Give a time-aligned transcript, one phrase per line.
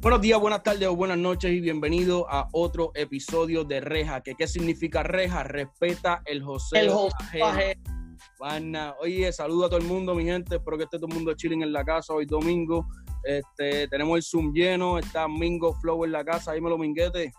[0.00, 4.22] Buenos días, buenas tardes o buenas noches y bienvenido a otro episodio de Reja.
[4.22, 5.44] ¿Qué, ¿Qué significa Reja?
[5.44, 6.80] Respeta el José.
[6.80, 7.76] El José.
[8.98, 10.56] Oye, saludo a todo el mundo, mi gente.
[10.56, 12.88] Espero que esté todo el mundo chilling en la casa hoy domingo.
[13.24, 16.54] Este, tenemos el Zoom lleno, está Mingo Flow en la casa.
[16.54, 17.30] Dímelo, Minguete.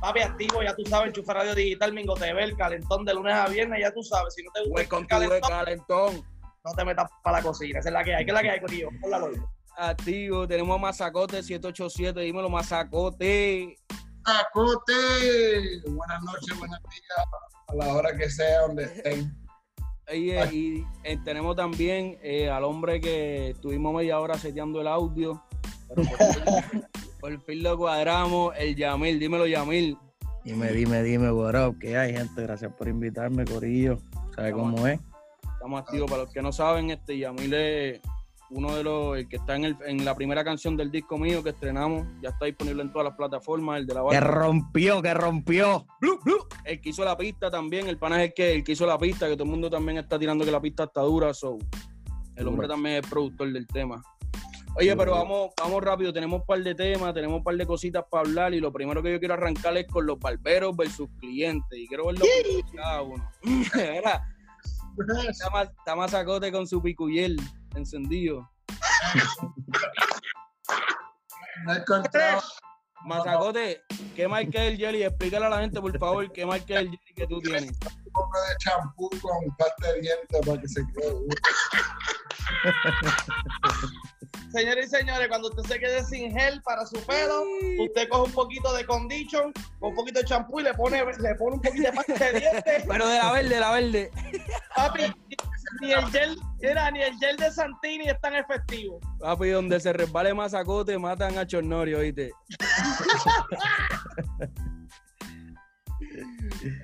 [0.00, 3.48] Papi activo, ya tú sabes, enchufa radio digital, Mingo TV, el calentón de lunes a
[3.48, 4.32] viernes, ya tú sabes.
[4.32, 6.24] Si no te gusta el calentón, calentón.
[6.64, 7.80] no te metas para la cocina.
[7.80, 8.24] Esa es la que hay.
[8.24, 8.88] ¿Qué es la que hay, Corillo?
[8.98, 9.61] Ponla, Lolo.
[9.76, 12.20] Activo, tenemos a Mazacote 787.
[12.20, 13.76] Dímelo, Mazacote.
[14.24, 15.80] Acote.
[15.88, 17.26] Buenas noches, buenos días,
[17.68, 19.36] a la hora que sea, donde estén.
[20.08, 25.42] Oye, y eh, tenemos también eh, al hombre que estuvimos media hora seteando el audio.
[25.88, 26.84] Pero por, fin,
[27.20, 29.18] por fin lo cuadramos, el Yamil.
[29.18, 29.96] Dímelo, Yamil.
[30.44, 32.42] Dime, dime, dime, what up, ¿qué hay, gente?
[32.42, 33.98] Gracias por invitarme, Corillo.
[34.34, 35.00] ¿Sabe cómo es?
[35.54, 36.10] Estamos activos.
[36.10, 38.00] Para los que no saben, este Yamil es
[38.54, 41.42] uno de los el que está en, el- en la primera canción del disco mío
[41.42, 42.06] que estrenamos.
[42.20, 43.80] Ya está disponible en todas las plataformas.
[43.80, 44.34] El de la Que barra.
[44.42, 45.86] rompió, que rompió.
[46.00, 46.36] Blu, blu.
[46.64, 47.88] El que hizo la pista también.
[47.88, 49.98] El pana es el que, el que hizo la pista, que todo el mundo también
[49.98, 51.32] está tirando que la pista está dura.
[51.34, 51.58] So.
[52.36, 54.02] El hombre también es productor del tema.
[54.74, 56.12] Oye, pero vamos, vamos rápido.
[56.14, 58.54] Tenemos un par de temas, tenemos un par de cositas para hablar.
[58.54, 61.78] Y lo primero que yo quiero arrancar es con los barberos versus clientes.
[61.78, 62.24] Y quiero verlo
[62.74, 63.30] cada uno.
[63.42, 64.24] Mira,
[65.28, 67.36] está más, está más sacote con su picuyel
[67.78, 68.48] encendido.
[71.64, 72.42] No he encontrado
[73.04, 73.82] Mazacote,
[74.14, 75.02] ¿qué marca es el jelly?
[75.02, 77.72] Explícale a la gente, por favor, qué marca es el jelly que tú tienes.
[77.72, 81.18] un poco de champú con pasta de dientes para que se quede.
[84.52, 87.42] Señores y señores, cuando usted se quede sin gel para su pelo,
[87.80, 91.34] usted coge un poquito de condition, con un poquito de champú y le pone, le
[91.36, 92.84] pone un poquito de pasta de dientes.
[92.86, 94.10] Pero de la verde, la verde.
[94.76, 95.12] Papi,
[95.80, 99.00] ni el gel, mira, ni el gel de Santini es tan efectivo.
[99.20, 102.32] Papi, donde se resbale Mazacote, matan a Chornorio, ¿oíste?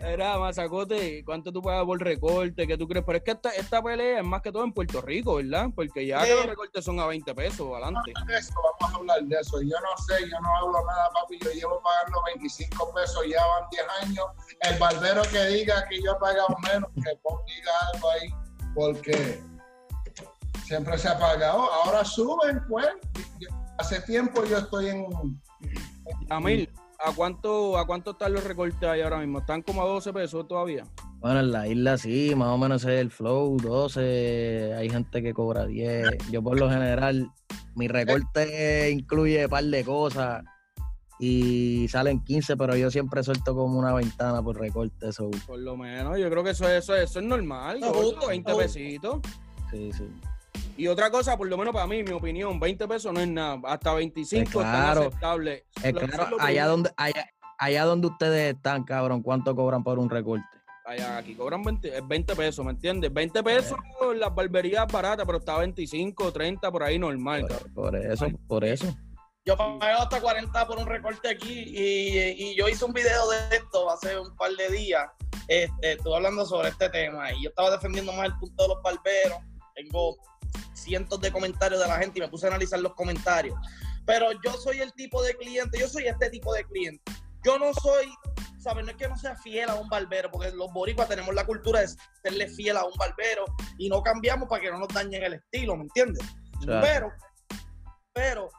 [0.02, 2.66] Era Mazacote, ¿cuánto tú pagas por recorte?
[2.66, 3.04] ¿Qué tú crees?
[3.04, 5.66] Pero es que esta, esta pelea es más que todo en Puerto Rico, ¿verdad?
[5.74, 6.28] Porque ya Sí.
[6.28, 8.12] que los recortes son a 20 pesos, adelante.
[8.26, 9.60] De eso, vamos a hablar de eso.
[9.60, 11.38] Yo no sé, yo no hablo nada, papi.
[11.40, 14.26] Yo llevo pagando 25 pesos, ya van 10 años.
[14.60, 17.42] El barbero que diga que yo he pagado menos, que ponga
[17.94, 18.28] algo ahí,
[18.74, 19.40] porque
[20.64, 21.70] siempre se ha pagado.
[21.72, 22.86] Ahora suben, pues.
[23.78, 25.06] Hace tiempo yo estoy en.
[26.30, 26.68] Amil,
[27.04, 29.38] ¿a cuánto, ¿a cuánto están los recortes ahí ahora mismo?
[29.38, 30.84] ¿Están como a 12 pesos todavía?
[31.20, 35.34] Bueno, en la isla sí, más o menos es el flow, 12, hay gente que
[35.34, 36.30] cobra 10.
[36.30, 37.30] Yo por lo general,
[37.74, 40.44] mi recorte incluye un par de cosas
[41.18, 45.30] y salen 15, pero yo siempre suelto como una ventana por recorte, eso.
[45.46, 48.50] Por lo menos, yo creo que eso, eso, eso es normal, No, gordo, justo, 20
[48.52, 48.56] no.
[48.58, 49.18] pesitos.
[49.70, 50.04] Sí, sí.
[50.76, 53.60] Y otra cosa, por lo menos para mí, mi opinión, 20 pesos no es nada.
[53.64, 55.00] Hasta 25 Eh, claro.
[55.02, 55.64] está aceptable.
[55.82, 57.26] Es claro, es lo allá donde, allá,
[57.58, 60.44] allá donde ustedes están, cabrón, ¿cuánto cobran por un recorte?
[60.86, 63.12] Allá, aquí cobran 20, es 20 pesos, ¿me entiendes?
[63.12, 63.76] 20 pesos
[64.10, 67.46] en las barberías baratas, pero está 25, 30 por ahí normal.
[67.48, 67.72] cabrón.
[67.74, 68.86] Por eso, por eso.
[69.48, 72.18] Yo pagué hasta 40 por un recorte aquí y,
[72.50, 75.08] y yo hice un video de esto hace un par de días.
[75.48, 78.82] Este, estuve hablando sobre este tema y yo estaba defendiendo más el punto de los
[78.82, 79.38] barberos.
[79.74, 80.18] Tengo
[80.74, 83.58] cientos de comentarios de la gente y me puse a analizar los comentarios.
[84.04, 87.10] Pero yo soy el tipo de cliente, yo soy este tipo de cliente.
[87.42, 88.12] Yo no soy,
[88.58, 88.84] ¿sabes?
[88.84, 91.80] No es que no sea fiel a un barbero, porque los boricuas tenemos la cultura
[91.80, 91.88] de
[92.22, 93.46] serle fiel a un barbero
[93.78, 96.22] y no cambiamos para que no nos dañen el estilo, ¿me entiendes?
[96.66, 97.10] Pero,
[98.12, 98.50] pero,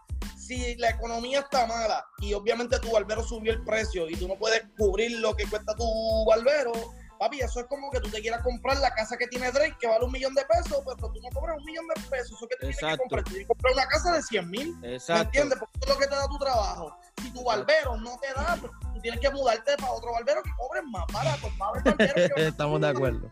[0.50, 4.36] si la economía está mala y obviamente tu barbero subió el precio y tú no
[4.36, 5.86] puedes cubrir lo que cuesta tu
[6.26, 6.72] barbero,
[7.20, 9.86] papi, eso es como que tú te quieras comprar la casa que tiene Drake que
[9.88, 12.32] vale un millón de pesos, pero tú no cobras un millón de pesos.
[12.38, 13.04] Eso que tú tienes que Exacto.
[13.04, 14.76] comprar, tú tienes que comprar una casa de 100 mil.
[14.80, 15.24] ¿Me Exacto.
[15.26, 15.60] entiendes?
[15.60, 16.98] Porque eso es lo que te da tu trabajo.
[17.22, 20.50] Si tu barbero no te da, pues tú tienes que mudarte para otro barbero que
[20.58, 21.48] cobre más barato.
[21.58, 23.32] Más barbero que- Estamos de acuerdo.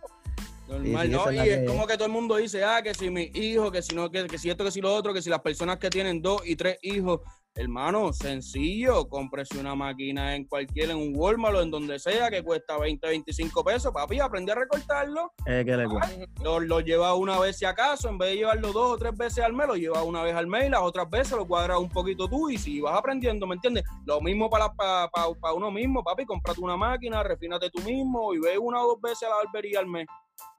[0.68, 1.32] Normal, Sí, sí, ¿no?
[1.32, 3.82] Y es que- como que todo el mundo dice, ah, que si mi hijo, que
[3.82, 5.90] si no, que, que si esto, que si lo otro, que si las personas que
[5.90, 7.22] tienen dos y tres hijos,
[7.56, 12.44] hermano, sencillo, cómprese una máquina en cualquier, en un Walmart o en donde sea, que
[12.44, 16.28] cuesta 20, 25 pesos, papi, aprende a recortarlo, Es que le cuento.
[16.44, 19.44] lo, lo lleva una vez si acaso, en vez de llevarlo dos o tres veces
[19.44, 21.90] al mes, lo lleva una vez al mes y las otras veces lo cuadras un
[21.90, 23.84] poquito tú y si vas aprendiendo, ¿me entiendes?
[24.06, 28.36] Lo mismo para, para, para, para uno mismo, papi, cómprate una máquina, refínate tú mismo
[28.36, 30.06] y ve una o dos veces a la barbería al mes.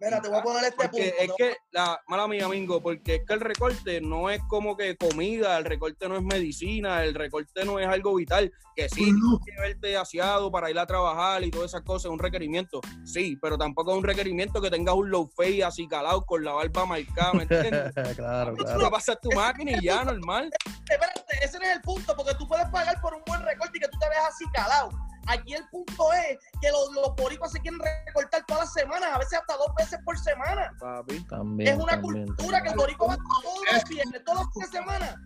[0.00, 1.22] Mira, te voy a poner este Porque punto.
[1.22, 4.96] es que, la mala mía, Mingo, porque es que el recorte no es como que
[4.96, 9.40] comida, el recorte no es medicina, el recorte no es algo vital, que sí, tienes
[9.44, 13.36] que verte aseado para ir a trabajar y todas esas cosas, es un requerimiento, sí,
[13.42, 16.86] pero tampoco es un requerimiento que tengas un low face así calado con la barba
[16.86, 17.92] marcada, ¿me entiendes?
[18.16, 18.80] claro, Tú claro.
[18.80, 20.48] le pasas tu máquina y ya, normal.
[20.88, 23.80] Espérate, ese no es el punto, porque tú puedes pagar por un buen recorte y
[23.80, 24.90] que tú te veas así calado.
[25.28, 29.18] Aquí el punto es que los, los boricuas se quieren recortar todas las semanas, a
[29.18, 30.72] veces hasta dos veces por semana.
[30.80, 31.20] Papi.
[31.26, 34.70] También, es una también, cultura que el boricua va todos los viernes, todos los fines
[34.72, 35.22] de semana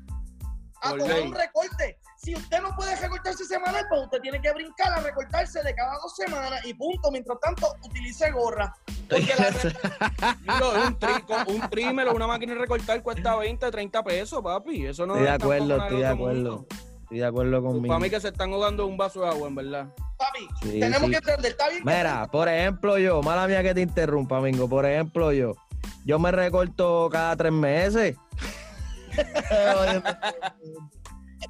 [0.85, 1.29] a Por tomar ley.
[1.29, 1.99] un recorte.
[2.17, 5.95] Si usted no puede recortarse semanal, pues usted tiene que brincar a recortarse de cada
[5.99, 7.11] dos semanas y punto.
[7.13, 8.75] Mientras tanto, utilice gorra.
[9.09, 9.49] Porque la,
[10.87, 14.87] un, tri- un trimmer o una máquina de recortar cuesta 20, 30 pesos, papi.
[14.87, 16.51] Eso no Estoy de acuerdo, estoy de acuerdo.
[16.59, 16.67] mundo.
[17.13, 17.89] Estoy de acuerdo conmigo.
[17.89, 19.87] Para mí que se están ahogando un vaso de agua, en verdad.
[20.17, 21.11] papi, Sí, tenemos sí.
[21.11, 21.51] que entender.
[21.51, 21.85] Está bien.
[21.85, 25.53] que- Mira, por ejemplo yo, mala mía que te interrumpa, Mingo, por ejemplo yo,
[26.07, 28.17] yo me recorto cada tres meses.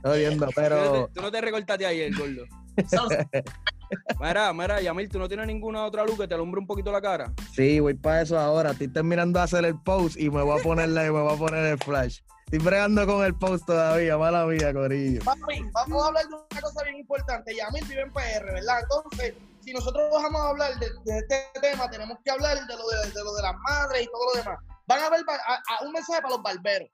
[0.02, 2.42] Tú no pero Tú no te recortaste ayer, gordo.
[4.20, 7.00] Mira, mira, Yamil, ¿tú no tienes ninguna otra luz que te alumbre un poquito la
[7.00, 7.30] cara?
[7.54, 8.70] sí, voy para eso ahora.
[8.72, 11.64] Estoy terminando de hacer el post y me voy a ponerle, me voy a poner
[11.66, 12.18] el flash.
[12.44, 15.22] Estoy bregando con el post todavía, mala mía, Corillo.
[15.24, 17.54] Vamos a hablar de una cosa bien importante.
[17.56, 18.80] Yamil vive en PR, ¿verdad?
[18.82, 19.34] Entonces,
[19.64, 23.54] si nosotros vamos a hablar de, este tema, tenemos que hablar de lo de, las
[23.68, 24.58] madres y todo lo demás.
[24.86, 26.90] Van a ver a un mensaje para los barberos.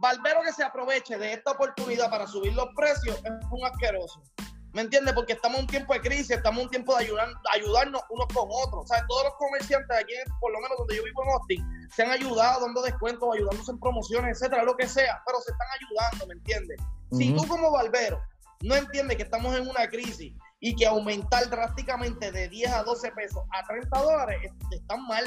[0.00, 4.22] Barbero que se aproveche de esta oportunidad para subir los precios es un asqueroso.
[4.74, 5.14] ¿Me entiendes?
[5.14, 8.26] Porque estamos en un tiempo de crisis, estamos en un tiempo de ayudar, ayudarnos unos
[8.34, 8.84] con otros.
[8.84, 12.02] O sea, todos los comerciantes aquí, por lo menos donde yo vivo en Austin, se
[12.02, 16.26] han ayudado dando descuentos, ayudándose en promociones, etcétera, lo que sea, pero se están ayudando,
[16.26, 16.78] ¿me entiendes?
[17.12, 18.20] Si tú como barbero
[18.62, 23.12] no entiendes que estamos en una crisis y que aumentar drásticamente de 10 a 12
[23.12, 25.24] pesos a 30 dólares es- están mal.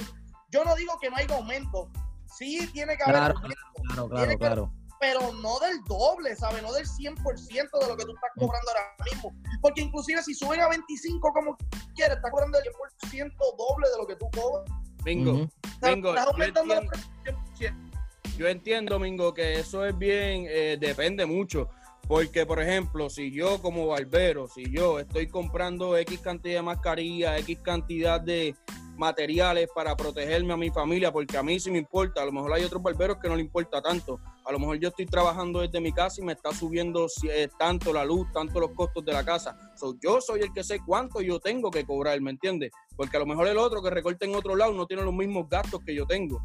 [0.49, 1.89] Yo no digo que no haya aumento.
[2.37, 4.71] Sí tiene que haber Claro, aumento, Claro, claro, claro.
[4.99, 6.61] Pero no del doble, ¿sabes?
[6.61, 9.35] No del 100% de lo que tú estás cobrando ahora mismo.
[9.61, 11.57] Porque inclusive si suben a 25 como
[11.95, 14.69] quieres, estás cobrando el 10% doble de lo que tú cobras.
[15.03, 15.31] Bingo.
[15.31, 15.43] Ujú.
[15.43, 17.07] O sea, Bingo, estás yo aumentando los entiendo.
[17.23, 18.37] precios 100%.
[18.37, 21.69] Yo entiendo, Mingo, que eso es bien, eh, depende mucho.
[22.07, 27.39] Porque, por ejemplo, si yo como barbero, si yo estoy comprando X cantidad de mascarillas,
[27.41, 28.55] X cantidad de
[28.97, 32.53] materiales para protegerme a mi familia, porque a mí sí me importa, a lo mejor
[32.53, 34.19] hay otros barberos que no le importa tanto.
[34.45, 37.93] A lo mejor yo estoy trabajando desde mi casa y me está subiendo eh, tanto
[37.93, 39.57] la luz, tanto los costos de la casa.
[39.75, 42.71] So, yo soy el que sé cuánto yo tengo que cobrar, ¿me entiendes?
[42.95, 45.47] Porque a lo mejor el otro que recorte en otro lado no tiene los mismos
[45.49, 46.41] gastos que yo tengo.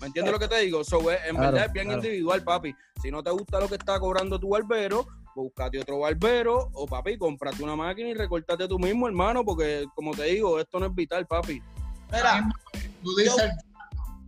[0.00, 0.82] ¿Me entiendes lo que te digo?
[0.82, 2.02] So, en Claro, verdad es bien claro.
[2.02, 2.74] individual, papi.
[3.00, 7.16] Si no te gusta lo que está cobrando tu barbero, búscate otro barbero o papi,
[7.18, 10.94] cómprate una máquina y recórtate tú mismo, hermano, porque como te digo, esto no es
[10.94, 11.62] vital, papi.
[12.12, 12.48] Mira,
[13.02, 13.50] Tú dices,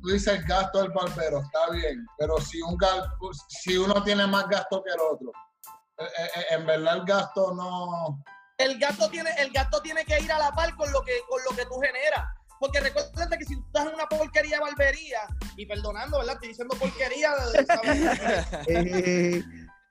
[0.02, 3.08] tú dices el gasto del barbero, está bien, pero si, un gal-
[3.48, 5.30] si uno tiene más gasto que el otro,
[5.98, 6.04] eh,
[6.36, 8.22] eh, en verdad el gasto no...
[8.58, 11.40] el gasto tiene, el gasto tiene que ir a la par con lo que, con
[11.48, 12.24] lo que tú generas.
[12.58, 15.20] Porque recuerda que si tú estás en una porquería de barbería,
[15.56, 16.34] y perdonando, ¿verdad?
[16.34, 18.58] Estoy diciendo porquería, de- ¿sabes?
[18.68, 19.42] Eh,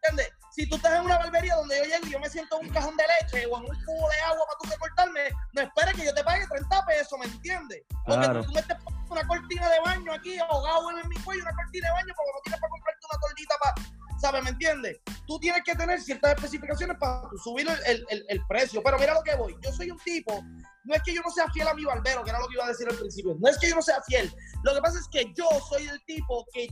[0.01, 0.31] ¿entiendes?
[0.55, 2.73] Si tú estás en una barbería donde yo llego y yo me siento en un
[2.73, 5.21] cajón de leche o en un cubo de agua para tú recortarme,
[5.53, 7.81] no esperes que yo te pague 30 pesos, ¿me entiendes?
[8.05, 8.44] Porque Claro.
[8.44, 11.88] tú me estés poniendo una cortina de baño aquí ahogado en mi cuello, una cortina
[11.88, 14.44] de baño porque no tienes para comprarte una tordita para, ¿sabes?
[14.44, 14.97] ¿Me entiendes?
[15.25, 18.83] Tú tienes que tener ciertas especificaciones para subir el, el- el- el precio.
[18.83, 19.56] Pero mira lo que voy.
[19.61, 20.39] Yo soy un tipo,
[20.83, 22.65] no es que yo no sea fiel a mi barbero, que era lo que iba
[22.65, 23.35] a decir al principio.
[23.39, 24.31] No es que yo no sea fiel.
[24.63, 26.67] Lo que pasa es que yo soy el tipo que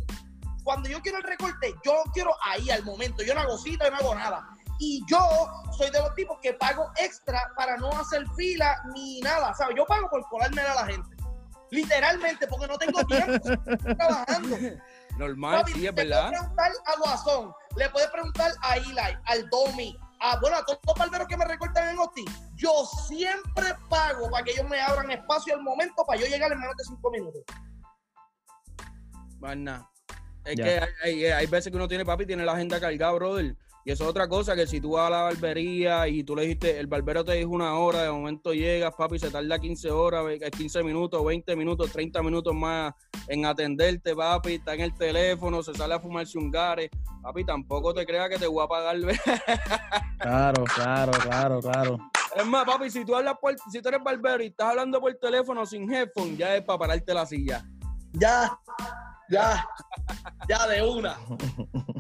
[0.63, 3.23] cuando yo quiero el recorte, yo quiero ahí al momento.
[3.23, 4.47] Yo no hago cita, yo no hago nada.
[4.79, 5.19] Y yo
[5.77, 9.53] soy de los tipos que pago extra para no hacer fila ni nada.
[9.53, 9.75] ¿Sabes?
[9.77, 11.15] Yo pago por colarme a la gente.
[11.69, 13.31] Literalmente, porque no tengo tiempo.
[13.31, 14.57] estoy trabajando.
[15.17, 16.29] Normal, sí, le es puedes verdad.
[16.29, 20.95] preguntar a Guasón, le puedes preguntar a Eli, al Domi, a, bueno, a todos los
[20.95, 22.25] barberos que me recortan en Austin.
[22.55, 26.59] Yo siempre pago para que ellos me abran espacio al momento para yo llegar en
[26.59, 27.41] menos de cinco minutos.
[29.39, 29.89] Nada.
[30.45, 30.63] Es Ya.
[30.63, 33.55] que hay, hay- hay veces que uno tiene papi, tiene la agenda cargada, brother.
[33.83, 36.43] Y eso es otra cosa, que si tú vas a la barbería y tú le
[36.43, 40.23] dijiste, el barbero te dijo una hora, de momento llegas, papi, se tarda 15 horas,
[40.23, 42.93] ve- 15 minutos, 20 minutos, 30 minutos más
[43.27, 46.91] en atenderte, papi, está en el teléfono, se sale a fumarse un gare.
[47.23, 48.97] Papi, tampoco te creas que te voy a pagar.
[50.19, 51.97] Claro, claro, claro, claro.
[52.35, 55.11] Es más, papi, si tú hablas por, si tú eres barbero y estás hablando por
[55.15, 57.65] teléfono sin headphone, ya es para pararte la silla.
[58.13, 58.55] Ya,
[59.31, 59.65] ya,
[60.49, 61.17] ya de una,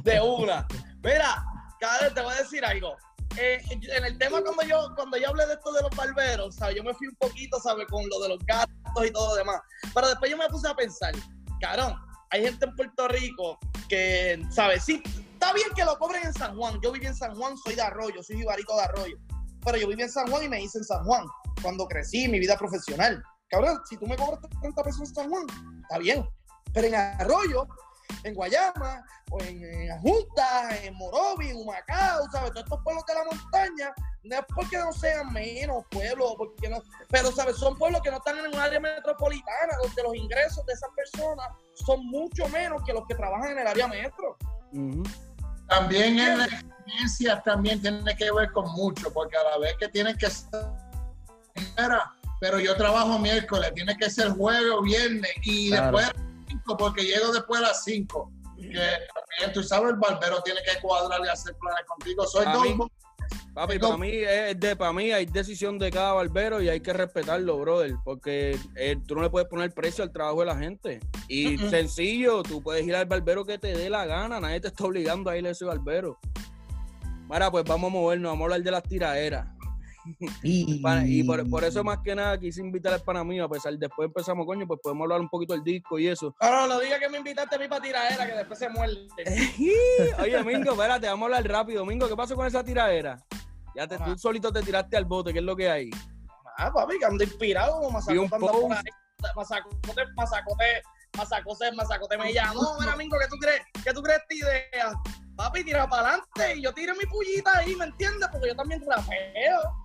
[0.03, 0.67] de una.
[1.03, 1.43] Mira,
[1.79, 2.95] cada vez te voy a decir algo.
[3.37, 6.75] eh, en el tema cuando yo cuando yo hablé de esto de los barberos, ¿sabes?
[6.75, 7.87] Yo me fui un poquito, ¿sabes?
[7.89, 8.71] Con lo de los gatos
[9.05, 9.61] y todo lo demás.
[9.93, 11.13] Pero después yo me puse a pensar,
[11.61, 11.95] carón,
[12.29, 13.57] hay gente en Puerto Rico
[13.87, 14.83] que, ¿sabes?
[14.83, 16.79] Sí, está bien que lo cobren en San Juan.
[16.81, 19.17] Yo viví en San Juan, soy de Arroyo, soy jibarito de Arroyo.
[19.63, 21.25] Pero yo viví en San Juan y me hice en San Juan
[21.61, 23.23] cuando crecí, mi vida profesional.
[23.49, 25.45] Cabrón, si tú me cobras 30 pesos en San Juan,
[25.83, 26.27] está bien.
[26.73, 27.67] Pero en Arroyo,
[28.23, 32.51] en Guayama, o en, en Junta, en Morovi, en Humacao, ¿sabes?
[32.51, 36.81] Todos estos pueblos de la montaña, no es porque no sean menos pueblos, porque no,
[37.09, 37.55] pero, ¿sabes?
[37.57, 41.47] Son pueblos que no están en un área metropolitana, donde los ingresos de esas personas
[41.73, 44.37] son mucho menos que los que trabajan en el área metro.
[45.67, 49.87] También en las experiencias también tiene que ver con mucho, porque a la vez que
[49.87, 50.51] tienen que ser
[52.39, 55.97] pero yo trabajo miércoles, tiene que ser jueves o viernes y Claro.
[55.97, 56.20] después
[56.77, 58.31] porque llego después a las 5.
[58.57, 62.25] Que también tú sabes, el barbero tiene que cuadrar y hacer planes contigo.
[62.27, 62.77] Soy dos, mí-
[63.55, 66.93] Papi, para mí es de, para mí hay decisión de cada barbero y hay que
[66.93, 70.99] respetarlo, brother, porque eh, tú no le puedes poner precio al trabajo de la gente.
[71.27, 74.85] Y sencillo, tú puedes ir al barbero que te dé la gana, nadie te está
[74.85, 76.19] obligando a ir a ese barbero.
[77.29, 79.47] Mira, pues vamos a movernos, vamos a hablar de las tiraderas.
[80.43, 84.07] Y, por, por eso más que nada quise invitar al pana mío, a pesar después
[84.07, 86.35] empezamos, coño, pues podemos hablar un poquito del disco y eso.
[86.41, 89.07] No, no, no diga que me invitaste a mí para tiradera, que después se muerde.
[90.19, 91.85] Oye, Mingo, espérate, vamos a hablar rápido.
[91.85, 93.17] Mingo, ¿qué pasó con esa tiradera?
[93.75, 95.89] Ya te, tú solito te tiraste al bote, ¿qué es lo que hay?
[96.57, 98.27] Ah, papi, que ando inspirado como masacote.
[99.35, 100.65] Masacote, masacote,
[101.15, 102.77] masacote, masacote me llamó.
[102.79, 103.61] Mira, Mingo, ¿qué tú crees?
[103.83, 104.93] ¿Qué tú crees esta idea?
[105.35, 108.27] Papi, tira para adelante y yo tiro mi pullita ahí, ¿me entiendes?
[108.31, 109.80] Porque yo también rapeo.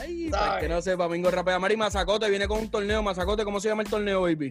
[0.00, 1.58] Ay, para que no sepa, Mingo rapea.
[1.58, 3.02] Mari Mazacote viene con un torneo.
[3.02, 4.50] Mazacote, ¿cómo se llama el torneo, baby?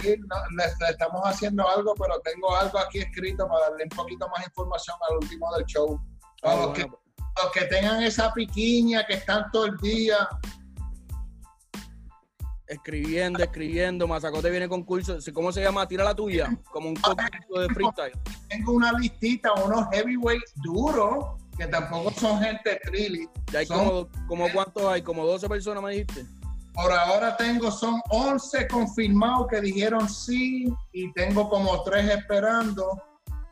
[0.00, 3.90] Sí, no, le, le estamos haciendo algo, pero tengo algo aquí escrito para darle un
[3.90, 6.00] poquito más información al último del show.
[6.40, 10.28] Para Ah, los, que, los que tengan esa piquiña que están todo el día,
[12.66, 14.08] escribiendo, escribiendo.
[14.08, 15.18] Mazacote viene con curso.
[15.32, 15.86] ¿Cómo se llama?
[15.86, 16.56] Tira la tuya.
[16.72, 18.12] Como un concurso de freestyle.
[18.48, 23.28] tengo una listita, unos heavyweights duros, que tampoco son gente trilly.
[23.56, 26.24] Hay Son- como, como cuántos hay, como 12 personas, me dijiste.
[26.74, 33.00] Por ahora tengo, son 11 confirmados que dijeron sí, y tengo como 3 esperando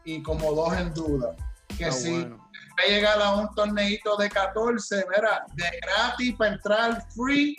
[0.05, 1.37] y como 2 en duda.
[1.77, 2.37] Que Ah, si bueno.
[2.39, 7.55] va a llegar a un torneito de 14, mira, de gratis para entrar free.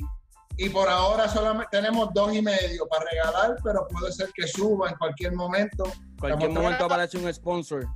[0.58, 4.90] Y por ahora solamente tenemos dos y medio para regalar, pero puede ser que suba
[4.90, 5.84] en cualquier momento.
[6.20, 7.88] Cualquier Estamos- momento aparece un sponsor.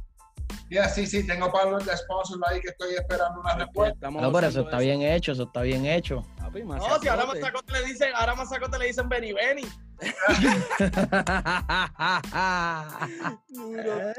[0.69, 4.10] Y así, sí, tengo para de sponsors ahí que estoy esperando una respuesta.
[4.10, 6.22] No, pero eso está bien hecho, eso está bien hecho.
[6.39, 7.39] Papi, No, si ahora Mazacote.
[7.41, 9.63] Masacote le dicen, ahora Masacote le dicen Benny Benny.
[13.50, 14.13] Duro.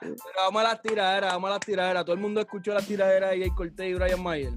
[0.00, 2.04] Pero vamos a las tiraderas, vamos a las tiraderas.
[2.04, 4.52] Todo el mundo escuchó las tiraderas de Jay Cortez y Brian Mayer.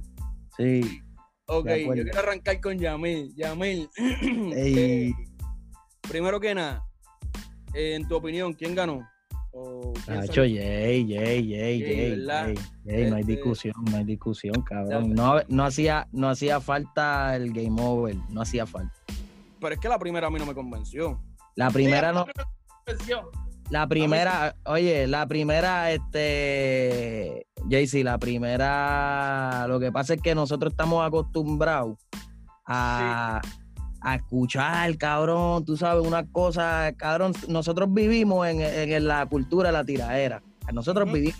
[0.58, 1.02] sí.
[1.48, 3.34] Ok, yo quiero arrancar con Yamil.
[3.36, 3.90] Yamil,
[4.56, 5.10] Ey.
[5.10, 5.14] eh,
[6.08, 6.86] primero que nada,
[7.74, 9.06] eh, en tu opinión, ¿quién ganó?
[9.54, 10.62] O Nacho, salió?
[10.62, 12.46] Jay, Jay, Jay, Jay, Jay, ¿verdad?
[12.46, 12.56] Jay,
[12.86, 15.14] Jay, no hay Este- discusión, no hay discusión, cabrón.
[15.14, 18.94] No, no hacía, no hacía falta el game over, no hacía falta.
[19.60, 21.22] Pero es que la primera a mí no me convenció.
[21.56, 22.26] La primera no,
[23.70, 30.74] la primera, oye, la primera, este, Jaycee, la primera, lo que pasa es que nosotros
[30.74, 31.98] estamos acostumbrados
[32.66, 33.42] a,
[34.02, 39.70] a escuchar, cabrón, tú sabes, una cosa, cabrón, nosotros vivimos en, en- en la cultura
[39.70, 40.42] de la tiraera.
[40.74, 41.40] Nosotros vivimos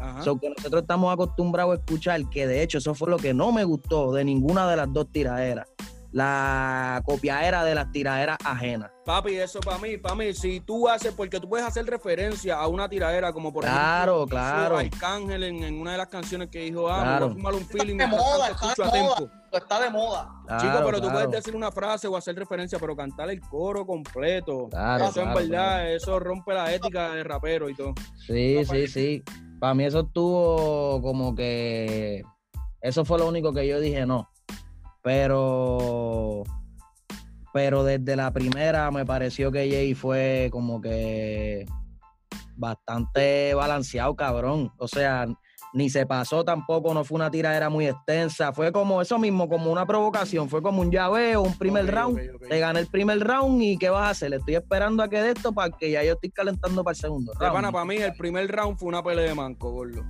[0.00, 0.20] Ajá.
[0.22, 3.52] So que nosotros estamos acostumbrados a escuchar, que de hecho eso fue lo que no
[3.52, 5.68] me gustó de ninguna de las dos tiraderas.
[6.12, 8.90] La copiadera de las tiraderas ajenas.
[9.04, 12.68] Papi, eso para mí, para mí, si tú haces, porque tú puedes hacer referencia a
[12.68, 14.76] una tiradera como por Claro, ejemplo, claro.
[14.78, 17.10] Arcángel en, en una de las canciones que dijo, ah, Claro.
[17.10, 19.42] me voy a fumar un feeling Está de mientras moda, tanto está de moda.
[19.52, 20.28] Está de moda.
[20.60, 23.86] Chico, Claro, pero tú puedes decir una frase o hacer referencia, pero cantar el coro
[23.86, 24.68] completo.
[24.70, 27.94] Claro, eso en claro, verdad, eso rompe la ética de rapero y todo.
[28.26, 29.22] Sí, sí, sí.
[29.58, 32.22] Para mí eso estuvo como que.
[32.80, 34.28] Eso fue lo único que yo dije, no.
[35.02, 36.42] Pero.
[37.52, 41.66] Pero desde la primera me pareció que Jay fue como que
[42.56, 44.72] bastante balanceado, cabrón.
[44.78, 45.26] O sea,
[45.74, 48.52] ni se pasó tampoco, no fue una tiradera muy extensa.
[48.52, 50.48] Fue como eso mismo, como una provocación.
[50.48, 52.18] Fue como un llaveo, un primer round.
[52.18, 52.48] ok, ok.
[52.48, 54.34] Te gané el primer round y ¿qué vas a hacer?
[54.34, 57.32] Estoy esperando a que de esto para que ya yo estoy calentando para el segundo
[57.34, 57.54] round.
[57.54, 60.02] pana, para mí, el primer round fue una pelea de manco, gordo.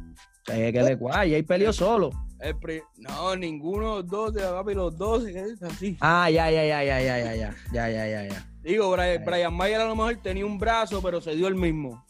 [0.48, 2.10] Eh, que le guay, Jay peleó solo.
[2.42, 5.96] El pri- no, ninguno, los dos, papi, los dos, es así.
[6.00, 8.48] Ah, ya, ya, ya, ya, ya, ya, ya, ya, ya, ya, ya.
[8.62, 12.04] Digo, Brian, Brian Mayer a lo mejor tenía un brazo, pero se dio el mismo.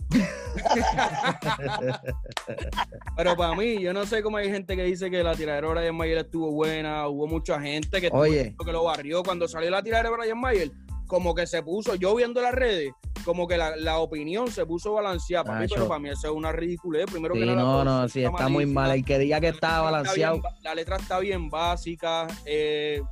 [3.16, 5.74] Pero para mí, yo no sé cómo hay gente que dice que la tiradera de
[5.74, 7.08] Brian Mayer estuvo buena.
[7.08, 8.54] Hubo mucha gente que, Oye.
[8.64, 9.22] que lo barrió.
[9.22, 10.70] Cuando salió la tiradera de Brian Mayer,
[11.12, 12.90] como que se puso, yo viendo las redes,
[13.22, 16.32] como que la, la opinión se puso balanceada para mí, pero para mí eso es
[16.32, 17.04] una ridiculez.
[17.04, 18.92] Primero que Sí, nada, la no, no, sí, está muy mal.
[18.92, 22.26] El que diga que está La letra balanceado, bien la letra está bien básica.
[22.46, 23.02] eh,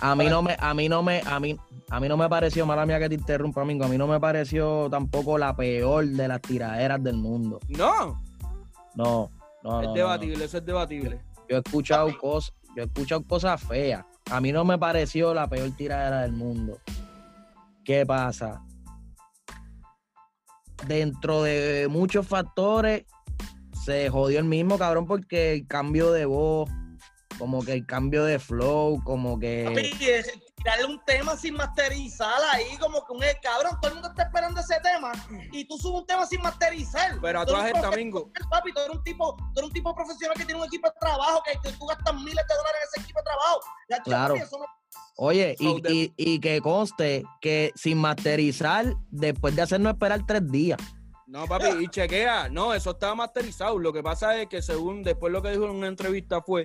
[0.00, 1.54] a mí no me, a mí no me, a mí,
[1.90, 4.18] a mí no me pareció, mala mía que te interrumpa, Mingo, a mí no me
[4.18, 7.60] pareció tampoco la peor de las tiraderas del mundo.
[7.68, 8.22] no,
[8.94, 9.30] No,
[9.62, 11.20] no, es no, no, debatible, eso es debatible.
[11.50, 14.02] Yo he escuchado cosas, yo he escuchado cosas feas.
[14.30, 16.78] A mí no me pareció la peor tiradera del mundo.
[17.84, 18.62] ¿Qué pasa?
[20.86, 23.04] Dentro de muchos factores,
[23.84, 26.68] se jodió el mismo cabrón porque el cambio de voz,
[27.38, 29.64] como que el cambio de flow, como que.
[29.66, 33.94] Papi, es tirarle un tema sin masterizar ahí, como que un eh, cabrón, todo el
[33.94, 35.12] mundo está esperando ese tema
[35.52, 37.18] y tú subes un tema sin masterizar.
[37.20, 38.30] Pero a Tú todas eres estas, Mingo.
[38.50, 40.94] Papi, tú eres un tipo, tú eres un tipo profesional que tiene un equipo de
[41.00, 43.60] trabajo, que, que tú gastas miles de dólares en ese equipo de trabajo.
[44.04, 44.34] Claro.
[44.34, 44.66] papi, eso no-
[45.16, 50.26] Oye, So, y, de- y- y que conste que sin masterizar, después de hacernos esperar
[50.26, 50.78] tres días.
[51.26, 52.48] No, papi, y chequea.
[52.48, 53.78] No, eso estaba masterizado.
[53.78, 56.64] Lo que pasa es que según después lo que dijo en una entrevista fue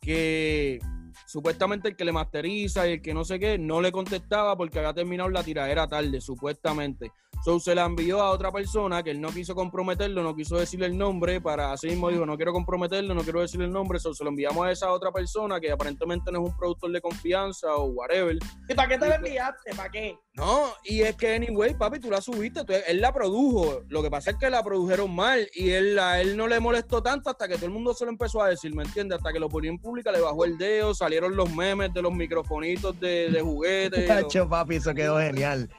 [0.00, 0.78] que
[1.26, 4.78] supuestamente el que le masteriza y el que no sé qué no le contestaba porque
[4.78, 7.12] había terminado la tiradera tarde, supuestamente.
[7.44, 10.86] So se la envió a otra persona que él no quiso comprometerlo, no quiso decirle
[10.86, 14.12] el nombre, para así mismo dijo, no quiero comprometerlo, no quiero decirle el nombre, so
[14.12, 17.74] se lo enviamos a esa otra persona que aparentemente no es un productor de confianza
[17.76, 18.36] o whatever.
[18.68, 19.74] ¿Y para qué te la enviaste?
[19.74, 20.18] ¿Para qué?
[20.34, 23.82] No, y es que, anyway, papi, tú la subiste, tú- él la produjo.
[23.88, 27.02] Lo que pasa es que la produjeron mal y él, a él no le molestó
[27.02, 29.18] tanto hasta que todo el mundo se lo empezó a decir, ¿me entiendes?
[29.18, 32.12] Hasta que lo ponía en pública, le bajó el dedo, salieron los memes de los
[32.12, 33.96] microfonitos de, de juguete.
[34.06, 35.68] los- Chacho, papi, eso quedó genial.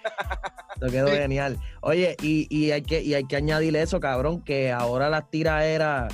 [0.81, 1.48] Eso quedó genial.
[1.81, 6.13] Oye, y, y hay que, y hay que añadirle eso, cabrón, que ahora las tiraderas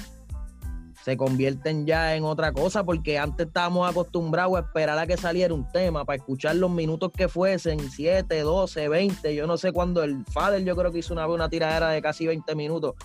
[1.04, 5.54] se convierten ya en otra cosa, porque antes estábamos acostumbrados a esperar a que saliera
[5.54, 10.02] un tema para escuchar los minutos que fuesen, 7, 12, 20, yo no sé cuándo
[10.04, 12.96] el Fader yo creo que hizo una vez una tiradera de casi 20 minutos.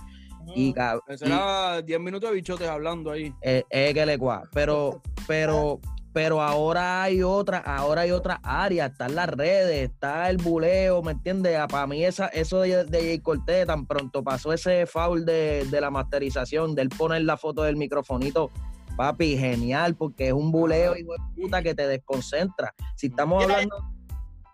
[0.57, 0.75] Y,
[1.09, 3.33] Ese y- era 10 minutos de bichotes hablando ahí.
[3.43, 4.45] eh, eh, que le cua.
[4.55, 5.79] Pero, pero,
[6.13, 11.13] pero ahora hay otra, ahora hay otra área, están las redes, está el buleo, ¿me
[11.13, 11.57] entiendes?
[11.69, 15.81] Para mí esa, eso de, de Jay Cortez, tan pronto pasó ese foul de, de
[15.81, 18.51] la masterización, de él poner la foto del microfonito,
[18.97, 22.75] papi, genial, porque es un buleo, hijo de puta, que te desconcentra.
[22.97, 23.77] Si estamos hablando,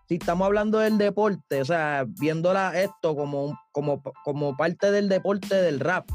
[0.07, 5.55] si estamos hablando del deporte, o sea, viéndola esto como, como, como parte del deporte
[5.55, 6.07] del rap,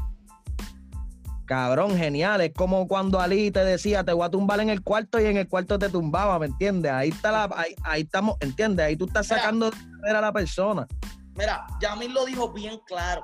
[1.45, 2.41] Cabrón, genial.
[2.41, 5.37] Es como cuando Ali te decía, te voy a tumbar en el cuarto y en
[5.37, 6.91] el cuarto te tumbaba, ¿me entiendes?
[6.91, 8.85] Ahí está la, ahí, ahí estamos, ¿entiendes?
[8.85, 9.41] Ahí tú estás Mira.
[9.41, 10.87] sacando de a la persona.
[11.35, 13.23] Mira, Yamil lo dijo bien claro.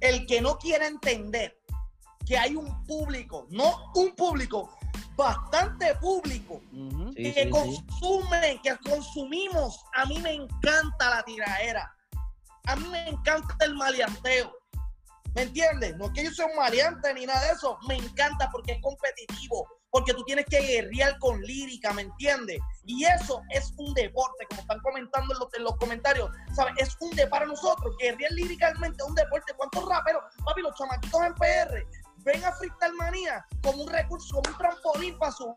[0.00, 1.56] El que no quiere entender
[2.26, 4.70] que hay un público, no un público,
[5.16, 6.60] bastante público.
[7.16, 7.50] Sí, que sí, sí.
[7.50, 9.84] consumen, que consumimos.
[9.94, 11.94] A mí me encanta la tiraera.
[12.66, 14.52] A mí me encanta el maleanteo.
[15.34, 15.96] ¿Me entiendes?
[15.96, 17.78] No es que yo sea un maleante ni nada de eso.
[17.88, 19.66] Me encanta porque es competitivo.
[19.90, 22.58] Porque tú tienes que guerrear con lírica, ¿me entiendes?
[22.86, 26.30] Y eso es un deporte, como están comentando en los, en los comentarios.
[26.54, 26.72] ¿Sabes?
[26.78, 27.94] Es un deporte para nosotros.
[27.98, 29.52] Guerrear líricamente es un deporte.
[29.56, 31.86] ¿Cuántos raperos, papi, los chamaquitos en PR
[32.24, 35.56] ven a Freestyle Manía como un recurso, como un trampolín para su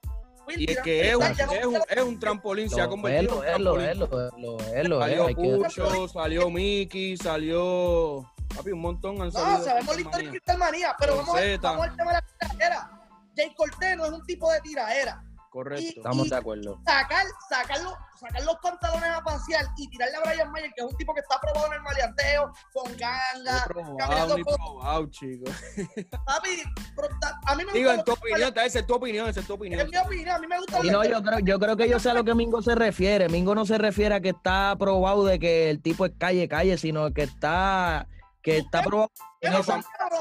[0.57, 3.49] Y es que es un, es un, es un trampolín, se ha Lo convertido es,
[3.49, 3.89] en un lo trampolín.
[3.89, 5.25] es, lo lo lo es.
[5.27, 8.31] Salió Pucho, salió Mickey, salió.
[8.56, 9.58] Papi, un montón han salido.
[9.58, 12.91] No, sabemos la historia de Crystal Manía, pero vamos, vamos al tema de la tiraera.
[13.36, 15.24] Jay Cortez no es un tipo de tiraera.
[15.56, 16.02] Correcto.
[16.02, 16.82] Estamos de acuerdo.
[16.86, 20.91] Sacar, sacar, los, sacar los pantalones a pasear y tirarle a Brian Mayer, que es
[20.91, 25.46] un tipo que está probado en el maleanteo, con ganga, probado, caminando probado, chico.
[26.26, 26.62] papi,
[26.94, 27.08] pero
[27.46, 29.54] a mí me Digo, gusta en tu opinión, esa es tu opinión, esa es tu
[29.54, 29.80] opinión.
[29.80, 32.00] Es mi opinión, a mí me gusta Y no, yo creo, yo creo que yo
[32.02, 33.30] sé a lo que Mingo se refiere.
[33.30, 36.78] Mingo no se refiere a que está probado de que el tipo es calle, calle,
[36.78, 38.10] sino que está,
[38.45, 39.10] que está probado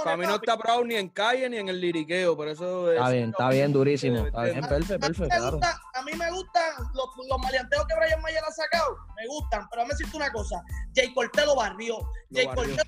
[0.02, 2.96] Para mí no está probado ni en calle ni en el liriqueo, por eso es.
[2.96, 4.26] Está bien, está bien, durísimo.
[4.26, 5.60] Está bien, perfecto, perfecto, me claro.
[5.94, 8.96] a mí me gustan los, los maleanteos que Brian Mayer ha sacado.
[9.14, 10.62] Me gustan, pero déjame decirte una cosa.
[10.96, 11.98] Jay Cortez lo barrió.
[12.32, 12.46] Jay.
[12.46, 12.78] Cortez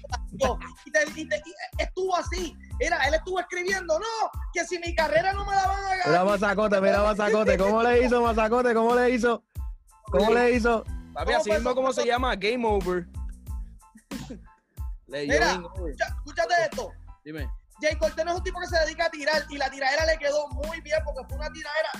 [0.40, 0.70] lo barrió.
[0.86, 2.56] Y, te- y te- y estuvo así.
[2.80, 6.06] Era, él estuvo escribiendo, no, que si mi carrera no me la van a ganar.
[6.08, 7.58] Mira Mazacote, mira Mazacote.
[7.58, 8.72] ¿Cómo le hizo Mazacote?
[8.72, 9.42] ¿Cómo le hizo?
[10.10, 10.82] ¿Cómo le hizo?
[11.12, 13.06] Papi, ¿Cómo así mismo como se llama, Game Over.
[15.08, 15.52] Mira.
[15.52, 16.92] Escucha- escúchate esto.
[17.24, 17.48] Dime.
[17.80, 20.16] Jay Cortez no es un tipo que se dedica a tirar y la tiradera le
[20.18, 21.90] quedó muy bien porque fue una tiradera.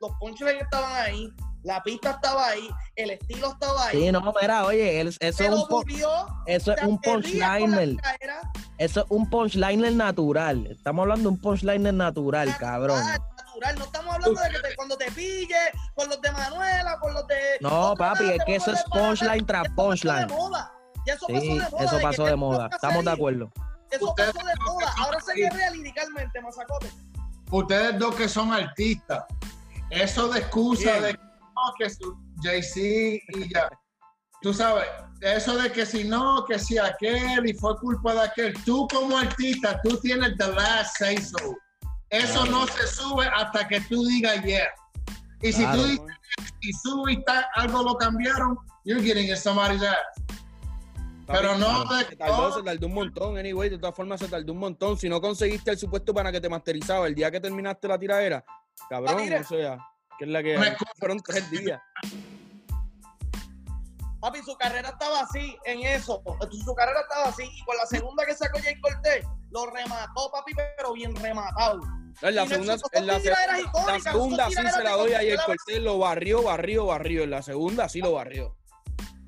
[0.00, 3.98] Los punchlines estaban ahí, la pista estaba ahí, el estilo estaba ahí.
[4.02, 6.10] Sí, no, mira, oye, él- eso es un, bulió,
[6.46, 7.96] eso es un punchliner.
[8.76, 10.66] eso es un punchliner natural.
[10.66, 13.00] Estamos hablando de un punchliner natural, cabrón.
[13.06, 15.56] Natural, no estamos hablando de que te- cuando te pille,
[15.94, 17.36] con los de Manuela, con los de.
[17.62, 20.26] No, papi, es que eso es punchline tras punchline.
[21.06, 21.84] Ya eso Sí, pasó de moda.
[21.84, 22.68] eso pasó de moda.
[22.72, 23.50] Estamos de acuerdo.
[23.90, 24.94] Eso Ustedes pasó de moda.
[24.98, 26.90] Ahora se guerrea liricalmente, masacote.
[27.50, 29.24] Ustedes dos que son artistas,
[29.90, 31.02] eso de excusa Bien.
[31.02, 32.78] de que no, que su Jay-Z
[33.38, 33.68] y ya.
[34.42, 34.84] Tú sabes,
[35.20, 38.64] eso de que si no, que si aquel y fue culpa de aquel.
[38.64, 41.36] Tú como artista, tú tienes the last say so.
[42.10, 44.66] Eso no se sube hasta que tú digas yeah.
[45.42, 45.76] Y si Claro.
[45.82, 46.06] tú dices
[46.60, 49.96] y sube y está, algo lo cambiaron, you're getting in somebody's ass.
[51.26, 54.58] Pero no Se tardó, se tardó un montón, anyway, de todas formas se tardó un
[54.58, 54.98] montón.
[54.98, 58.44] Si no conseguiste el supuesto para que te masterizaba el día que terminaste la tiradera,
[58.88, 59.78] cabrón, o sea,
[60.18, 60.58] que es la que
[60.98, 61.80] fueron tres días.
[64.20, 66.22] Papi, su carrera estaba así en eso.
[66.64, 67.42] Su carrera estaba así.
[67.42, 71.80] Y con la segunda que sacó Jay Cortés, lo remató, papi, pero bien rematado.
[72.22, 75.36] En la segunda, en la, la segunda sí se la doy a Jay.
[75.44, 77.24] Cortés, lo barrió, barrió, barrió.
[77.24, 78.56] En la segunda sí lo barrió.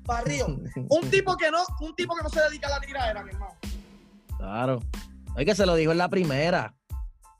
[0.07, 0.47] Barrio.
[0.89, 3.53] Un tipo que no, un tipo que no se dedica a la tiradera, mi hermano.
[4.37, 4.79] Claro.
[5.35, 6.73] Oye, que se lo dijo en la primera.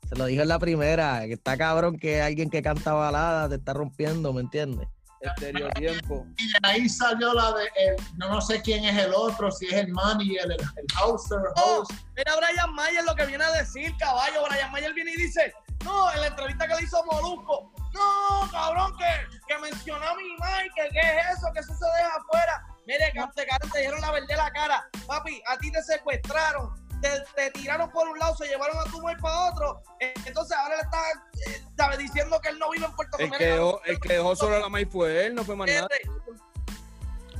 [0.08, 1.22] Se lo dijo en la primera.
[1.26, 4.86] Que está cabrón que alguien que canta balada te está rompiendo, ¿me entiendes?
[5.20, 6.26] Estereotiempo.
[6.36, 9.66] Y de ahí salió la de, el, no, no sé quién es el otro, si
[9.66, 11.90] es el manager, el, el houser, Oh, host.
[12.16, 14.42] mira Brian Mayer lo que viene a decir, caballo.
[14.48, 15.52] Brian Mayer viene y dice,
[15.88, 20.24] no, en la entrevista que le hizo Molusco, no, cabrón, que, que mencionó a mi
[20.24, 22.66] Mike, que qué es eso, que eso se deja afuera.
[22.86, 24.88] Mire, cante, te dieron la verdad en la cara.
[25.06, 29.00] Papi, a ti te secuestraron, te, te tiraron por un lado, se llevaron a tu
[29.00, 29.82] mujer para otro.
[30.00, 33.38] Entonces ahora le está eh, diciendo que él no vive en Puerto El Rico.
[33.38, 35.88] que dejó, el que dejó solo a la maíz fue él, no fue más nada.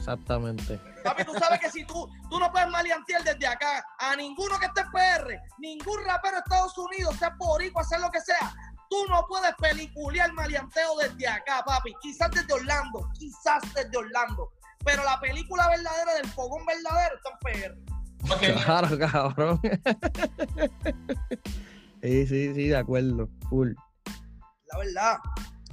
[0.08, 0.80] Exactamente.
[1.04, 4.64] Papi, tú sabes que si tú, tú no puedes maleantear desde acá a ninguno que
[4.66, 8.54] esté en PR, ningún rapero de Estados Unidos, sea boricua, hacer lo que sea,
[8.88, 11.92] tú no puedes peliculear maleanteo desde acá, papi.
[12.00, 14.50] Quizás desde Orlando, quizás desde Orlando.
[14.82, 17.76] Pero la película verdadera del fogón verdadero está en PR.
[18.64, 19.60] Claro, cabrón.
[22.02, 23.28] sí, sí, sí, de acuerdo.
[23.50, 23.72] Full.
[24.72, 25.18] La verdad.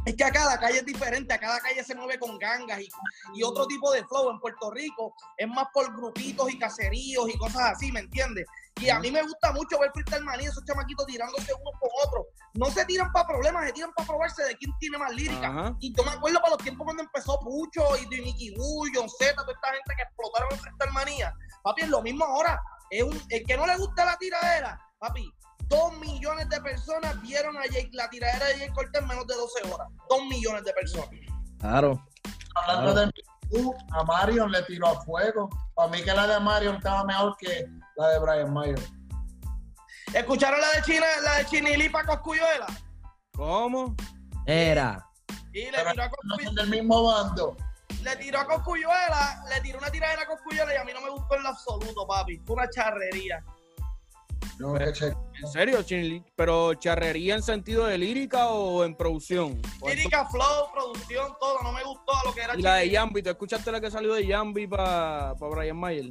[0.06, 2.90] Es que a cada calle es diferente, a cada calle se mueve con gangas y,
[3.34, 4.30] y otro tipo de flow.
[4.30, 8.46] En Puerto Rico es más por grupitos y caseríos y cosas así, ¿me entiendes?
[8.82, 12.26] Y a mí me gusta mucho ver Freestyle Manía, esos chamaquitos tirándose unos con otros.
[12.54, 15.48] No se tiran para problemas, se tiran para probarse de quién tiene más lírica.
[15.48, 15.76] Ajá.
[15.80, 19.34] Y yo me acuerdo para los tiempos cuando empezó Pucho y Nicky Bull, John Z,
[19.34, 21.34] toda esta gente que explotaron en Freestyle Manía.
[21.64, 22.62] Papi, es lo mismo ahora.
[22.90, 25.34] Es un, el que no le gusta la tiradera, papi,
[25.68, 29.36] dos millones de personas vieron a Jake, la tiradera de Jake Cortés en menos de
[29.36, 29.88] 12 horas.
[30.10, 31.10] Dos millones de personas.
[31.60, 32.06] Claro.
[32.56, 33.12] hablando de
[33.60, 35.50] uh, a Marion le tiró a fuego.
[35.74, 37.66] Para mí que la de Marion estaba mejor que
[37.98, 38.80] la de Brian Mayer.
[40.14, 42.68] ¿Escucharon la de China, la de Chinili para Coscuyuela?
[43.34, 43.96] ¿Cómo?
[44.46, 45.06] Era.
[45.52, 46.46] Y le Pero tiró a no Coscuyuela.
[46.46, 47.58] son del mismo bando.
[48.04, 51.10] le tiró a Coscuyuela, le tiró una tiradera a Coscuyuela y a mí no me
[51.10, 52.38] gustó en lo absoluto, papi.
[52.46, 53.44] Fue una charrería.
[54.60, 56.24] ¿En serio, Chinli?
[56.36, 59.62] ¿Pero charrería en sentido de lírica o en producción?
[59.86, 61.62] Lírica, flow, producción, todo.
[61.62, 62.90] No me gustó a lo que era Y la de.
[62.90, 66.06] Yambi, ¿tú escuchaste la que salió de Yambi para Brian Mayer?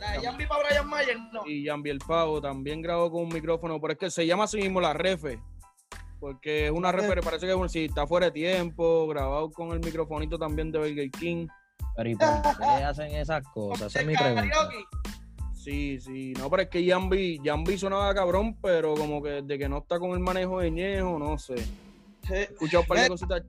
[0.00, 1.42] La de Jambi para Brian Mayer, no.
[1.46, 4.58] Y Yambi el Pavo también grabó con un micrófono, pero es que se llama así
[4.58, 5.40] mismo la refe.
[6.20, 9.70] Porque es una refe, parece que es un- si está fuera de tiempo, grabado con
[9.72, 11.46] el microfonito también de Burger King.
[11.96, 13.88] Pero ¿y por qué hacen esas cosas?
[13.88, 14.42] Esa es mi pregunta.
[14.48, 14.76] Karaoke.
[15.68, 19.68] Sí, sí, no, pero es que Yambi, Yambi sonaba cabrón, pero como que de que
[19.68, 21.56] no está con el manejo de Ñejo, no sé.
[22.30, 23.42] He escuchado un par de cositas.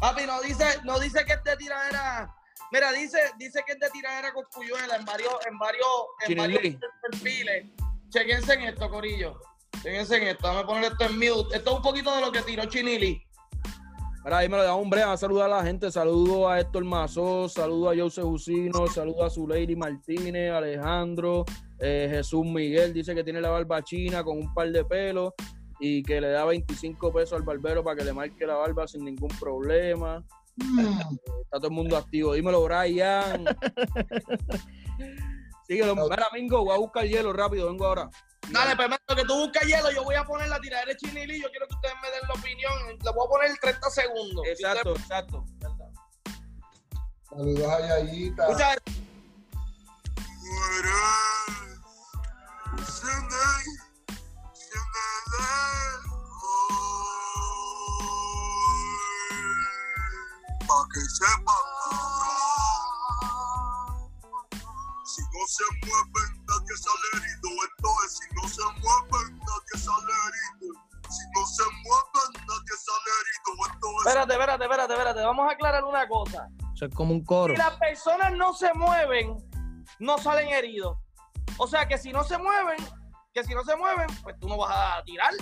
[0.00, 2.34] Papi, no dice, no dice que es de tiradera.
[2.72, 5.86] Mira, dice, dice que es de tiradera con Cuyuela en varios, en varios,
[6.26, 6.76] en varios
[7.10, 7.66] perfiles.
[8.08, 9.38] Chequense en esto, Corillo.
[9.82, 10.48] Chequense en esto.
[10.48, 11.56] Déjame poner esto en mute.
[11.58, 13.22] Esto es un poquito de lo que tiró Chinili.
[14.30, 15.90] Ahora ahí me lo da hombre, a saludar a la gente.
[15.90, 21.44] Saludo a Héctor Mazó, saludo a Jose Jusino, saludo a Zuleiri Martínez, Alejandro,
[21.80, 25.32] eh, Jesús Miguel, dice que tiene la barba china con un par de pelos
[25.80, 29.04] y que le da 25 pesos al barbero para que le marque la barba sin
[29.04, 30.24] ningún problema.
[30.58, 30.78] Mm.
[31.42, 32.34] Está todo el mundo activo.
[32.34, 33.46] Dímelo, Brian.
[35.66, 35.96] Síguelo.
[35.96, 38.08] Mira, Mingo, voy a buscar hielo rápido, vengo ahora.
[38.52, 39.90] Dale, pues que tú buscas hielo.
[39.92, 41.40] Yo voy a poner la tiradera de Chinili.
[41.40, 42.72] Yo quiero que ustedes me den la opinión.
[43.02, 44.46] Le voy a poner 30 segundos.
[44.46, 45.44] Exacto, exacto.
[47.28, 48.48] Saludos a Yayita.
[48.48, 48.76] ustedes- Escucha
[60.68, 61.56] Pa' que sepa,
[65.04, 67.48] si no se mueven, nadie sale herido.
[67.70, 70.74] Entonces, si no se mueven, nadie sale herido.
[71.10, 73.50] Si no se mueven, nadie sale herido.
[73.74, 75.20] Entonces, Espérate, espérate, espérate, espérate.
[75.22, 76.48] Vamos a aclarar una cosa.
[76.74, 77.54] Eso es como un coro.
[77.54, 79.36] Si las personas no se mueven,
[79.98, 80.98] no salen heridos.
[81.58, 82.78] O sea que si no se mueven,
[83.34, 85.32] que si no se mueven, pues tú no vas a tirar.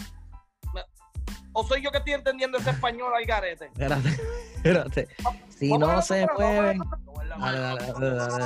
[1.53, 3.67] ¿O soy yo que estoy entendiendo ese español al garete?
[3.67, 4.09] Espérate,
[4.57, 5.09] espérate.
[5.49, 6.81] Si no se mueven.
[7.39, 8.45] Dale, dale, dale,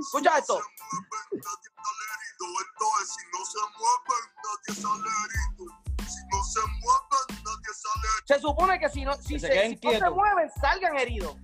[0.00, 0.54] Escucha esto.
[0.54, 2.46] mueven, nadie sale herido.
[2.64, 5.64] Entonces, si no se mueven, nadie sale herido.
[6.08, 9.86] Si no se mueven, nadie sale Se supone que si no, si se se, si
[9.86, 11.36] no se mueven, salgan heridos.
[11.36, 11.42] no,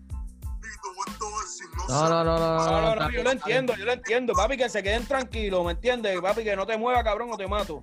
[1.20, 2.80] No, se no, no, no, No, no.
[2.80, 4.33] no, no, está yo lo entiendo, yo lo entiendo.
[4.35, 6.20] Papi, que se queden tranquilos, ¿me entiendes?
[6.20, 7.83] Papi, que no te muevas, cabrón, o te mato.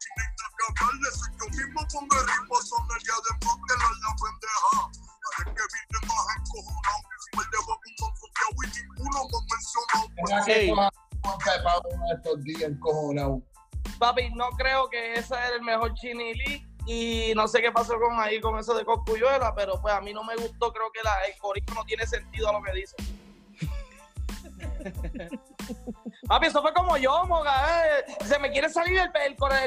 [0.00, 0.24] Que
[1.38, 4.72] yo mismo el ritmo, son el día de la pendeja.
[5.44, 5.64] Que
[6.06, 10.90] más un confiado y ninguno me
[11.44, 13.42] que Pablo estos días encojonado.
[13.98, 16.66] Papi, no creo que ese es el mejor chinilí.
[16.86, 20.14] Y no sé qué pasó con ahí con eso de Coscuyuela, pero pues a mí
[20.14, 20.72] no me gustó.
[20.72, 22.96] Creo que la, el corito no tiene sentido a lo que dice.
[26.26, 27.52] Papi, eso fue como yo, moga.
[27.86, 28.04] eh.
[28.24, 29.10] Se me quiere salir el,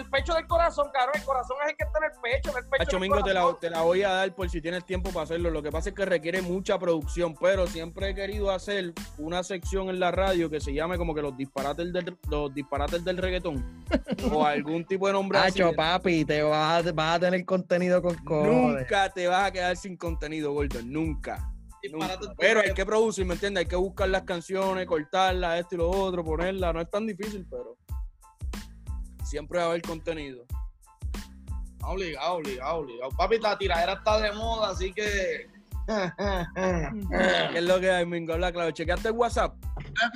[0.10, 1.16] pecho del corazón, cabrón.
[1.16, 3.00] El corazón es el que está en el pecho, en el pecho.
[3.00, 3.60] Mingo, te la, corazón.
[3.62, 5.50] te la voy a dar por si tienes tiempo para hacerlo.
[5.50, 9.90] Lo que pasa es que requiere mucha producción, pero siempre he querido hacer una sección
[9.90, 13.86] en la radio que se llame como que los disparates del, los disparates del reggaetón.
[14.32, 15.62] o algún tipo de nombre así.
[15.62, 18.82] Hacho, papi, te vas a, vas a tener contenido con cojones.
[18.82, 20.82] Nunca te vas a quedar sin contenido, gordo.
[20.84, 21.53] Nunca.
[22.38, 23.62] Pero hay que producir, ¿me entiendes?
[23.62, 26.74] Hay que buscar las canciones, cortarlas, esto y lo otro, ponerlas.
[26.74, 27.78] No es tan difícil, pero
[29.26, 30.46] siempre va a haber contenido.
[31.82, 33.12] Obligado, obligado, obligado.
[33.12, 35.50] Papi, la tiradera está de moda, así que.
[37.52, 38.34] ¿Qué es lo que hay, Mingo?
[38.34, 38.72] Habla claro.
[38.72, 39.56] ¿Chequeaste el WhatsApp?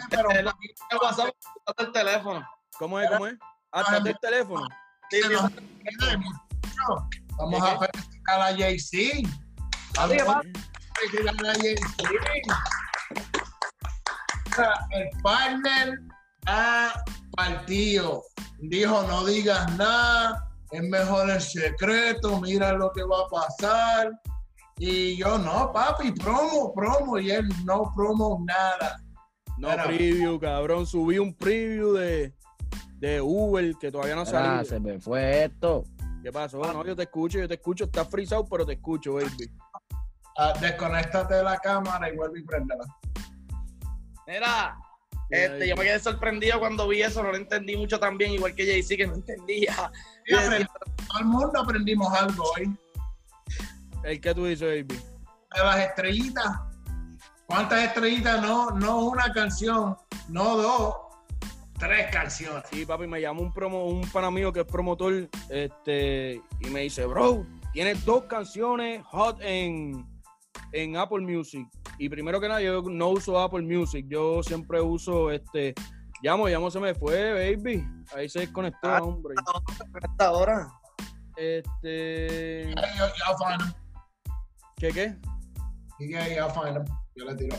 [0.10, 0.48] Pero El
[1.02, 1.36] WhatsApp,
[1.78, 2.48] el teléfono.
[2.80, 3.10] ¿Cómo es?
[3.10, 3.36] ¿Cómo es?
[3.72, 4.66] Hasta el teléfono.
[5.10, 5.20] Sí.
[7.38, 9.30] Vamos ¿Qué, a felicitar a Jay-Z.
[14.92, 16.00] El partner
[16.48, 16.94] ha
[17.36, 18.24] partido.
[18.60, 24.12] Dijo, no digas nada, es mejor el secreto, mira lo que va a pasar.
[24.80, 27.20] Y yo, no, papi, promo, promo.
[27.20, 29.02] Y él, no promo nada.
[29.58, 30.86] No, preview, cabrón.
[30.86, 32.34] Subí un preview de,
[33.00, 34.66] de Uber que todavía no Mira, salido.
[34.66, 35.84] se me fue esto.
[36.24, 36.62] ¿Qué pasó?
[36.74, 37.86] No, yo te escucho, yo te escucho.
[37.86, 39.50] Estás frisado, pero te escucho, baby.
[40.60, 42.86] Desconéctate de la cámara y vuelve y préndela.
[44.28, 44.78] Mira,
[45.30, 48.66] este, yo me quedé sorprendido cuando vi eso, no lo entendí mucho también, igual que
[48.66, 49.92] Jay-Z, que no entendía.
[50.26, 52.78] Y todo el mundo aprendimos algo hoy.
[54.04, 55.02] ¿El que tú dices, baby?
[55.56, 56.60] De las estrellitas.
[57.48, 58.42] ¿Cuántas estrellitas?
[58.42, 59.98] No, no una canción,
[60.30, 60.96] no dos,
[61.80, 62.64] tres canciones.
[62.70, 66.82] Sí, papi, me llamó un promo, un pana mío que es promotor, este, y me
[66.82, 70.06] dice, bro, tienes dos canciones hot en,
[70.74, 71.68] en Apple Music.
[72.00, 75.74] Y primero que nada, yo no uso Apple Music, yo siempre uso este.
[76.22, 77.84] Llamo, llamo se me fue, baby.
[78.16, 79.02] Ahí se desconectó, Ah.
[79.04, 79.36] hombre.
[80.02, 80.68] Hasta ahora.
[81.36, 82.68] Este.
[82.68, 83.74] Ahí, yo, yo find them.
[84.78, 85.16] ¿Qué qué?
[85.98, 86.86] Sigue ahí, I'll find them.
[87.16, 87.56] Yo le tiro.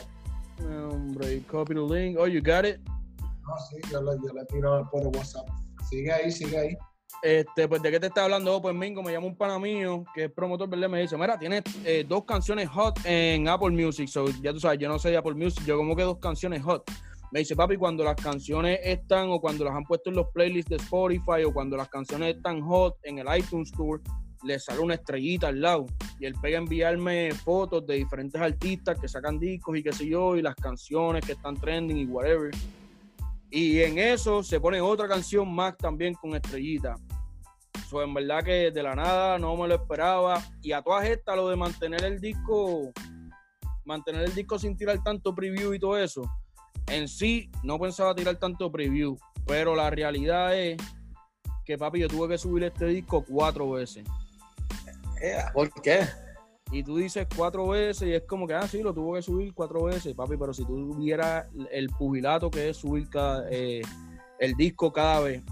[0.91, 2.17] Hombre, copy the link.
[2.19, 2.81] Oh, you got it.
[3.21, 5.49] No, sí, yo le, yo le tiro por el WhatsApp.
[5.89, 6.77] Sigue ahí, sigue ahí.
[7.21, 8.57] Este, pues, ¿de qué te está hablando?
[8.57, 10.89] Oh, pues, Mingo, me llama un pana mío que es promotor, ¿verdad?
[10.89, 14.09] Me dice, mira, tienes eh, dos canciones hot en Apple Music.
[14.09, 16.63] So, ya tú sabes, yo no sé de Apple Music, yo como que dos canciones
[16.63, 16.85] hot.
[17.33, 20.71] Me dice, papi, cuando las canciones están o cuando las han puesto en los playlists
[20.71, 24.03] de Spotify o cuando las canciones están hot en el iTunes Store,
[24.45, 25.87] le sale una estrellita al lado.
[26.21, 30.07] Y él pega a enviarme fotos de diferentes artistas que sacan discos y qué sé
[30.07, 32.51] yo, y las canciones que están trending y whatever.
[33.51, 36.95] Y en eso se pone otra canción más también con estrellita.
[37.89, 40.43] So, en verdad que de la nada no me lo esperaba.
[40.61, 42.93] Y a todas estas, lo de mantener el disco,
[43.87, 46.23] mantener el disco sin tirar tanto preview y todo eso,
[46.89, 49.17] en sí no pensaba tirar tanto preview.
[49.47, 50.77] Pero la realidad es
[51.65, 54.05] que, papi, yo tuve que subir este disco cuatro veces.
[55.23, 56.07] Eh, ¿Por qué?
[56.71, 59.55] Y tú dices cuatro veces y es como que, ah, sí, lo tuvo que subir
[59.55, 63.81] cuatro veces, papi, pero si tú tuvieras el pugilato que es subir cada, eh,
[64.39, 65.43] el disco cada vez.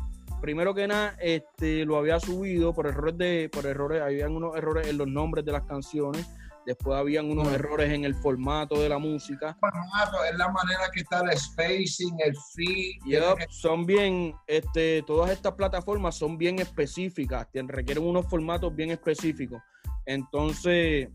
[0.41, 4.87] Primero que nada, este, lo había subido por errores de, por errores, habían unos errores
[4.89, 6.27] en los nombres de las canciones,
[6.67, 9.57] después habían unos errores en el formato de la música.
[9.61, 13.01] Formato, es la manera que está el spacing, el feed.
[13.07, 19.63] Yup, son bien, este, todas estas plataformas son bien específicas, requieren unos formatos bien específicos.
[20.05, 21.09] Entonces,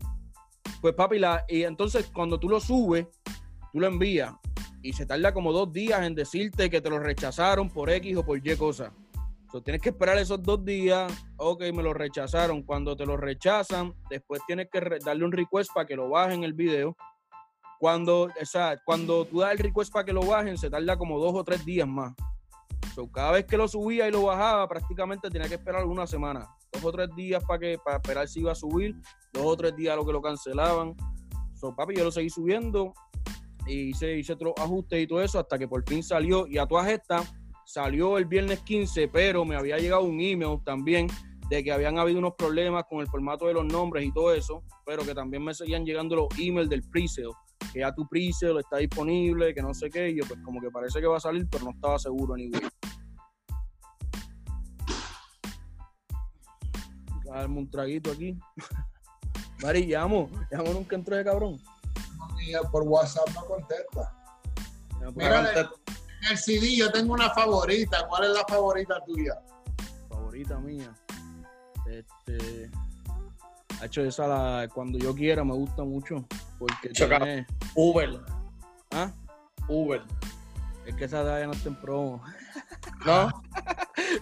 [0.80, 3.06] Pues papi, la, y entonces cuando tú lo subes,
[3.72, 4.34] tú lo envías
[4.82, 8.24] y se tarda como dos días en decirte que te lo rechazaron por X o
[8.24, 8.92] por Y cosa.
[9.52, 12.62] So, tienes que esperar esos dos días, ok, me lo rechazaron.
[12.62, 16.54] Cuando te lo rechazan, después tienes que darle un request para que lo bajen el
[16.54, 16.96] video.
[17.78, 21.18] Cuando, o sea, cuando tú das el request para que lo bajen, se tarda como
[21.18, 22.14] dos o tres días más.
[22.94, 26.48] So, cada vez que lo subía y lo bajaba, prácticamente tenía que esperar una semana.
[26.72, 28.96] Dos o tres días para que para esperar si iba a subir,
[29.34, 30.94] dos o tres días a lo que lo cancelaban.
[31.52, 32.94] So, papi, yo lo seguí subiendo
[33.66, 36.46] y hice, hice otros ajustes y todo eso hasta que por fin salió.
[36.46, 37.30] Y a todas estas
[37.64, 41.06] salió el viernes 15, pero me había llegado un email también
[41.48, 44.62] de que habían habido unos problemas con el formato de los nombres y todo eso,
[44.86, 47.28] pero que también me seguían llegando los emails del pre-sale,
[47.72, 50.70] que ya tu pre-sale está disponible, que no sé qué, y yo pues como que
[50.70, 52.62] parece que va a salir, pero no estaba seguro ni güey.
[57.24, 58.38] Darme un traguito aquí.
[59.62, 61.58] Mari, llamo, llamo nunca entró de cabrón.
[62.70, 64.12] Por WhatsApp no contesta.
[65.00, 68.06] Ya, pues, Aguanta- En el CD yo tengo una favorita.
[68.08, 69.40] ¿Cuál es la favorita tuya?
[70.08, 70.92] favorita mía.
[71.86, 72.70] Este.
[73.80, 76.24] Ha hecho esa la, cuando yo quiera, me gusta mucho.
[76.58, 77.46] Porque tiene.
[77.74, 78.20] Uber,
[78.92, 79.10] ¿Ah?
[79.68, 80.02] Uber.
[80.86, 82.22] Es que esa ya no está en promo.
[83.06, 83.28] ¿No?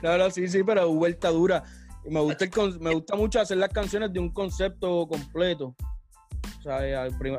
[0.02, 1.64] No, no, sí, sí, pero Uber está dura.
[2.04, 5.74] Y me gusta, el con- me gusta mucho hacer las canciones de un concepto completo.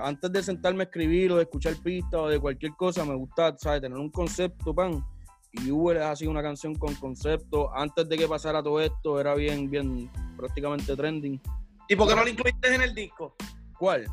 [0.02, 3.56] Antes de sentarme a escribir o de escuchar pistas o de cualquier cosa, me gusta,
[3.58, 3.82] ¿sabes?
[3.82, 5.06] Tener un concepto, pan.
[5.54, 7.76] Y Uber es así una canción con concepto.
[7.76, 11.40] Antes de que pasara todo esto, era bien, bien, prácticamente trending.
[11.88, 13.36] ¿Y por qué no lo incluiste en el disco?
[13.78, 14.06] ¿Cuál?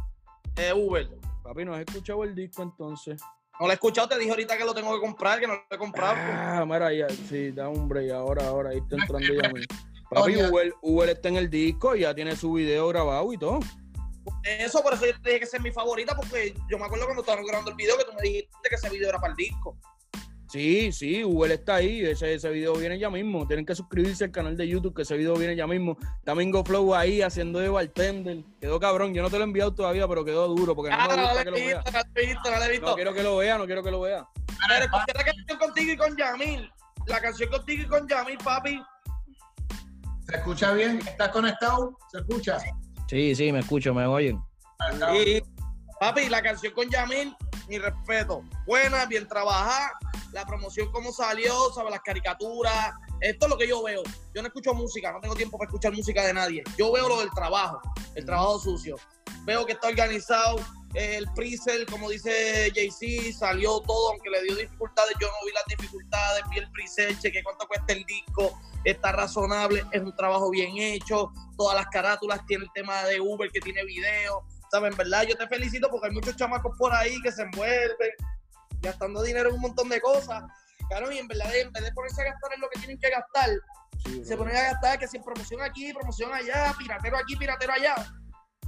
[0.57, 1.09] Eh, Uber.
[1.43, 3.21] Papi, no has escuchado el disco entonces.
[3.61, 5.63] No lo he escuchado, te dije ahorita que lo tengo que comprar, que no lo
[5.71, 6.17] he comprado.
[6.19, 9.51] Ah, mira, ya, sí, da un break ahora, ahora, ahí está entrando ya.
[10.11, 10.43] Papi.
[10.43, 13.61] Uber, Uber está en el disco y ya tiene su video grabado y todo.
[14.45, 17.05] Eso, por eso yo te dije que esa es mi favorita, porque yo me acuerdo
[17.07, 19.37] cuando estábamos grabando el video que tú me dijiste que ese video era para el
[19.37, 19.77] disco.
[20.51, 23.47] Sí, sí, Uber está ahí, ese, ese video viene ya mismo.
[23.47, 25.99] Tienen que suscribirse al canal de YouTube, que ese video viene ya mismo.
[26.21, 28.39] Está Mingo Flow ahí haciendo de bartender.
[28.59, 31.17] Quedó cabrón, yo no te lo he enviado todavía, pero quedó duro, porque no me
[31.17, 31.83] no, gusta lo que he lo vea.
[31.83, 32.87] visto, no lo he visto, no lo he visto.
[32.87, 34.27] No quiero que lo vea, no quiero que lo vea.
[34.69, 36.73] Pero escuché la canción contigo y con Yamil.
[37.07, 38.83] La canción contigo y con Yamil, papi.
[40.27, 40.99] ¿Se escucha bien?
[41.07, 41.99] ¿Estás conectado?
[42.11, 42.59] ¿Se escucha?
[43.09, 44.43] Sí, sí, me escucho, me oyen.
[45.15, 45.43] Y,
[45.99, 47.35] papi, la canción con Yamil,
[47.67, 48.43] mi respeto.
[48.67, 49.93] Buena, bien trabajada.
[50.33, 51.91] La promoción, cómo salió, ¿sabes?
[51.91, 52.93] Las caricaturas.
[53.21, 54.03] Esto es lo que yo veo.
[54.35, 56.63] Yo no escucho música, no tengo tiempo para escuchar música de nadie.
[56.77, 57.81] Yo veo lo del trabajo,
[58.15, 58.97] el trabajo sucio.
[59.45, 60.57] Veo que está organizado.
[60.95, 61.55] El pre
[61.91, 65.15] como dice Jay-Z, salió todo, aunque le dio dificultades.
[65.21, 66.85] Yo no vi las dificultades, vi el pre
[67.19, 68.59] chequé cuánto cuesta el disco.
[68.85, 71.31] Está razonable, es un trabajo bien hecho.
[71.57, 74.45] Todas las carátulas tiene el tema de Uber que tiene video.
[74.71, 74.93] ¿Sabes?
[74.93, 78.11] En verdad, yo te felicito porque hay muchos chamacos por ahí que se envuelven,
[78.81, 80.45] gastando dinero en un montón de cosas.
[80.89, 83.11] Claro, y en verdad, en vez de ponerse a gastar en lo que tienen que
[83.11, 83.51] gastar,
[84.05, 87.95] Sí, se ponen a gastar que si promoción aquí, promoción allá, piratero aquí, piratero allá.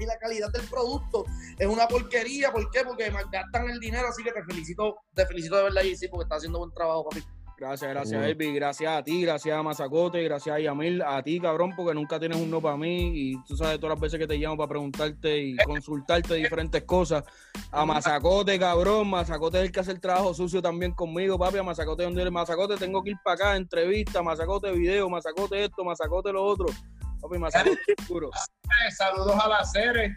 [0.00, 1.24] Y la calidad del producto
[1.58, 2.52] es una porquería.
[2.52, 2.80] ¿Por qué?
[2.84, 4.08] Porque gastan el dinero.
[4.08, 7.22] Así que te felicito, te felicito de verdad, sí, porque estás haciendo buen trabajo, papi.
[7.60, 8.24] Gracias, gracias.
[8.24, 8.54] Elvi.
[8.54, 12.38] Gracias a ti, gracias a Mazacote, gracias a Yamil, a ti, cabrón, porque nunca tienes
[12.40, 13.12] un no para mí.
[13.14, 17.22] Y tú sabes todas las veces que te llamo para preguntarte y consultarte diferentes cosas.
[17.70, 19.10] A Mazacote, cabrón.
[19.10, 21.58] Mazacote es el que hace el trabajo sucio también conmigo, papi.
[21.58, 25.84] A Mazacote, donde eres Mazacote, tengo que ir para acá, entrevista, Mazacote, video, Mazacote esto,
[25.84, 26.64] Mazacote lo otro.
[27.20, 28.30] Papi, Mazacote seguro.
[28.96, 30.16] Saludos a la Cere,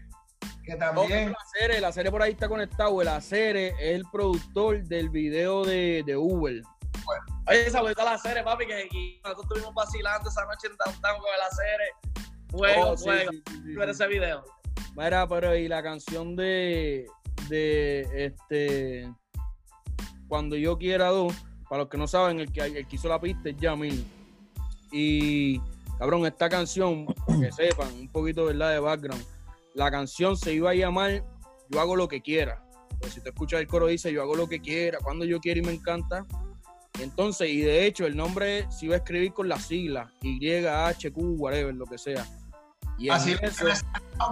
[0.64, 1.32] que también.
[1.32, 3.02] la Cere, la Cere por ahí está conectado.
[3.02, 6.62] El Acere es el productor del video de, de Uber.
[7.48, 8.88] Oye, saludos a la serie, papi, que
[9.24, 12.30] nosotros estuvimos vacilando esa noche en Downtown con la serie.
[12.50, 13.32] Fuego, Oh, sí, fuego.
[13.32, 13.92] sí, sí, sí, Ver sí.
[13.92, 14.44] ese video.
[14.96, 17.08] Mira, pero y la canción de,
[17.50, 19.12] de este
[20.30, 21.34] Cuando yo quiera dos,
[21.68, 24.06] para los que no saben, el que, el que hizo la pista es Yamil.
[24.92, 25.60] Y
[25.98, 28.72] cabrón, esta canción, para que sepan, un poquito ¿verdad?
[28.72, 29.24] de background.
[29.74, 31.24] La canción se iba a llamar
[31.70, 32.64] Yo hago lo que quiera.
[33.00, 35.60] Pues si tú escuchas el coro dice Yo hago lo que quiera, cuando yo quiera
[35.60, 36.26] y me encanta.
[37.00, 41.12] Entonces, y de hecho, el nombre se iba a escribir con las siglas, Y, H,
[41.12, 42.24] Q, whatever, lo que sea.
[43.00, 43.66] Y Así eso-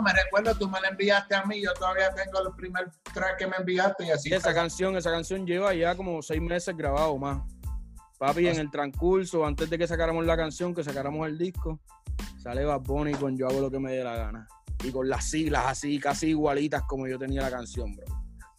[0.03, 3.47] me recuerdo, tú me la enviaste a mí, yo todavía tengo el primer track que
[3.47, 4.29] me enviaste y así.
[4.29, 7.41] Sí, esa canción, esa canción lleva ya como seis meses grabado más.
[8.21, 11.79] Papi, en el transcurso, antes de que sacáramos la canción, que sacáramos el disco,
[12.37, 14.47] sale Bad Bunny con Yo hago lo que me dé la gana.
[14.83, 18.05] Y con las siglas así, casi igualitas como yo tenía la canción, bro.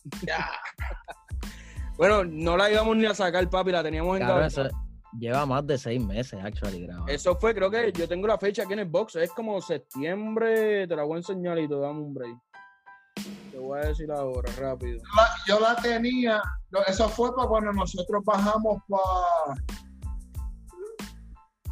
[1.96, 4.68] Bueno, no la íbamos ni a sacar, papi, la teníamos en eso
[5.16, 7.06] lleva más de seis meses, actually, grabado.
[7.06, 10.88] Eso fue, creo que yo tengo la fecha aquí en el box, es como septiembre,
[10.88, 12.36] te la voy a enseñar y te damos un break.
[13.58, 15.02] Voy a decir ahora, rápido.
[15.16, 16.42] la- yo la tenía,
[16.86, 19.60] eso fue para cuando nosotros bajamos para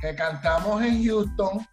[0.00, 1.66] que cantamos en Houston.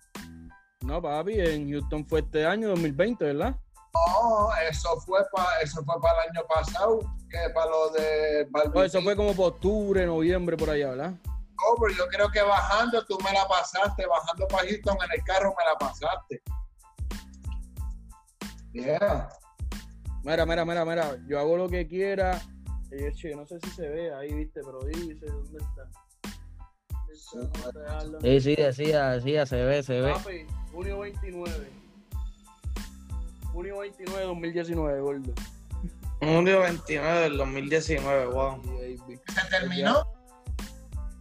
[0.81, 3.55] No, papi, en Houston fue este año, 2020, ¿verdad?
[3.93, 6.99] No, eso fue para eso fue para el año pasado,
[7.29, 11.11] que para lo de No, Barbie eso fue como por octubre, noviembre, por allá, ¿verdad?
[11.25, 15.23] No, pero yo creo que bajando tú me la pasaste, bajando para Houston en el
[15.25, 16.41] carro me la pasaste.
[18.73, 19.29] Yeah.
[20.23, 22.41] Mira, mira, mira, mira, yo hago lo que quiera.
[22.91, 25.89] Eh, che, no sé si se ve ahí, viste, pero dice, ¿dónde está?
[26.93, 28.21] ¿Dónde está?
[28.21, 30.13] Sí, sí, decía, decía, se ve, se ve.
[30.13, 31.51] Papi, junio 29.
[33.51, 35.33] Junio 29 2019, gordo.
[36.19, 38.61] Junio 29 del 2019, wow.
[39.27, 40.05] ¿Se terminó?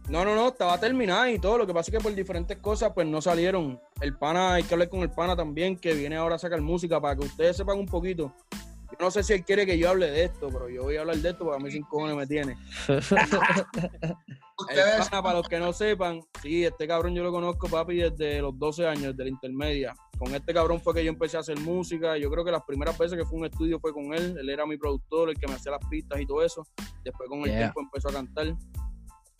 [0.09, 1.57] No, no, no, estaba terminada y todo.
[1.57, 3.79] Lo que pasa es que por diferentes cosas, pues no salieron.
[3.99, 7.01] El pana, hay que hablar con el pana también, que viene ahora a sacar música
[7.01, 8.33] para que ustedes sepan un poquito.
[8.99, 11.17] No sé si él quiere que yo hable de esto, pero yo voy a hablar
[11.17, 12.57] de esto porque a mí sin cojones me tiene.
[14.59, 17.97] El Ustedes, pana, para los que no sepan, sí, este cabrón yo lo conozco, papi,
[17.97, 19.93] desde los 12 años, desde la intermedia.
[20.17, 22.17] Con este cabrón fue que yo empecé a hacer música.
[22.17, 24.35] Yo creo que las primeras veces que fue un estudio fue con él.
[24.39, 26.63] Él era mi productor, el que me hacía las pistas y todo eso.
[27.03, 27.59] Después con el Yeah.
[27.59, 28.55] tiempo empezó a cantar.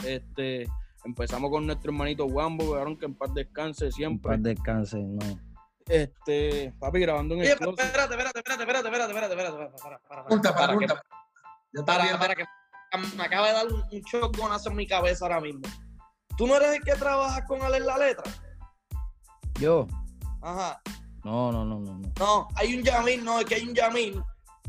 [0.06, 0.68] Este,
[1.04, 4.34] empezamos con nuestro hermanito Wambo, cabrón, que en paz descanse siempre.
[4.34, 5.47] Paz descanse, no.
[5.88, 10.46] Este, papi, grabando en el Espérate, espérate, espérate, espérate, espérate, espérate, espérate, para, para, para,
[11.86, 12.46] para, para que
[13.16, 15.62] me acaba de dar un, un choconazo en mi cabeza ahora mismo.
[16.38, 18.32] ¿Tú no eres el que trabajas con Alex la letra?
[19.60, 19.88] Yo.
[20.42, 20.82] Ajá.
[21.24, 21.94] No, no, no, no.
[21.94, 24.24] No, no hay un Yamil, no, es que hay un Yamil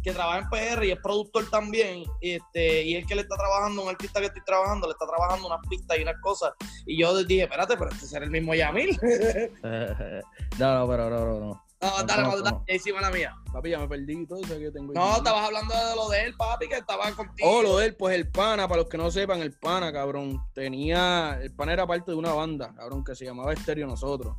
[0.09, 2.05] que trabaja en PR y es productor también.
[2.21, 5.07] Y, este, y el que le está trabajando, un artista que estoy trabajando, le está
[5.07, 6.53] trabajando unas pistas y unas cosas.
[6.87, 8.99] Y yo dije, espérate, pero este será el mismo Yamil.
[10.59, 11.65] no, no, pero no, no, no.
[11.81, 13.37] No, No, dale, no, dale, encima la mía.
[13.53, 14.93] Papi, ya me perdí y todo eso que yo tengo.
[14.93, 15.19] No, aquí.
[15.19, 17.49] estabas hablando de lo de él, papi, que estaba contigo.
[17.49, 20.41] Oh, lo de él, pues el pana, para los que no sepan, el pana, cabrón,
[20.55, 24.37] tenía, el pana era parte de una banda, cabrón, que se llamaba Estéreo Nosotros.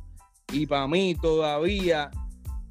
[0.52, 2.10] Y para mí todavía,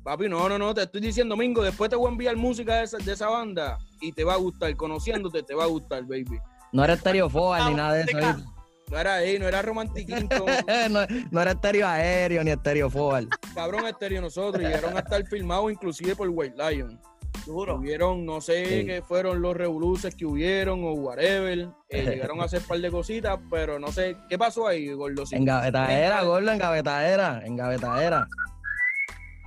[0.09, 2.83] papi, no, no, no, te estoy diciendo, Domingo, después te voy a enviar música de
[2.85, 6.39] esa, de esa banda y te va a gustar, conociéndote te va a gustar, baby.
[6.71, 8.17] No era estereofoba ni nada de eso.
[8.17, 8.43] ¿viste?
[8.89, 10.45] No era ahí, no era romantiquín, como,
[10.89, 13.21] no, no era estéreo aéreo ni estereofoba.
[13.53, 16.99] cabrón, Estéreo Nosotros, llegaron a estar filmados inclusive por White Lion.
[17.45, 17.75] Duro.
[17.75, 18.85] Hubieron, no sé Sí.
[18.87, 21.69] qué fueron los revoluces que hubieron o whatever.
[21.89, 24.17] eh, llegaron a hacer un par de cositas, pero no sé.
[24.27, 25.37] ¿Qué pasó ahí, Gordocito?
[25.37, 28.27] En gavetadera, gordo, en gavetadera, en gavetadera.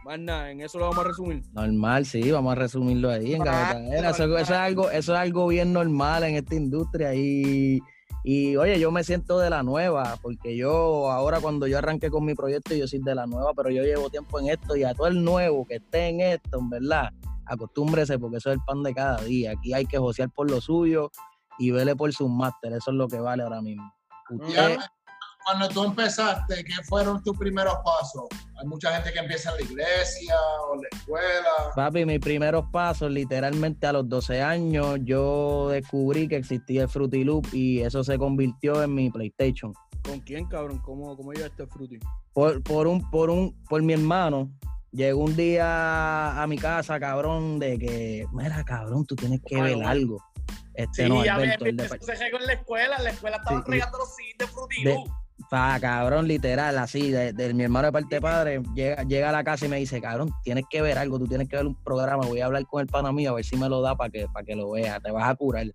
[0.05, 1.43] Más nada, en eso lo vamos a resumir.
[1.53, 4.11] Normal, sí, vamos a resumirlo ahí, en gavetadera.
[4.11, 7.15] Eso, eso es algo, eso es algo bien normal en esta industria.
[7.15, 7.81] Y,
[8.25, 12.25] y oye, yo me siento de la nueva, porque yo ahora cuando yo arranqué con
[12.25, 14.95] mi proyecto, yo soy de la nueva, pero yo llevo tiempo en esto y a
[14.95, 17.11] todo el nuevo que esté en esto, en verdad,
[17.47, 19.53] acostúmbrese porque eso es el pan de cada día.
[19.53, 21.11] Aquí hay que josear por lo suyo
[21.59, 23.93] y vele por sus máster, eso es lo que vale ahora mismo.
[24.31, 24.79] Usted,
[25.45, 28.25] cuando tú empezaste, ¿qué fueron tus primeros pasos?
[28.63, 30.35] Hay mucha gente que empieza en la iglesia
[30.69, 31.51] o en la escuela.
[31.75, 37.25] Papi, mis primeros pasos, literalmente a los 12 años, yo descubrí que existía el Fruity
[37.25, 39.75] Loop y eso se convirtió en mi PlayStation.
[40.05, 40.79] ¿Con quién, cabrón?
[40.79, 41.99] ¿Cómo, cómo llega este fruity?
[42.33, 44.49] Por, por un, por un, por mi hermano,
[44.93, 49.83] llegó un día a mi casa, cabrón, de que, mira, cabrón, tú tienes que ver
[49.83, 50.19] algo.
[50.75, 53.11] Este Sí, no, ya me, el de eso se regó en la escuela, en la
[53.11, 55.09] escuela estaban Sí, y- regando los CDs de Fruity de- Loop.
[55.51, 59.33] Pa, cabrón, literal, así, de, de mi hermano de parte de padre, llega, llega a
[59.33, 61.75] la casa y me dice, cabrón, tienes que ver algo, tú tienes que ver un
[61.75, 64.11] programa, voy a hablar con el pana mío a ver si me lo da para
[64.11, 65.67] que, para que lo vea, te vas a curar.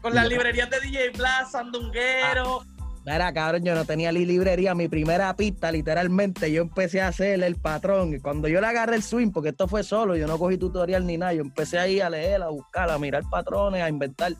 [0.00, 2.62] Con las librerías de DJ Blast, Sandunguero.
[3.04, 7.42] Mira, cabrón, yo no tenía ni librería, mi primera pista, literalmente, yo empecé a hacer
[7.42, 8.14] el patrón.
[8.14, 11.04] Y cuando yo le agarré el swing, porque esto fue solo, yo no cogí tutorial
[11.04, 14.34] ni nada, yo empecé ahí a leer, a buscar, a mirar patrones, a inventar.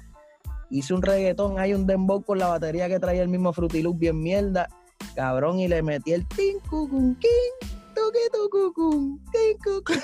[0.72, 3.98] Hice un reggaetón, hay un dembow con la batería que traía el mismo Fruity Loop
[3.98, 4.70] bien mierda,
[5.14, 10.02] cabrón, y le metí el tin, cucun, kin, tuki, tucucun, tin, cucun.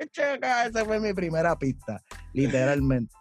[0.70, 3.14] Esa fue mi primera pista, literalmente.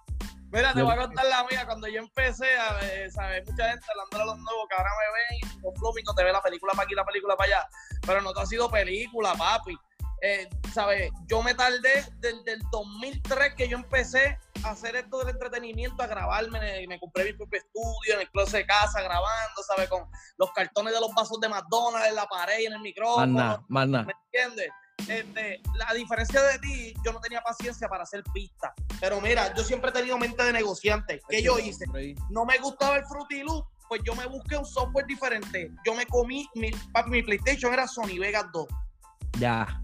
[0.53, 1.65] Mira, te voy a contar la mía.
[1.65, 3.45] Cuando yo empecé a ver, ¿sabes?
[3.45, 6.31] Mucha gente hablando de los nuevos que ahora me ven y con Flómico te ve
[6.31, 7.69] la película para aquí, la película para allá.
[8.07, 9.77] Pero no te ha sido película, papi.
[10.21, 11.11] Eh, ¿Sabes?
[11.27, 16.07] Yo me tardé desde el 2003 que yo empecé a hacer esto del entretenimiento, a
[16.07, 16.85] grabarme.
[16.87, 19.89] Me, compré mi propio estudio en el closet de casa grabando, ¿sabes?
[19.89, 20.03] Con
[20.37, 23.65] los cartones de los vasos de McDonald's en la pared y en el micrófono.
[23.67, 24.05] más nada.
[24.05, 24.69] ¿Me entiendes?
[25.07, 28.71] Este, la diferencia de ti, yo no tenía paciencia para hacer pistas.
[28.99, 31.21] Pero mira, yo siempre he tenido mente de negociante.
[31.29, 31.85] ¿Qué yo hice?
[32.29, 35.71] No me gustaba el Fruity Loop, pues yo me busqué un software diferente.
[35.85, 36.71] Yo me comí, mi,
[37.07, 38.67] mi PlayStation era Sony Vegas 2.
[39.39, 39.81] Ya.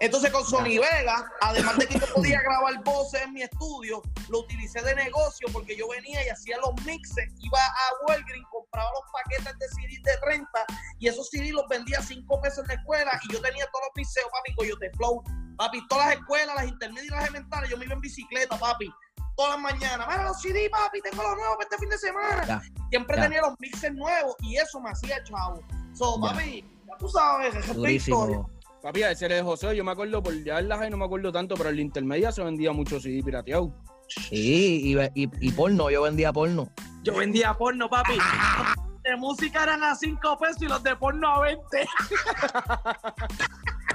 [0.00, 4.38] Entonces con Sony Vega, además de que yo podía grabar voces en mi estudio, lo
[4.40, 9.02] utilicé de negocio porque yo venía y hacía los mixes, iba a Walgreens, compraba los
[9.12, 10.64] paquetes de CD de renta
[10.98, 13.84] y esos CD los vendía a 5 pesos en la escuela y yo tenía todos
[13.88, 15.22] los mixeos, papi, Coyote Flow,
[15.58, 18.90] papi, todas las escuelas, las intermedias y las elementales, yo me iba en bicicleta, papi,
[19.36, 22.46] todas las mañanas, mira los CD, papi, tengo los nuevos para este fin de semana.
[22.46, 23.22] Ya, Siempre ya.
[23.24, 25.60] tenía los mixes nuevos y eso me hacía chavo.
[25.92, 26.30] So, Ya.
[26.32, 28.40] papi, ya tú sabes, esa es la historia.
[28.82, 31.30] Papi, ese era de José, yo me acuerdo por ya en la no me acuerdo
[31.30, 33.74] tanto, pero en la intermedia se vendía mucho CD pirateado.
[34.08, 36.70] Sí, y, y, y porno, yo vendía porno.
[37.02, 38.18] Yo vendía porno, papi.
[39.04, 41.88] De música eran a 5 pesos y los de porno a 20.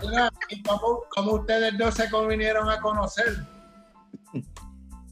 [0.01, 3.43] Mira, ¿y cómo, cómo ustedes dos se convinieron a conocer?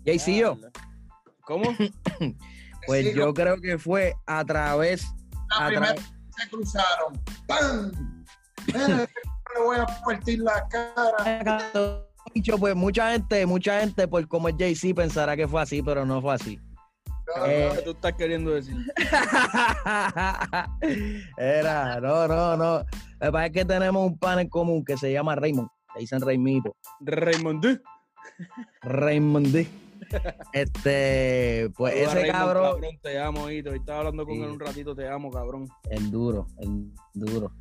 [0.05, 0.57] JC y yo,
[1.41, 1.75] ¿Cómo?
[2.87, 5.05] pues Sí, yo creo que fue a través,
[5.59, 7.21] La a primera que se cruzaron.
[7.47, 7.91] ¡Pam!
[9.55, 12.05] Le voy a partir la cara.
[12.33, 16.05] dicho, pues mucha gente, mucha gente por como es JC pensará que fue así, pero
[16.05, 16.59] no fue así.
[17.47, 18.75] Eh, ¿Qué tú estás queriendo decir?
[21.37, 22.85] Era, no, no, no.
[23.19, 25.69] Pasa es que tenemos un pan en común que se llama Raymond.
[25.95, 26.75] Le dicen Raymito.
[27.01, 27.81] Raymond.
[28.81, 29.55] Raymond.
[30.51, 33.73] Este, pues Saluda, ese Raymond, cabrón, Te amo, Hito.
[33.73, 34.41] Estaba hablando con Sí.
[34.43, 35.67] él un ratito, te amo, cabrón.
[35.89, 37.51] el duro, el duro.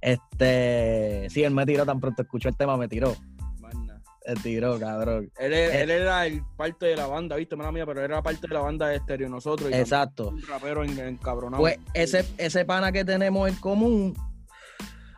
[0.00, 3.14] Este, sí, él me tiró tan pronto escuchó el tema, me tiró.
[3.60, 4.00] Nada.
[4.26, 5.30] Me tiró, cabrón.
[5.38, 5.82] Él, Eh.
[5.82, 7.56] él era el parte de la banda, ¿viste?
[7.56, 9.70] Mala mía, pero era parte de la banda de Estéreo Nosotros.
[9.70, 10.28] y Exacto.
[10.28, 11.62] Un rapero en, encabronado.
[11.62, 14.14] Pues ese, ese pana que tenemos en común,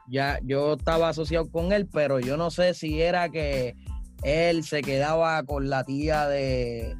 [0.08, 3.74] ya yo estaba asociado con él, pero yo no sé si era que
[4.22, 6.94] él se quedaba con la tía de.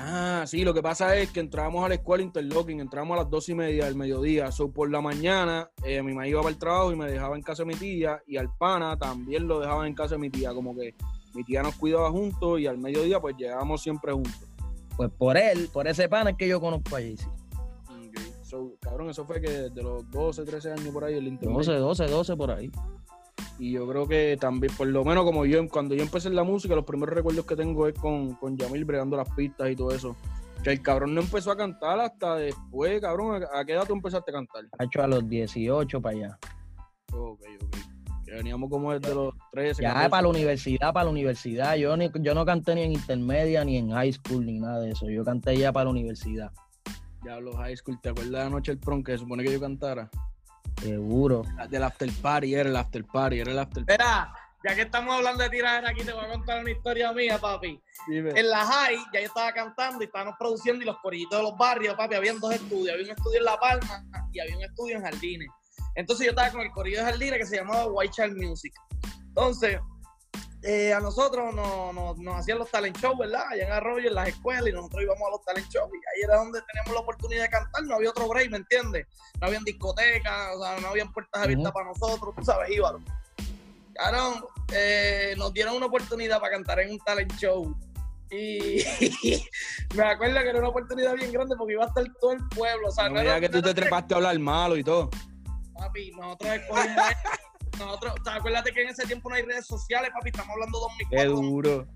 [0.00, 3.30] Ah, sí, lo que pasa es que entrábamos a la escuela interlocking, entramos a las
[3.30, 4.52] dos y media del mediodía.
[4.52, 7.42] So, por la mañana, eh, mi mamá iba para el trabajo y me dejaba en
[7.42, 10.54] casa de mi tía, y al pana también lo dejaba en casa de mi tía.
[10.54, 10.94] Como que
[11.34, 14.40] mi tía nos cuidaba juntos y al mediodía, pues llegábamos siempre juntos.
[14.96, 17.26] Pues por él, por ese pana es que yo conozco a JC.
[17.26, 18.18] Ok.
[18.42, 21.56] So, cabrón, eso fue que desde los 12, 13 años por ahí el internet.
[21.56, 22.70] 12, 12, 12 por ahí.
[23.58, 26.44] Y yo creo que también, por lo menos como yo, cuando yo empecé en la
[26.44, 29.92] música, los primeros recuerdos que tengo es con, con Yamil bregando las pistas y todo
[29.92, 30.16] eso.
[30.62, 33.44] Que el cabrón no empezó a cantar hasta después, cabrón.
[33.52, 34.64] ¿A qué edad tú empezaste a cantar?
[34.78, 36.38] Ha hecho a los 18 para allá.
[37.12, 37.76] Ok, ok.
[38.24, 39.82] Que veníamos como desde los 13.
[39.82, 40.10] Ya 14.
[40.10, 41.76] para la universidad, para la universidad.
[41.76, 44.90] Yo, ni, yo no canté ni en intermedia, ni en high school, ni nada de
[44.90, 45.08] eso.
[45.08, 46.52] Yo canté ya para la universidad.
[47.24, 49.52] Ya los high school, ¿te acuerdas de la noche del prom que se supone que
[49.52, 50.10] yo cantara?
[50.80, 51.42] Seguro.
[51.68, 54.02] Del after party, era el after party, era el after party.
[54.02, 54.32] Mira,
[54.64, 57.80] ya que estamos hablando de tiradera aquí, te voy a contar una historia mía, papi.
[58.08, 58.32] Dime.
[58.34, 61.56] En la high, ya yo estaba cantando y estábamos produciendo y los corillitos de los
[61.56, 62.94] barrios, papi, habían dos estudios.
[62.94, 65.48] Había un estudio en La Palma y había un estudio en Jardines.
[65.94, 68.72] Entonces yo estaba con el corillo de Jardines que se llamaba White Child Music.
[69.28, 69.78] Entonces,
[70.62, 73.42] eh, a nosotros nos, nos- nos hacían los talent shows, ¿verdad?
[73.50, 75.88] Allá en Arroyo, en las escuelas, y nosotros íbamos a los talent shows.
[75.92, 77.82] Y ahí era donde teníamos la oportunidad de cantar.
[77.84, 79.06] No había otro break, ¿me entiendes?
[79.40, 83.02] No habían discotecas, o sea, no habían puertas abiertas para nosotros, tú sabes, íbamos.
[83.94, 87.74] Cabrón, eh, nos dieron una oportunidad para cantar en un talent show.
[88.30, 88.84] Y
[89.96, 92.88] me acuerdo que era una oportunidad bien grande porque iba a estar todo el pueblo.
[92.88, 95.08] O sea, No no era- que tú te trepaste a hablar malo y todo.
[95.74, 96.96] Papi, nosotros escogimos.
[97.78, 100.30] Nosotros, o sea, acuérdate que en ese tiempo no hay redes sociales, papi.
[100.30, 101.42] Estamos hablando de Qué 2004.
[101.42, 101.86] duro.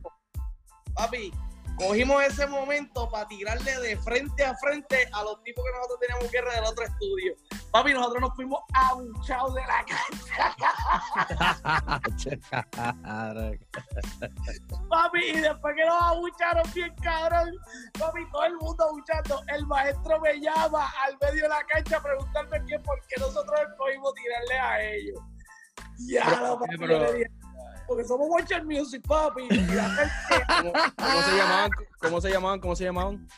[0.95, 1.33] Papi,
[1.76, 6.30] cogimos ese momento para tirarle de frente a frente a los tipos que nosotros teníamos
[6.30, 7.35] guerra del otro estudio.
[7.70, 10.55] Papi, nosotros nos fuimos abuchados de la cancha.
[14.91, 17.51] Papi, y después que nos abucharon bien cabrón,
[17.99, 19.43] papi, todo el mundo abuchando.
[19.49, 23.59] El maestro me llama al medio de la cancha a preguntarme que por qué nosotros
[23.70, 25.18] escogimos tirarle a ellos.
[26.07, 27.31] Ya, lo papi, pero- yo le dije,
[27.87, 29.49] porque somos Watcher Music, papi.
[29.49, 31.71] ¿Cómo, cómo se llamaban?
[32.01, 32.61] ¿Cómo se llamaban?
[32.61, 33.29] ¿Cómo se llamaban?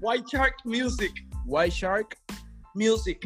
[0.00, 1.12] White Shark Music.
[1.44, 2.16] White Shark.
[2.74, 3.18] Music.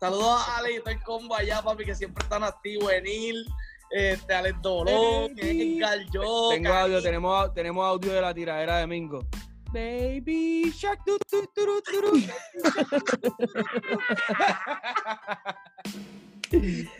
[0.00, 3.46] Saludos a Ale y todo el combo allá, papi, que siempre están activos en Il,
[3.90, 5.32] este, Alex Dolón.
[5.36, 9.20] Edgar Yo, Tengo audio, tenemos, tenemos audio de la tiradera de Mingo.
[9.72, 11.04] Baby Shark.
[11.04, 11.30] tu, tu.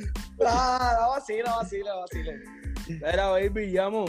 [0.51, 2.33] Ah, no, vacila, vacila, vacila.
[2.89, 4.05] Mira, baby, llamo.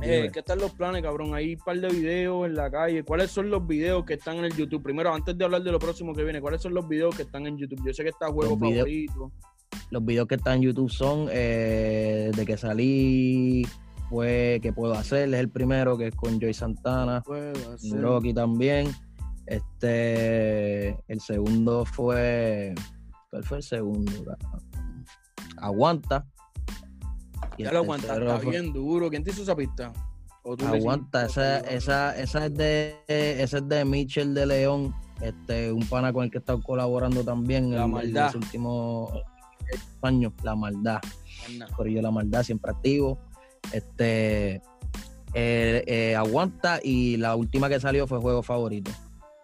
[0.00, 0.30] Eh.
[0.32, 1.34] ¿Qué están los planes, cabrón?
[1.34, 3.04] Hay un par de videos en la calle.
[3.04, 4.82] ¿Cuáles son los videos que están en el YouTube?
[4.82, 7.46] Primero, antes de hablar de lo próximo que viene, ¿cuáles son los videos que están
[7.46, 7.80] en YouTube?
[7.86, 9.32] Yo sé que está juego Los favorito.
[9.90, 13.66] Los videos que están en YouTube son eh, de que salí,
[14.08, 17.22] fue que puedo hacer, es el primero que es con Joy Santana.
[17.92, 18.90] Rocky también.
[19.46, 22.74] Este, el segundo fue,
[23.30, 24.12] ¿cuál fue el segundo?
[24.24, 24.71] cabrón?
[25.58, 26.26] Aguanta.
[27.56, 29.10] Y Ya lo aguanta, tercero está bien duro.
[29.10, 29.92] ¿Quién te hizo esa pista?
[30.42, 34.94] ¿O tú le Aguanta, esa, esa, esa es de esa es de Mitchell de León,
[35.20, 38.26] este, un pana con el que he estado colaborando también La en, maldad.
[38.26, 39.12] los últimos
[40.02, 41.00] años, la maldad.
[41.46, 41.66] Anda.
[41.76, 43.18] Corillo la maldad, siempre activo.
[43.72, 44.62] Este
[45.34, 48.90] eh, eh, aguanta y la última que salió fue juego favorito.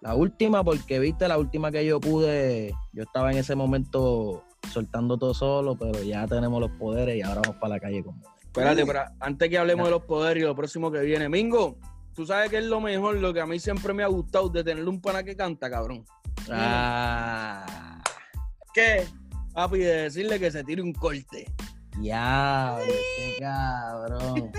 [0.00, 5.16] La última, porque viste, la última que yo pude, yo estaba en ese momento soltando
[5.16, 8.84] todo solo, pero ya tenemos los poderes y ahora vamos para la calle con Espérate,
[8.86, 11.28] pero antes que hablemos de los poderes y lo próximo que viene.
[11.28, 11.78] Mingo,
[12.14, 14.64] tú sabes que es lo mejor, lo que a mí siempre me ha gustado de
[14.64, 16.04] tener un pana que canta, cabrón.
[16.50, 18.02] Ah,
[18.74, 19.06] ¿Qué?
[19.52, 21.46] Papi, de decirle que se tire un corte.
[21.98, 24.52] diablo, qué cabrón.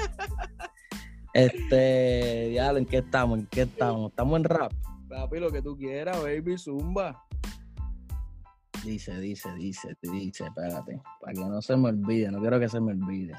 [1.34, 3.40] Este, diablo, ¿en qué estamos?
[3.40, 4.10] ¿En qué estamos?
[4.10, 4.72] ¿Estamos en rap?
[5.08, 7.24] Papi, lo que tú quieras, baby, zumba.
[8.84, 11.02] Dice, dice, dice, dice, espérate.
[11.22, 13.34] Para que no se me olvide, no quiero que se me olvide.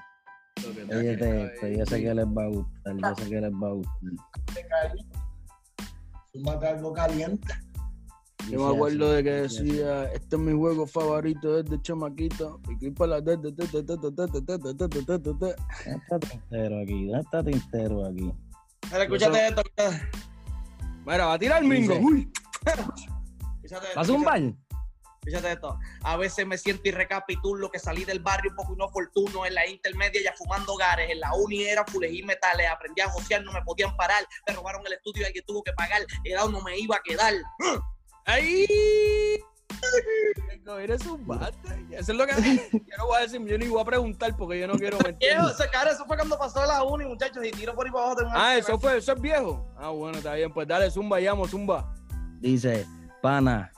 [0.91, 3.73] Oye, esto, yo sé que les va a gustar, yo sé que les va a
[3.73, 4.11] gustar.
[6.33, 7.55] Súmate algo caliente.
[8.49, 12.61] Yo me acuerdo de que decía, este es mi juego favorito desde chamaquito.
[12.67, 13.49] Piquí para la tete.
[13.49, 13.67] Está
[16.19, 18.33] tintero aquí, está tintero aquí?
[18.91, 19.63] Mira, escúchate esto.
[21.07, 21.95] Mira, va a tirar el mingo.
[21.99, 22.33] Uy.
[23.95, 24.41] ¿Vas a zumbar?
[25.23, 29.45] Fíjate esto, a veces me siento y recapitulo que salí del barrio un poco inoportuno,
[29.45, 33.43] en la intermedia ya fumando gares, en la uni era fulejí metales, aprendí a josear,
[33.43, 36.63] no me podían parar, me robaron el estudio y alguien tuvo que pagar, era no
[36.63, 37.35] me iba a quedar.
[38.25, 38.67] ¡Ahí!
[40.79, 41.57] Eres un bate.
[41.91, 42.33] Eso es lo que
[42.73, 45.29] yo no voy a decir, yo ni voy a preguntar porque yo no quiero mentir.
[45.29, 48.05] Viejo, ese cara, eso fue cuando pasó la uni, muchachos, y tiro por ahí para
[48.05, 49.69] abajo de un Ah, eso fue, eso es viejo.
[49.77, 50.53] Ah, bueno, está bien.
[50.53, 51.93] Pues dale, zumba, llamo, zumba.
[52.41, 52.87] Dice,
[53.21, 53.73] pana,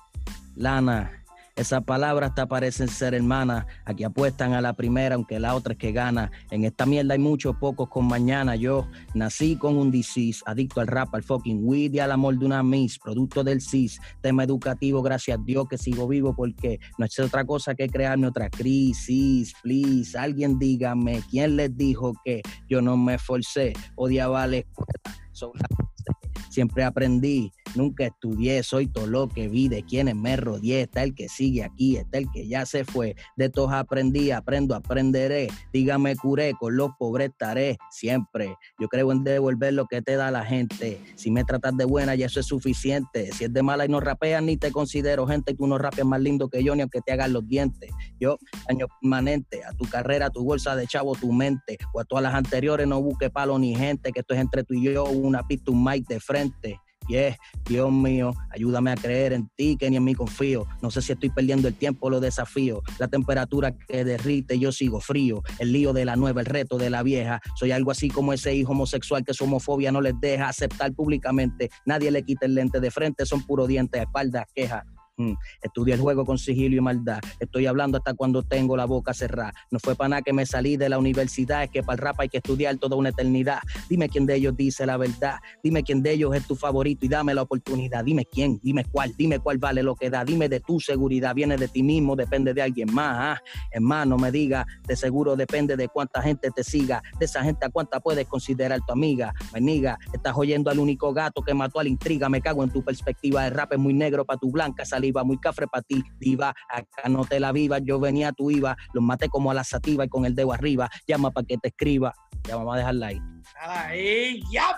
[0.55, 1.22] lana.
[1.55, 3.67] Esas palabras te parecen ser hermanas.
[3.85, 6.31] Aquí apuestan a la primera, aunque la otra es que gana.
[6.51, 8.57] En esta mierda hay muchos pocos con mañana.
[8.57, 12.47] Yo nací con un disease, adicto al rap, al fucking weed y al amor de
[12.47, 14.01] una miss, producto del CIS.
[14.23, 18.29] Tema educativo, gracias a Dios que sigo vivo porque no es otra cosa que crearme
[18.29, 19.53] otra crisis.
[19.63, 24.93] Please, alguien dígame quién les dijo que yo no me esforcé, odiaba la escuela.
[25.05, 31.03] La Siempre aprendí, nunca estudié, soy todo lo que vi, de quienes me rodeé, está
[31.03, 35.49] el que sigue aquí, está el que ya se fue, de todos aprendí, aprendo, aprenderé,
[35.73, 38.57] dígame curé, con los pobres estaré siempre.
[38.79, 42.15] Yo creo en devolver lo que te da la gente, si me tratas de buena
[42.15, 45.55] ya eso es suficiente, si es de mala y no rapeas ni te considero gente,
[45.55, 47.91] tú no rapeas más lindo que yo ni aunque te hagan los dientes.
[48.21, 52.05] Yo, daño permanente, a tu carrera, a tu bolsa de chavo, tu mente, o a
[52.05, 55.05] todas las anteriores no busque palo ni gente, que esto es entre tú y yo,
[55.05, 56.81] una pista, un de frente.
[57.09, 57.37] Yeah,
[57.69, 60.67] Dios mío, ayúdame a creer en ti, que ni en mí confío.
[60.81, 62.83] No sé si estoy perdiendo el tiempo o lo desafío.
[62.99, 65.43] La temperatura que derrite, yo sigo frío.
[65.59, 67.41] El lío de la nueva, el reto de la vieja.
[67.57, 71.71] Soy algo así como ese hijo homosexual que su homofobia no les deja aceptar públicamente.
[71.87, 74.85] Nadie le quita el lente de frente, son puro dientes, espaldas, quejas.
[75.19, 77.21] Mm, Estudié el juego con sigilo y maldad.
[77.39, 79.53] Estoy hablando hasta cuando tengo la boca cerrada.
[79.71, 82.21] No fue para nada que me salí de la universidad, es que para el rap
[82.21, 83.59] hay que estudiar toda una eternidad.
[83.91, 85.39] Dime quién de ellos dice la verdad.
[85.63, 88.05] Dime quién de ellos es tu favorito y dame la oportunidad.
[88.05, 90.25] Dime quién, dime cuál, dime cuál vale lo que da.
[90.25, 93.17] Dime de tu seguridad, viene de ti mismo, depende de alguien más.
[93.19, 93.43] ah.
[93.71, 97.03] Es más, no me diga, de seguro depende de cuánta gente te siga.
[97.19, 99.35] De esa gente a cuánta puedes considerar tu amiga.
[99.53, 102.31] Meniga, estás oyendo al único gato que mató a la intriga.
[102.31, 103.47] Me cago en tu perspectiva.
[103.47, 106.55] El rap es muy negro para tu blanca saliva, muy cafre para ti, diva.
[106.69, 108.77] Acá no te la viva, yo venía, tú iba.
[108.93, 110.89] Los maté como a la sativa y con el dedo arriba.
[111.09, 112.15] Llama para que te escriba.
[112.45, 113.21] Ya vamos a dejarla ahí.
[113.61, 114.77] ¡Ahí, ya!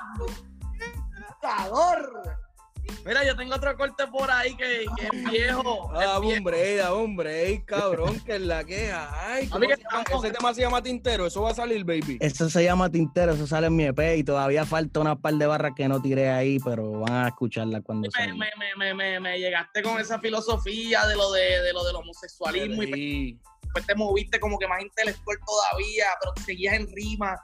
[3.05, 5.91] Mira, yo tengo otro corte por ahí que, que es viejo.
[5.95, 6.37] es Ah, viejo.
[6.39, 9.11] hombre, hombre, cabrón, que es la queja.
[9.27, 10.05] Ay, ¿cómo Papi, que se llama?
[10.27, 12.19] ese tema se llama Tintero, eso va a salir, baby.
[12.21, 15.47] Eso se llama Tintero, eso sale en mi EP y todavía falta una par de
[15.47, 18.35] barras que no tiré ahí, pero van a escucharla cuando me, salga.
[18.35, 21.97] me, me, me, me, me llegaste con esa filosofía de lo de, de lo del
[21.97, 27.37] homosexualismo y después te moviste como que más intelectual todavía, pero te seguías en rima.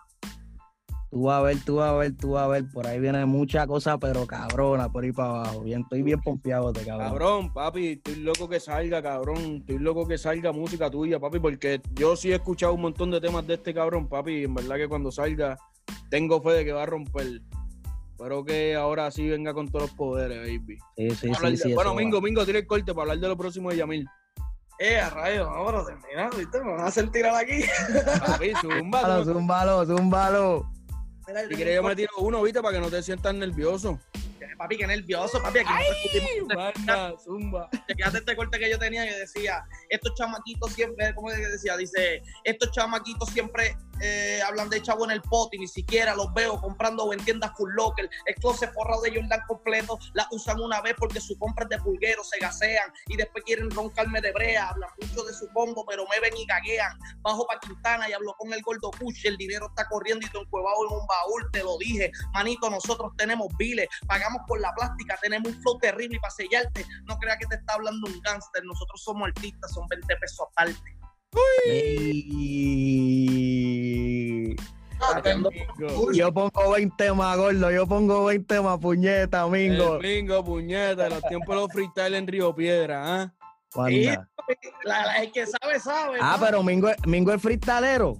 [1.10, 2.64] Tú vas a ver, tú vas a ver, tú vas a ver.
[2.72, 5.62] Por ahí viene mucha cosa, pero cabrona, por ahí para abajo.
[5.62, 7.08] Bien, estoy bien pompeado de cabrón.
[7.08, 9.56] Cabrón, papi, estoy loco que salga, cabrón.
[9.56, 13.20] Estoy loco que salga música tuya, papi, porque yo sí he escuchado un montón de
[13.20, 14.32] temas de este cabrón, papi.
[14.34, 15.58] Y en verdad que cuando salga,
[16.10, 17.40] tengo fe de que va a romper.
[18.12, 20.78] Espero que ahora sí venga con todos los poderes, baby.
[20.96, 21.74] Sí, sí, sí, de- sí.
[21.74, 21.92] bueno.
[21.94, 24.06] Mingo, Mingo, tira el corte para hablar de lo próximo de Yamil.
[24.78, 26.62] Eh, a rayos, ahora termina, ¿viste?
[26.62, 27.64] Me van a hacer tirar aquí.
[28.20, 29.00] Papi, zumba.
[29.24, 30.70] Zúmbalo, zúmbalo, zúmbalo.
[31.26, 34.00] Mira, Si quieres yo me tiro uno, viste, para que no te sientas nervioso.
[34.56, 35.60] Papi, que nervioso, papi.
[35.60, 36.54] Aquí no discutimos.
[36.54, 37.70] Manda, zumba.
[37.88, 41.76] Chequeate este corte que yo tenía que decía, estos chamaquitos siempre, ¿cómo que decía?
[41.76, 46.32] Dice, estos chamaquitos siempre eh, hablan de chavo en el pot y ni siquiera los
[46.34, 48.08] veo comprando o en tiendas full local.
[48.26, 51.78] El closet forrado de Jordan completo, la usan una vez porque su compra es de
[51.78, 54.70] pulguero, se gasean y después quieren roncarme de brea.
[54.70, 56.98] Hablan mucho de su combo, pero me ven y gaguean.
[57.22, 59.26] Bajo pa' Quintana y hablo con el gordo Kush.
[59.26, 62.10] El dinero está corriendo y te encuevado en un baúl, te lo dije.
[62.32, 67.18] Manito, nosotros tenemos biles, pagamos por la plástica, tenemos un flow terrible para sellarte, no
[67.18, 68.64] creas que te está hablando un gángster.
[68.64, 70.99] Nosotros somos artistas, son 20 pesos aparte.
[75.14, 75.50] Atento.
[76.12, 77.70] Yo pongo 20 más, gordo.
[77.70, 79.96] Yo pongo 20 más, puñeta, mingo.
[79.96, 83.32] El bingo, puñeta, los tiempos de los freestyle en Río Piedra, ¿ah?
[83.74, 84.28] Anda.
[84.84, 86.18] La- la- el que sabe, sabe.
[86.20, 86.44] Ah, papi.
[86.46, 88.16] pero Mingo, Mingo es freestalero.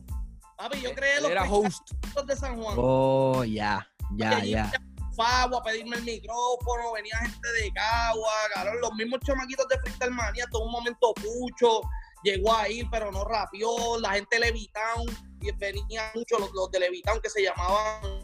[0.57, 1.91] Papi, yo creé los era host.
[2.27, 2.77] de San Juan.
[2.79, 3.87] Oh, ya,
[4.17, 4.71] ya, ya.
[5.17, 10.13] Favo a pedirme el micrófono, venía gente de Cagua, cabrón, los mismos chamaquitos de Freestyle
[10.13, 11.81] Manía, todo un momento Pucho,
[12.23, 13.69] llegó a ir, pero no rapió,
[14.01, 15.07] la gente de Levitown,
[15.41, 18.21] y venían muchos los, los de Levitown que se llamaban,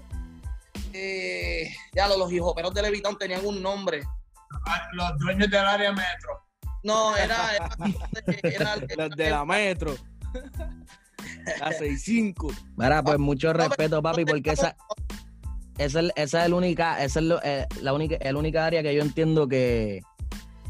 [0.92, 4.03] eh, ya los, los hijoperos de Levitown tenían un nombre.
[4.66, 6.42] Ah, Los dueños del área metro.
[6.82, 7.68] No, era, era,
[8.42, 9.94] era- Los de la metro.
[11.61, 12.53] La 65.
[12.76, 14.76] Mira, pues mucho respeto, papi, porque esa,
[15.78, 18.82] esa, es- esa es la única, esa es lo- eh, la única, el única área
[18.82, 20.03] que yo entiendo que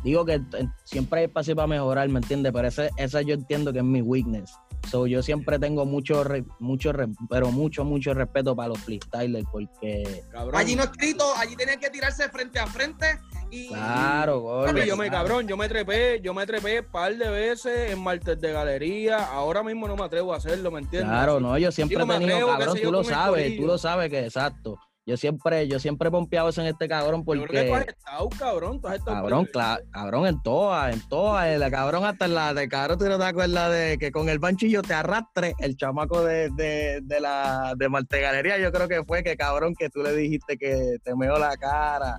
[0.06, 0.40] digo que
[0.84, 2.52] siempre hay espacio para mejorar, ¿me entiendes?
[2.52, 4.52] Pero esa, esa yo entiendo que es mi weakness.
[4.88, 9.44] So, yo siempre tengo mucho, re- mucho, re- pero mucho, mucho respeto para los freestylers
[9.50, 10.54] porque, Cabrón.
[10.60, 13.04] allí no escrito, allí tenían que tirarse frente a frente
[13.50, 15.10] y claro, yo me claro.
[15.28, 19.24] cabrón, yo me trepé, yo me trepé un par de veces en martes de galería.
[19.24, 21.10] Ahora mismo no me atrevo a hacerlo, ¿me entiendes?
[21.10, 24.20] Claro, Así- no, yo siempre he tenido, cabrón, tú lo sabes, tú lo sabes que
[24.24, 24.78] exacto.
[25.06, 27.84] Yo siempre, yo siempre he pompeado eso en este cabrón Yo creo que tú has
[27.84, 28.80] porque, estado, cabrón.
[28.80, 29.48] Tú has estado cabrón,
[29.92, 33.16] cabrón, en todas, en todas, en la cabrón hasta en la de cabrón, tú no
[33.16, 37.74] te acuerdas de que con el banchillo te arrastre el chamaco de, de, de la
[37.76, 41.14] de Marte Galería, yo creo que fue que cabrón que tú le dijiste que te
[41.14, 42.18] meó la cara.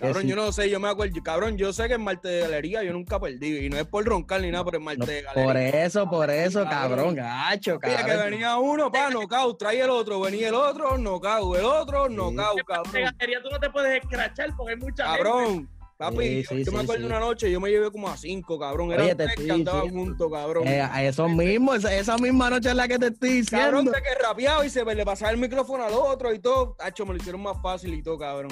[0.00, 1.22] Cabrón, yo no sé, yo me acuerdo.
[1.22, 3.66] Cabrón, yo sé que en martes de galería yo nunca perdí.
[3.66, 5.44] Y no es por roncar ni nada, pero en martes no, de galería.
[5.44, 7.14] por eso, por eso, Cabrón.
[7.14, 8.30] cabrón, gacho, Mira que cabrón.
[8.30, 12.64] venía uno, pa, knockout, trae el otro, venía el otro, knockout, el otro, knockout, de
[12.64, 12.92] cabrón.
[13.18, 15.22] galería tú no te puedes escrachar porque hay mucha gente.
[15.22, 15.68] Cabrón.
[15.98, 17.06] Papi, Sí, yo, sí, yo me sí, acuerdo sí.
[17.08, 18.90] una noche, yo me llevé como a cinco, cabrón.
[18.90, 20.66] Eran Oye, te tres que estoy andaban juntos, cabrón.
[20.66, 23.90] Eh, eso mismo, esa, esa misma noche es la que te estoy Cabrón, diciendo.
[23.92, 26.74] de que rapeaba y se le pasaba el micrófono al otro y todo.
[26.78, 28.50] Tacho, me lo hicieron más fácil y todo, cabrón.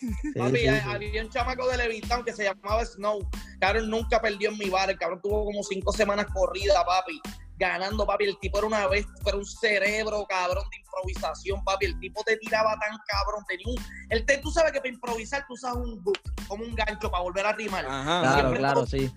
[0.00, 0.86] Sí, Papi, sí, hay- sí.
[0.88, 3.28] había un chamaco de Levitown que se llamaba Snow.
[3.60, 4.90] Cabrón nunca perdió en mi bar.
[4.90, 7.20] El cabrón tuvo como cinco semanas corrida, papi.
[7.58, 8.24] Ganando, papi.
[8.24, 11.86] El tipo era una vez, era un cerebro, cabrón, de improvisación, papi.
[11.86, 13.44] El tipo te tiraba tan cabrón.
[13.46, 13.76] Tenía un.
[14.10, 16.18] El te, tú sabes que para improvisar tú usas un hook,
[16.48, 17.86] como un gancho para volver a rimar.
[17.86, 18.20] Ajá.
[18.22, 19.12] Claro, claro, todo- sí.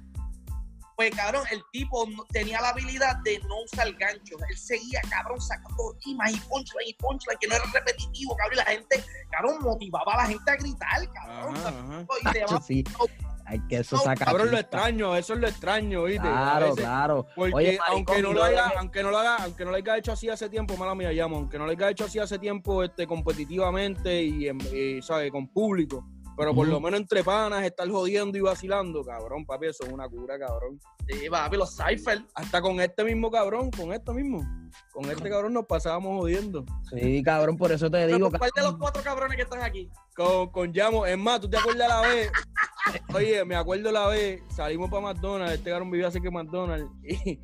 [0.95, 4.41] Pues, cabrón, el tipo no- tenía la habilidad de no usar ganchos.
[4.49, 8.53] Él seguía, cabrón, sacando rimas y punchline y punchline, que no era repetitivo, cabrón.
[8.53, 11.55] Y la gente, cabrón, motivaba a la gente a gritar, cabrón.
[11.57, 12.05] Ajá, ajá.
[12.21, 12.83] Y te sí.
[13.47, 14.25] Hay que eso No, saca.
[14.25, 16.21] Cabrón, lo extraño, eso es lo extraño, ¿viste?
[16.27, 17.27] Claro, veces- claro.
[17.35, 20.13] Porque Oye, aunque no lo haya, aunque no lo haga, aunque no lo haya hecho
[20.13, 23.05] así hace tiempo, mala mía llamo, aunque no lo haya hecho así hace tiempo, este,
[23.05, 25.29] competitivamente y, en- y, ¿sabes?
[25.31, 26.03] con público.
[26.37, 26.73] Pero por Ujú.
[26.73, 30.79] lo menos entre panas, estar jodiendo y vacilando, cabrón, papi, eso es una cura, cabrón.
[31.07, 32.23] Sí, papi, los Cypher.
[32.33, 34.43] Hasta con este mismo cabrón, con esto mismo.
[34.91, 36.65] Con este cabrón nos pasábamos jodiendo.
[36.89, 38.29] Sí, cabrón, por eso te digo.
[38.31, 39.89] ¿Cuál de los cuatro cabrones que están aquí?
[40.15, 42.31] Con, con Llamo, es más, ¿tú te acuerdas la vez?
[43.13, 47.39] Oye, me acuerdo la vez, salimos para McDonald's, este cabrón vivía así que McDonald's, y,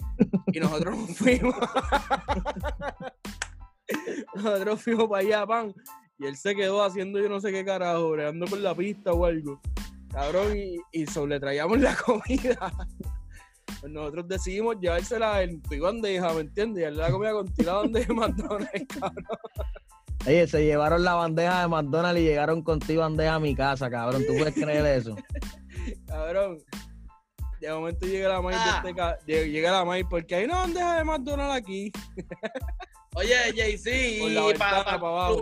[0.54, 1.56] y nosotros nos fuimos.
[4.36, 5.74] nosotros fuimos para allá, pan,
[6.22, 9.26] y él se quedó haciendo yo no sé qué carajo, bregando con la pista o
[9.26, 9.60] algo.
[10.12, 12.72] Cabrón, y, y traíamos la comida.
[13.80, 16.82] Pues nosotros decidimos llevársela en tu bandeja, ¿me entiendes?
[16.82, 19.26] Y darle la comida con la bandeja de McDonald's, cabrón.
[20.28, 23.90] Oye, se llevaron la bandeja de McDonald's y llegaron con tu bandeja a mi casa,
[23.90, 24.24] cabrón.
[24.28, 25.16] ¿Tú puedes creer eso?
[26.06, 26.60] Cabrón.
[27.60, 28.82] De momento llega la maíz Ah.
[28.84, 31.92] de este ca- llega, la maíz, porque hay una bandeja de McDonald's aquí.
[33.16, 35.42] Oye, Jay-Z, y para para abajo.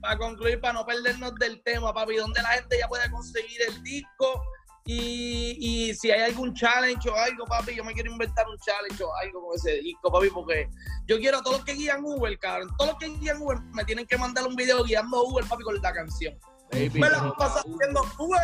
[0.00, 3.82] Para concluir, para no perdernos del tema, papi, ¿dónde la gente ya puede conseguir el
[3.82, 4.42] disco?
[4.84, 9.02] Y, y si hay algún challenge o algo, papi, yo me quiero inventar un challenge
[9.02, 10.68] o algo con ese disco, papi, porque
[11.06, 13.84] yo quiero a todos los que guían Uber, cabrón, todos los que guían Uber me
[13.84, 16.36] tienen que mandar un video guiando Uber, papi, con la canción.
[16.72, 18.40] Baby, Me la paso haciendo Uber.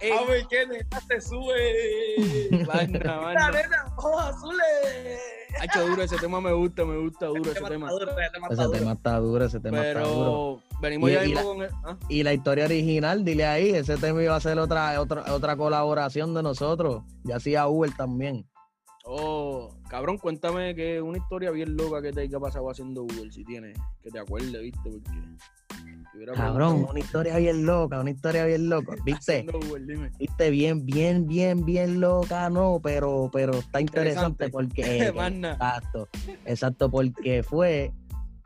[0.00, 2.64] Ey, A ver qué neta se sube.
[2.66, 3.50] vaina, La vaina.
[3.50, 5.20] nena, ojos azules.
[5.60, 7.86] Ha hecho duro ese tema, me gusta, me gusta duro ese tema.
[7.88, 8.30] está duro, ese
[8.78, 9.44] tema está duro.
[9.44, 10.62] ese tema está duro.
[10.70, 11.70] Pero venimos Y- ya y la- con el.
[11.84, 11.96] ¿ah?
[12.08, 16.32] Y la historia original, dile ahí, ese tema iba a ser otra, otra, otra colaboración
[16.34, 17.02] de nosotros.
[17.24, 18.46] Y hacía Uber también.
[19.04, 23.44] Oh, cabrón, cuéntame que una historia bien loca que te haya pasado haciendo Uber, si
[23.44, 24.90] tienes, que te acuerdes, ¿viste?
[24.90, 26.34] Porque.
[26.34, 28.94] Cabrón, una historia bien loca, una historia bien loca.
[29.04, 29.38] ¿Viste?
[29.38, 30.12] haciendo Uber, dime.
[30.18, 34.50] Viste, bien, bien, bien, bien loca, no, pero, pero está interesante, Interesante.
[34.50, 34.82] porque.
[34.98, 36.08] eh, exacto,
[36.44, 37.92] exacto, porque fue.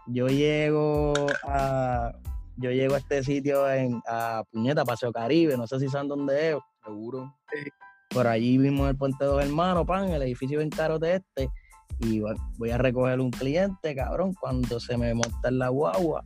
[0.07, 2.13] Yo llego a.
[2.57, 6.51] Yo llego a este sitio en a Puñeta, Paseo Caribe, no sé si saben dónde
[6.51, 6.57] es.
[6.85, 7.35] Seguro.
[8.15, 11.51] Por allí vimos el Puente Dos Hermanos, pan, el edificio bien caro de este.
[11.99, 12.23] Y
[12.57, 14.35] voy a recoger un cliente, cabrón.
[14.35, 16.25] Cuando se me monta en la guagua,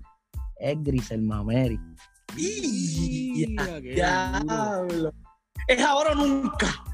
[0.58, 1.80] es Grisel Mameri.
[2.36, 3.80] Duro.
[3.80, 5.12] Diablo.
[5.66, 6.84] Es ahora o nunca.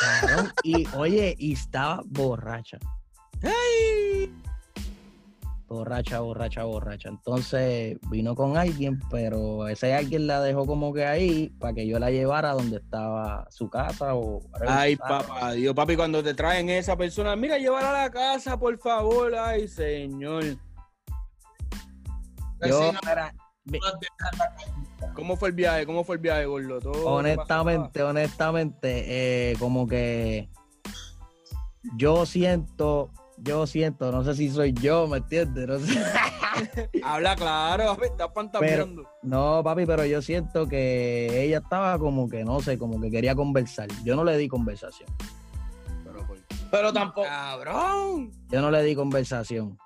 [0.00, 2.78] Cabrón, y oye, y estaba borracha.
[5.72, 7.08] Borracha, borracha, borracha.
[7.08, 11.98] Entonces vino con alguien, pero ese alguien la dejó como que ahí para que yo
[11.98, 14.42] la llevara donde estaba su casa o.
[14.68, 18.78] Ay, papá, Dios, papi, cuando te traen esa persona, mira, llévala a la casa, por
[18.78, 19.34] favor.
[19.34, 20.44] Ay, señor.
[22.66, 22.92] Yo.
[25.14, 25.86] ¿Cómo fue el viaje?
[25.86, 26.80] ¿Cómo fue el viaje, Gordo?
[26.80, 29.04] ¿Todo te honestamente, honestamente,
[29.52, 30.50] eh, como que
[31.96, 33.10] yo siento,
[33.42, 35.66] yo siento, no sé si soy yo, ¿me entiendes?
[35.66, 36.02] No, sé.
[37.04, 39.08] Habla claro, papi, estás pantameando.
[39.22, 43.34] No, papi, pero yo siento que ella estaba como que, no sé, como que quería
[43.34, 43.88] conversar.
[44.04, 45.08] Yo no le di conversación.
[46.70, 47.26] Pero, tampoco.
[47.26, 48.30] ¡Cabrón!
[48.48, 49.76] Yo no le di conversación.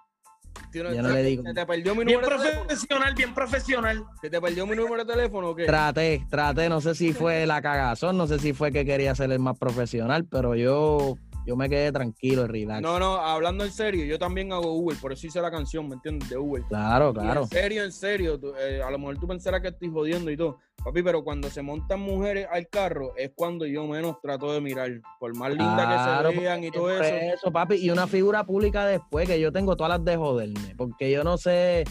[0.71, 1.43] Tío, Yo no le digo.
[1.43, 2.67] ¿Se te perdió mi Bien número de teléfono?
[2.69, 4.05] profesional, bien profesional.
[4.21, 5.65] ¿Se te perdió mi número de teléfono o qué?
[5.65, 9.33] Traté, traté, no sé si fue la cagazón, no sé si fue que quería ser
[9.33, 11.17] el más profesional, pero yo,
[11.47, 12.83] yo me quedé tranquilo relax.
[12.83, 15.95] No, no, hablando en serio, yo también hago Uber, por eso hice la canción, ¿me
[15.95, 16.29] entiendes?
[16.29, 16.63] De Uber.
[16.69, 17.43] Claro, Y claro.
[17.43, 20.37] En serio, en serio, tú, eh, a lo mejor tú pensarás que estoy jodiendo y
[20.37, 20.59] todo.
[20.85, 24.91] Papi, pero cuando se montan mujeres al carro es cuando yo menos trato de mirar.
[25.19, 27.51] Por más linda Claro, que se vean y todo Siempre eso.
[27.51, 27.77] papi.
[27.77, 30.75] Y una figura pública después, que yo tengo todas las de joderme.
[30.77, 31.85] Porque yo no sé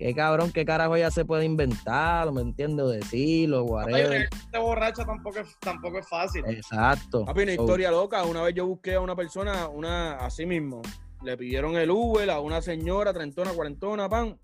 [0.00, 2.86] qué cabrón, qué carajo ella se puede inventar, ¿me entiendes?
[2.86, 4.28] O decir, o Ay, whatever.
[4.32, 6.42] Este borracha tampoco es, tampoco es fácil.
[6.46, 7.24] Exacto.
[7.26, 8.24] Papi, una So, historia loca.
[8.24, 10.80] Una vez yo busqué a una persona, una así mismo.
[11.22, 14.38] Le pidieron el Uber a una señora, trentona, cuarentona, pan.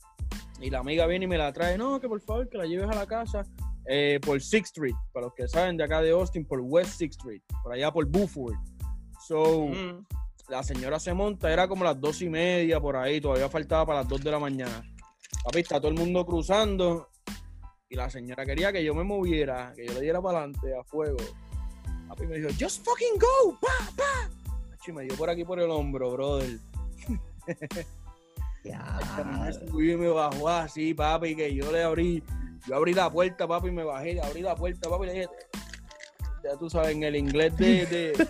[0.60, 1.78] Y la amiga viene y me la trae.
[1.78, 3.44] No, que por favor, que la lleves a la casa.
[3.88, 4.94] eh, por Sixth Street.
[5.12, 7.40] Para los que saben de acá de Austin, por West Sixth Street.
[7.62, 8.56] Por allá por Buford.
[9.26, 10.04] So, Mm.
[10.48, 14.00] la señora se monta, era como las dos y media por ahí, todavía faltaba para
[14.00, 14.82] las dos de la mañana.
[15.46, 17.08] Papi, está todo el mundo cruzando
[17.88, 20.82] y la señora quería que yo me moviera, que yo le diera para adelante a
[20.82, 21.18] fuego.
[22.08, 24.28] Papi me dijo, just fucking go, pa, pa.
[24.74, 26.58] Achi, me dio por aquí por el hombro, brother.
[29.70, 32.24] subí y me bajó así, papi, que yo le abrí,
[32.66, 35.28] yo abrí la puerta, papi, me bajé, le abrí la puerta, papi, le dije,
[36.42, 38.12] ya tú sabes, en el inglés de, de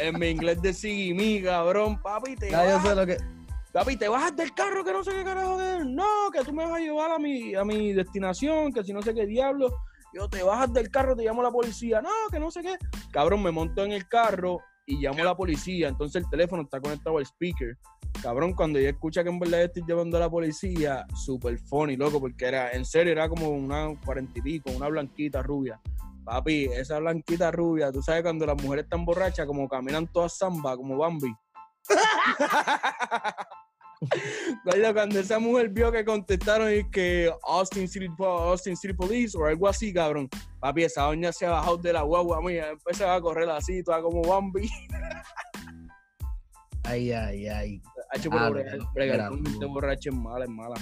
[0.00, 3.39] en mi inglés de Sigimi, cabrón, papi, te Ya yo bajas, sé lo que.
[3.72, 6.64] Papi, te bajas del carro, que no sé qué carajo de no, que tú me
[6.64, 9.68] vas a llevar a mi, a mi destinación, que si no sé qué diablo,
[10.12, 12.76] yo te bajas del carro, te llamo a la policía, no, que no sé qué,
[13.12, 16.80] cabrón, me monto en el carro y llamo a la policía, entonces el teléfono está
[16.80, 17.76] conectado al speaker,
[18.22, 22.20] cabrón, cuando ella escucha que en verdad estoy llevando a la policía, super funny, loco,
[22.20, 25.80] porque era, en serio, era como una cuarenta y pico, una blanquita rubia.
[26.24, 30.76] Papi, esa blanquita rubia, tú sabes cuando las mujeres están borrachas, como caminan todas samba,
[30.76, 31.32] como Bambi.
[34.94, 39.68] Cuando esa mujer vio que contestaron y que Austin City, Austin City Police o algo
[39.68, 40.28] así, cabrón.
[40.58, 44.00] Papi, esa doña se ha bajado de la guagua mía, empezó a correr así, toda
[44.02, 44.68] como Bambi.
[46.84, 47.82] Ay, ay, ay.
[48.14, 50.74] Hecho por Ah, gente borracha es mala, es mala.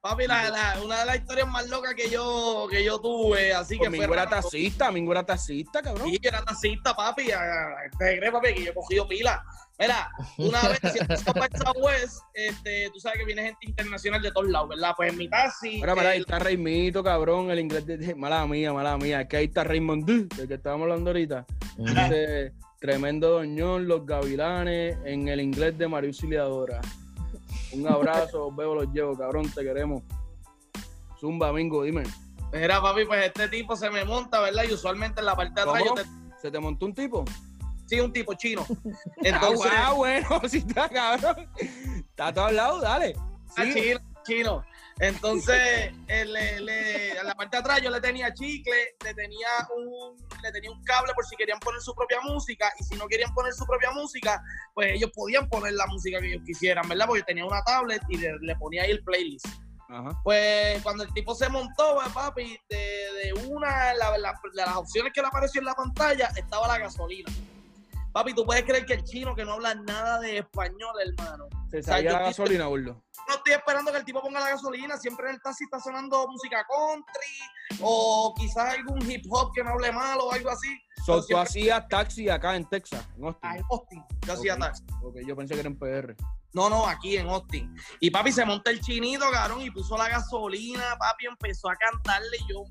[0.00, 3.74] Papi, la, la- una de las historias más locas que yo, que yo tuve, así
[3.74, 6.08] que Con fue Mingo era taxista, Mingo era taxista, cabrón.
[6.08, 7.32] Sí, yo era taxista, papi.
[7.32, 8.54] a- a- ¿Te crees, papi?
[8.54, 9.42] Que yo he cogido pila.
[9.80, 14.22] Mira, una vez si estás para el Southwest, este, tú sabes que viene gente internacional
[14.22, 14.92] de todos lados, ¿verdad?
[14.96, 15.76] Pues en mi taxi.
[15.80, 19.20] Mira, mira, ahí está Raimito, cabrón, el inglés de, mala mía, mala mía.
[19.22, 21.44] Es que ahí está Raymond del que estábamos hablando ahorita.
[21.76, 26.80] Dice, tremendo doñón, los gavilanes, en el inglés de María Auxiliadora.
[27.72, 30.02] Un abrazo, veo, los llevo, cabrón, te queremos.
[31.20, 32.04] Zumba, Mingo, dime.
[32.52, 34.64] Mira, papi, pues este tipo se me monta, ¿verdad?
[34.68, 36.04] Y usualmente en la parte de atrás yo te.
[36.40, 37.24] ¿Se te montó un tipo?
[37.86, 38.64] Sí, un tipo chino.
[39.16, 41.48] Entonces, Entonces, ah, bueno, si está cabrón.
[41.56, 43.14] Está a todos lados, dale.
[43.56, 43.72] Ah, Sí.
[43.74, 44.64] chino, chino.
[45.00, 49.48] Entonces, él le- le- a la parte de atrás yo le tenía chicle, le tenía
[49.76, 53.06] un, le tenía un cable por si querían poner su propia música, y si no
[53.06, 54.42] querían poner su propia música,
[54.74, 57.06] pues ellos podían poner la música que ellos quisieran, ¿verdad?
[57.06, 59.46] Porque yo tenía una tablet y le, le ponía ahí el playlist.
[59.90, 60.10] Ajá.
[60.22, 64.76] Pues cuando el tipo se montó, pues, papi, de, de una la- la- de las
[64.76, 67.30] opciones que le apareció en la pantalla estaba la gasolina.
[68.12, 71.46] Papi, tú puedes creer que el chino que no habla nada de español, hermano.
[71.70, 73.04] Se sea, sabía yo la estoy- gasolina, gordo.
[73.28, 74.96] No estoy esperando que el tipo ponga la gasolina.
[74.96, 79.70] Siempre en el taxi está sonando música country o quizás algún hip hop que no
[79.70, 80.68] hable mal o algo así.
[81.04, 83.40] So, tú hacías taxi acá en Texas, en Austin.
[83.42, 84.04] Ah, en Austin.
[84.26, 84.82] Yo hacía taxi.
[85.02, 86.16] Ok, yo pensé que era en PR.
[86.54, 87.74] No, no, aquí en Austin.
[88.00, 92.36] Y papi se monta el chinito, cabrón, y puso la gasolina, papi empezó a cantarle
[92.48, 92.64] y yo,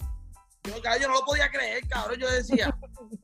[0.67, 2.19] yo, cabrón, yo no lo podía creer, cabrón.
[2.19, 2.75] Yo decía,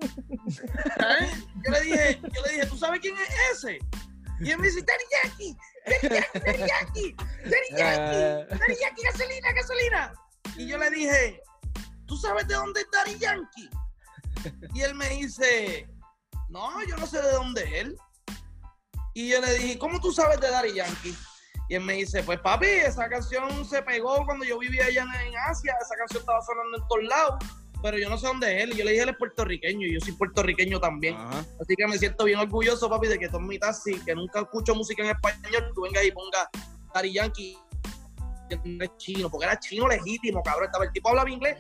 [0.02, 1.32] ¿eh?
[1.66, 3.80] yo le dije, yo le dije, ¿tú sabes quién es ese?
[4.42, 6.10] Y él me dice, Daddy Yankee, Eh,
[8.50, 10.14] Daddy Yankee, gasolina, gasolina.
[10.58, 11.42] Y yo le dije,
[12.06, 13.70] ¿tú sabes de dónde es Daddy Yankee?
[14.74, 15.88] Y él me dice,
[16.50, 17.98] no, yo no sé de dónde es él.
[19.14, 21.16] Y yo le dije, ¿cómo tú sabes de Daddy Yankee?
[21.70, 25.34] Y él me dice, pues papi, esa canción se pegó cuando yo vivía allá en
[25.50, 27.36] Asia, esa canción estaba sonando en todos lados,
[27.82, 28.74] pero yo no sé dónde es él.
[28.74, 31.16] Y yo le dije, él es puertorriqueño, y yo soy puertorriqueño también.
[31.16, 31.46] Ajá.
[31.62, 34.42] Así que me siento bien orgulloso, papi, de que tú en mi taxi, que nunca
[34.42, 36.48] escucho música en español, tú vengas y pongas
[36.94, 37.58] Daddy Yankee,
[38.50, 40.66] es chino, porque era chino legítimo, cabrón.
[40.66, 41.58] Estaba el tipo hablaba inglés,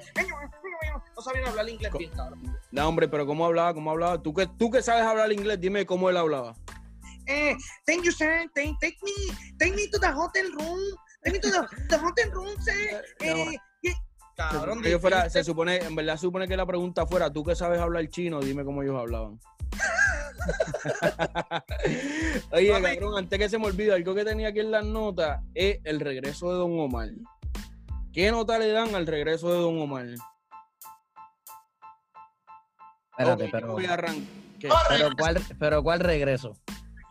[1.15, 2.57] no sabían hablar inglés bien, cabrón.
[2.71, 3.73] No, hombre, pero ¿cómo hablaba?
[3.73, 4.21] ¿Cómo hablaba?
[4.21, 6.55] ¿Tú que, tú que sabes hablar inglés, dime cómo él hablaba.
[7.27, 7.55] Eh,
[7.85, 8.45] thank you, sir.
[8.55, 9.11] Take, take me,
[9.57, 10.79] take me to the hotel room.
[11.23, 13.03] Take me to the, the hotel room, sir.
[13.21, 13.57] Eh.
[14.35, 17.55] Cabrón, Se fuera- se supone, en verdad se supone que la pregunta fuera, tú que
[17.55, 19.39] sabes hablar chino, dime cómo ellos hablaban.
[22.51, 25.79] Oye, cabrón, antes que se me olvide, algo que tenía aquí en las notas es
[25.83, 27.09] el regreso de Don Omar.
[28.11, 30.07] ¿Qué nota le dan al regreso de Don Omar?
[33.11, 34.27] Espérate, Ok, pero, yo voy a arran-
[34.59, 34.69] ¿Qué?
[34.89, 36.57] pero, ¿cuál, pero ¿cuál regreso?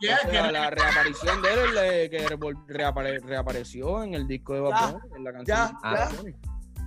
[0.03, 2.27] Yeah, O sea, que- la reaparición de él, que
[2.67, 5.57] reapare- reapareció en el disco de Bad en la canción.
[5.57, 5.89] ya,
[6.23, 6.37] de ya.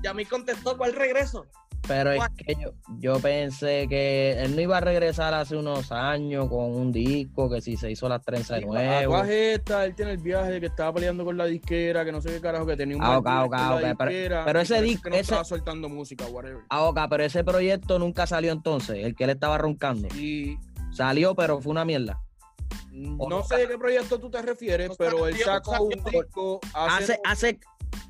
[0.03, 1.47] Ya me contestó cuál regreso.
[1.89, 6.49] Pero es que yo, yo pensé que él no iba a regresar hace unos años
[6.49, 9.23] con un disco, que si se hizo las trenzas de Sí, nuevo.
[9.23, 12.31] Esta, él tiene el viaje de que estaba peleando con la disquera, que no sé
[12.31, 13.95] qué carajo, que tenía un Ah, mal ok, deal ok, con la
[14.45, 16.64] pero- ese disco- no ese- estaba soltando música, whatever.
[16.71, 20.09] Ah, ok, pero ese proyecto nunca salió entonces, el que él estaba roncando.
[20.17, 20.59] Y
[20.91, 22.21] Salió, pero fue una mierda.
[22.91, 26.61] No no sé de qué proyecto tú te refieres, No pero él sacó un disco
[26.73, 27.61] hace, Hace, hace,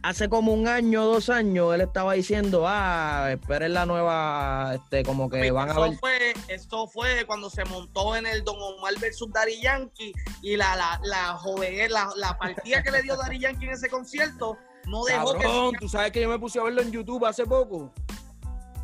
[0.03, 5.29] hace como un año, dos años, él estaba diciendo, ah, esperen la nueva, este, como
[5.29, 5.99] que van a eso ver.
[5.99, 10.77] Fue, eso fue cuando se montó en el Don Omar versus Daddy Yankee y la,
[10.77, 15.05] la, la joven, la, la partida que le dio Daddy Yankee en ese concierto no
[15.05, 17.93] dejó Cabrón, que tú sabes que yo me puse a verlo en YouTube hace poco.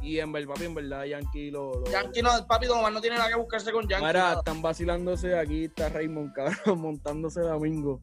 [0.03, 1.73] Y en verdad, papi, en verdad, Yankee lo.
[1.73, 4.05] lo- Yankee no, papi Don Omar no tiene nada que buscarse con Yankee.
[4.07, 8.01] Mira, están vacilándose aquí, está Raymond, cabrón, montándose Domingo.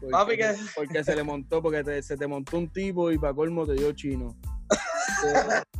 [0.00, 3.18] Porque, Papi, que- porque se le montó, porque te- se te montó un tipo y
[3.18, 4.36] para colmo te dio chino.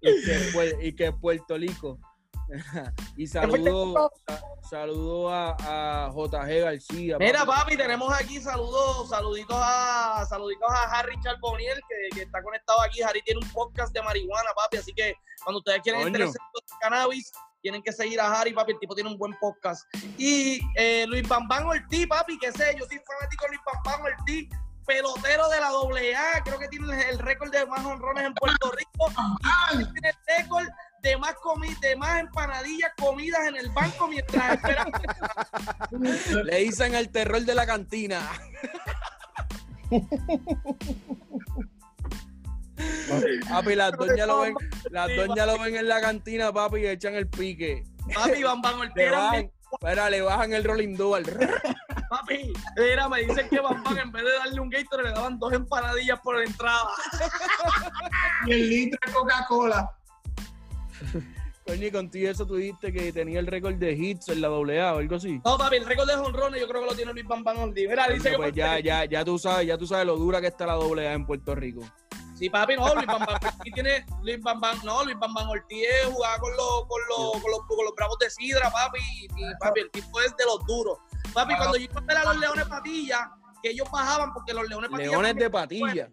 [0.00, 1.98] y, que, y que Puerto Rico.
[3.16, 7.18] y saludo, sa- saludo a, a JG García.
[7.18, 7.52] Mira, papi.
[7.60, 13.02] papi, tenemos aquí saludos, saluditos a saluditos a Harry Charboniel, que, que está conectado aquí.
[13.02, 16.08] Harry tiene un podcast de marihuana, papi, así que cuando ustedes quieren Coño.
[16.08, 17.30] interesarse en cannabis,
[17.60, 19.84] tienen que seguir a Harry, papi, el tipo tiene un buen podcast.
[20.16, 24.48] Y eh, Luis Bambán Ortiz, papi, que sé, yo soy fanático de Luis Bambán Ortiz,
[24.86, 29.12] pelotero de la AA, creo que tiene el récord de más honrones en Puerto Rico,
[29.74, 30.66] y tiene el récord
[31.02, 34.90] de más comi de más empanadillas comidas en el banco mientras esperan
[36.44, 38.20] Le dicen el terror de la cantina.
[43.48, 44.54] Papi, las doñas lo ven,
[44.90, 47.84] las Sí, doñas lo ven en la cantina, papi, y echan el pique.
[48.14, 48.78] Papi, era bajan,
[49.40, 51.24] mi- espera, le bajan el rolling dual.
[52.08, 55.52] Papi, mira, me dicen que Bambán en vez de darle un gator le daban dos
[55.52, 56.88] empanadillas por la entrada.
[58.46, 59.94] Y el litro de Coca-Cola.
[61.68, 64.94] Coño, y contigo eso tú dijiste que tenía el récord de hits en la AA
[64.94, 65.38] o algo así.
[65.44, 67.86] No, papi, el récord de jonrones yo creo que lo tiene Luis Bambán Ortiz.
[67.86, 70.40] Mira, dice Coño, que pues ya, ya, ya tú sabes, ya tú sabes lo dura
[70.40, 71.82] que está la AA en Puerto Rico.
[72.36, 76.50] Sí, papi, no, Luis Bambán Ortiz tiene Luis Bambán, no, Luis Bambán Ortiz jugaba con
[76.52, 79.28] los, con los, con los, con los bravos de Sidra, papi, y
[79.60, 80.98] papi, el tipo es de los duros.
[81.34, 83.30] Papi, cuando yo iba a ver a los Leones Patilla,
[83.62, 85.10] que ellos bajaban porque los Leones Patilla...
[85.10, 86.10] Leones de patilla.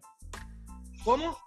[1.06, 1.38] ¿Cómo?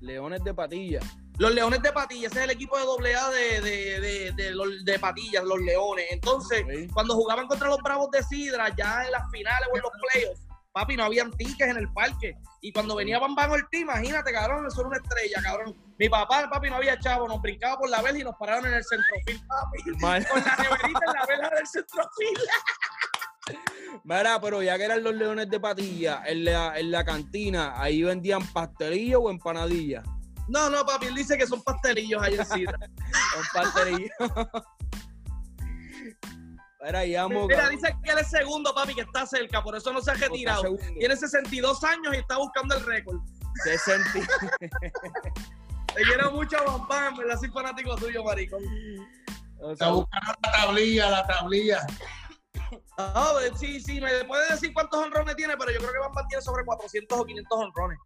[0.00, 1.00] Leones de patilla.
[1.42, 4.84] Los Leones de Patilla, ese es el equipo de AA de, de, de, de, los-
[4.84, 6.04] de Patillas, los Leones.
[6.12, 6.64] Entonces,
[6.94, 10.40] cuando jugaban contra los Bravos de Sidra, ya en las finales o en los playoffs,
[10.72, 12.36] papi, no habían tickets en el parque.
[12.60, 15.76] Y cuando venía Bambán Ortiz, imagínate, cabrón, eso era una estrella, cabrón.
[15.98, 18.74] Mi papá, papi, no había chavo, nos brincaba por la vela y nos pararon en
[18.74, 19.82] el centrofil, papi.
[20.28, 22.38] Con la neverita en la vela del centrofil.
[24.04, 28.04] Mira, pero ya que eran los leones de patilla, en la, en la cantina, ahí
[28.04, 30.04] vendían pastelillo o empanadilla.
[30.48, 32.78] No, no, papi, él dice que son pastelillos ahí en Sidra.
[33.38, 34.10] Un pastelillo.
[36.84, 37.46] Mira, llamo.
[37.46, 40.14] Mira, dice que él es segundo, papi, que está cerca, por eso no se ha
[40.14, 40.76] retirado.
[40.98, 43.20] Tiene 62 años y está buscando el récord.
[43.64, 44.10] 60.
[45.94, 47.38] Te quiero mucho, Bam Bam, ¿verdad?
[47.38, 48.62] Soy fanático tuyo, maricón.
[49.60, 51.86] O Está sea, buscando la tablilla, la tablilla.
[52.96, 56.12] Ah, pues, sí, sí, me puede decir cuántos honrones tiene, pero yo creo que Bam
[56.14, 57.98] Bam tiene sobre 400 o 500 honrones.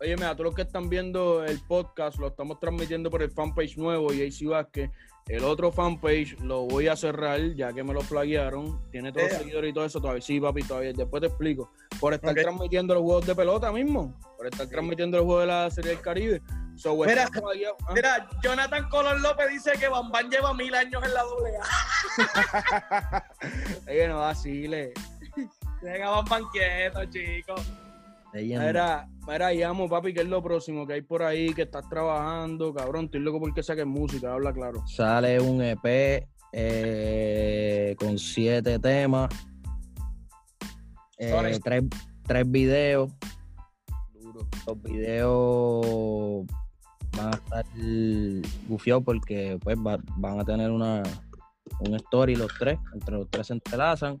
[0.00, 3.76] Oye, mira, todos los que están viendo el podcast lo estamos transmitiendo por el fanpage
[3.76, 4.90] nuevo AC Vázquez.
[5.26, 8.80] El otro fanpage lo voy a cerrar ya que me lo flaguearon.
[8.90, 9.38] Tiene todos los Ea.
[9.40, 10.00] seguidores y todo eso.
[10.00, 10.92] Todavía sí, papi, todavía.
[10.92, 11.70] Después te explico.
[12.00, 14.18] Por estar transmitiendo los juegos de pelota mismo.
[14.36, 16.42] Por estar transmitiendo los juegos de la Serie del Caribe.
[16.76, 17.92] So, Mira, ah.
[17.92, 21.50] Mira, Jonathan Colón López dice que Bam Bam lleva mil años en la doble.
[23.88, 24.92] Oye, no vacile.
[25.82, 27.60] Dejen a Bam Bam quieto, chicos.
[28.32, 28.66] Leyenda.
[28.66, 31.52] Mira, mira, llamo, papi, ¿qué es lo próximo que hay por ahí?
[31.54, 33.06] Que estás trabajando, cabrón.
[33.06, 34.82] Estoy loco porque saques música, habla claro.
[34.86, 39.28] Sale un EP eh, con siete temas,
[41.18, 41.84] eh, tres,
[42.26, 43.10] tres videos.
[44.14, 44.40] Duro.
[44.66, 46.46] Los videos
[47.16, 47.64] van a estar
[48.68, 51.02] bufiados porque pues va- van a tener una
[51.80, 54.20] un story los tres, entre los tres se entrelazan.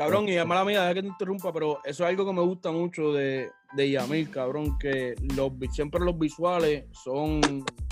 [0.00, 2.70] Cabrón, y mala mía, deja que te interrumpa, pero eso es algo que me gusta
[2.72, 7.42] mucho de, de Yamil, cabrón, que los, siempre los visuales son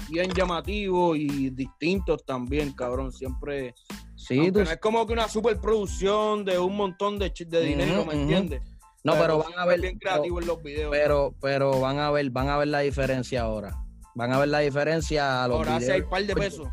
[0.08, 3.12] bien llamativos y distintos también, cabrón.
[3.12, 3.74] Siempre.
[4.16, 8.14] Sí, tú- no es como que una superproducción de un montón de, de dinero, ¿me
[8.14, 8.62] entiendes?
[9.04, 10.90] no, pero van a ver, bien pero- creativo en los videos.
[10.90, 13.76] pero, pero van a ver, van a ver la diferencia ahora.
[14.14, 16.04] Van a ver la diferencia a los Ahora hace videos.
[16.04, 16.68] hay par de pesos.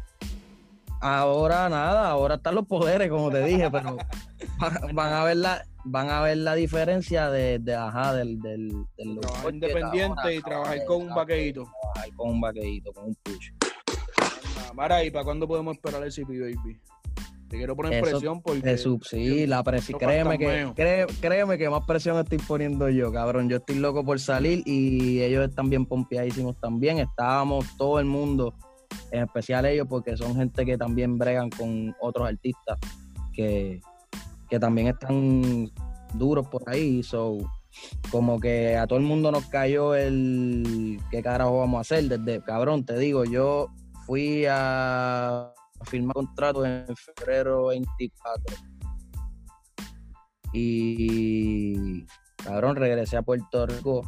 [1.01, 3.97] Ahora nada, ahora están los poderes, como te dije, pero
[4.59, 8.69] van, van a ver la, van a ver la diferencia de, de ajá, del, del,
[8.97, 11.63] del Trabajar independiente y trabajar con un vaqueíto.
[11.93, 13.49] trabajar con un vaqueíto, con un push.
[14.73, 16.79] Mara, ¿y para cuándo podemos esperar el CP Baby?
[17.47, 18.77] Te quiero poner Eso- presión porque.
[18.77, 19.99] Sub, sí, la presión.
[20.01, 23.47] no Créeme que, créeme que más presión estoy poniendo yo, cabrón.
[23.47, 26.97] Yo estoy loco por salir y ellos están bien pompeadísimos también.
[26.97, 28.55] Estábamos todo el mundo,
[29.11, 32.79] en especial ellos, porque son gente que también bregan con otros artistas
[33.31, 33.79] que,
[34.59, 35.71] también están
[36.13, 37.03] duros por ahí.
[37.03, 37.37] So,
[38.11, 42.05] como que a todo el mundo nos cayó el qué carajo vamos a hacer.
[42.05, 43.67] Desde, cabrón, te digo, yo
[44.05, 45.51] fui a
[45.83, 48.55] firmar contrato en febrero 24.
[50.53, 52.05] Y
[52.37, 54.01] cabrón, regresé a Puerto Rico.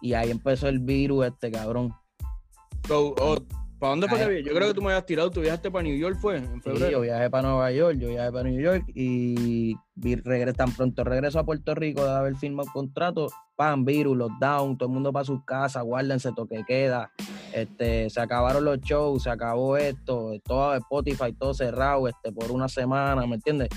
[0.00, 1.92] Y ahí empezó el virus este, cabrón.
[2.86, 3.36] So, oh,
[3.78, 4.42] ¿Para dónde fue que vi?
[4.42, 6.38] Yo creo que tú me habías tirado, tú viajaste para New York, ¿fue?
[6.38, 6.90] En Sí, febrero.
[6.90, 11.04] yo viajé para Nueva York, yo viajé para New York y vi- regre- tan pronto
[11.04, 15.12] regreso a Puerto Rico de haber firmado el contrato, pan, virus, lockdown, todo el mundo
[15.12, 17.12] para sus casas, guárdense toque queda,
[17.52, 22.68] este, se acabaron los shows, se acabó esto, todo Spotify, todo cerrado, este, por una
[22.68, 23.68] semana, ¿me entiendes?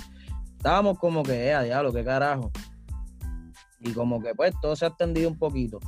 [0.58, 2.52] Estábamos como que, eh, a diablo, qué carajo.
[3.80, 5.80] Y como que pues todo se ha extendido un poquito,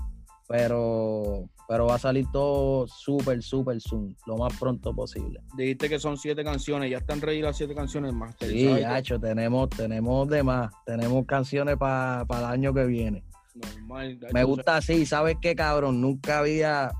[0.47, 5.41] pero, pero va a salir todo súper, súper soon, lo más pronto posible.
[5.57, 8.35] Dijiste que son siete canciones, ya están ready las siete canciones más.
[8.39, 10.71] Sí, Hacho, tenemos, tenemos de más.
[10.85, 13.23] Tenemos canciones para el año que viene.
[13.55, 14.19] Normal.
[14.31, 15.99] Me gusta así, ¿sabes qué, cabrón?
[15.99, 16.91] Nunca había.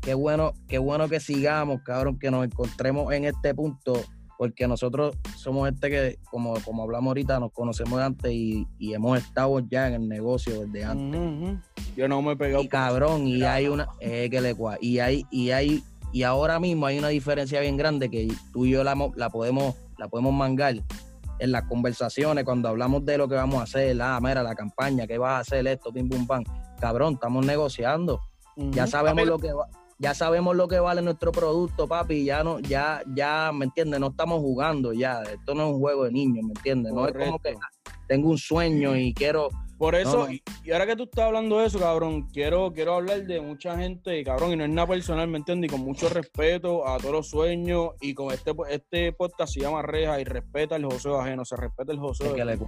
[0.00, 3.94] Qué bueno, qué bueno que sigamos, cabrón, que nos encontremos en este punto,
[4.38, 8.94] porque nosotros somos gente que, como, como hablamos ahorita, nos conocemos de antes y, y
[8.94, 11.20] hemos estado ya en el negocio desde antes.
[11.96, 12.62] Yo no me he pegado.
[12.62, 16.58] Y cabrón, y hay una, eh, que le cua- y hay, y hay, y ahora
[16.58, 20.08] mismo hay una diferencia bien grande que tú y yo la, mo- la podemos, la
[20.08, 20.74] podemos mangar
[21.38, 25.06] en las conversaciones cuando hablamos de lo que vamos a hacer, ah, mira, la campaña,
[25.06, 26.44] qué vas a hacer esto, pim pum pam.
[26.80, 28.20] Cabrón, estamos negociando.
[28.56, 29.68] Ya sabemos Papi, lo que va-
[30.02, 34.00] ya sabemos lo que vale nuestro producto, papi, ya no, ya, ya, ¿me entiendes?
[34.00, 35.22] No estamos jugando ya.
[35.22, 36.92] Esto no es un juego de niños, ¿me entiendes?
[36.92, 37.54] No es como que
[38.08, 39.48] tengo un sueño y quiero.
[39.78, 40.32] Por eso, No, no.
[40.32, 44.22] Y, ahora que tú estás hablando de eso, cabrón, quiero, quiero hablar de mucha gente,
[44.24, 45.70] cabrón, y no es nada personal, ¿me entiendes?
[45.70, 49.82] Y con mucho respeto a todos los sueños, y con este, este podcast se llama
[49.82, 52.34] Reja y respeta el joseo ajeno, se respeta el joseo.
[52.34, 52.58] que le-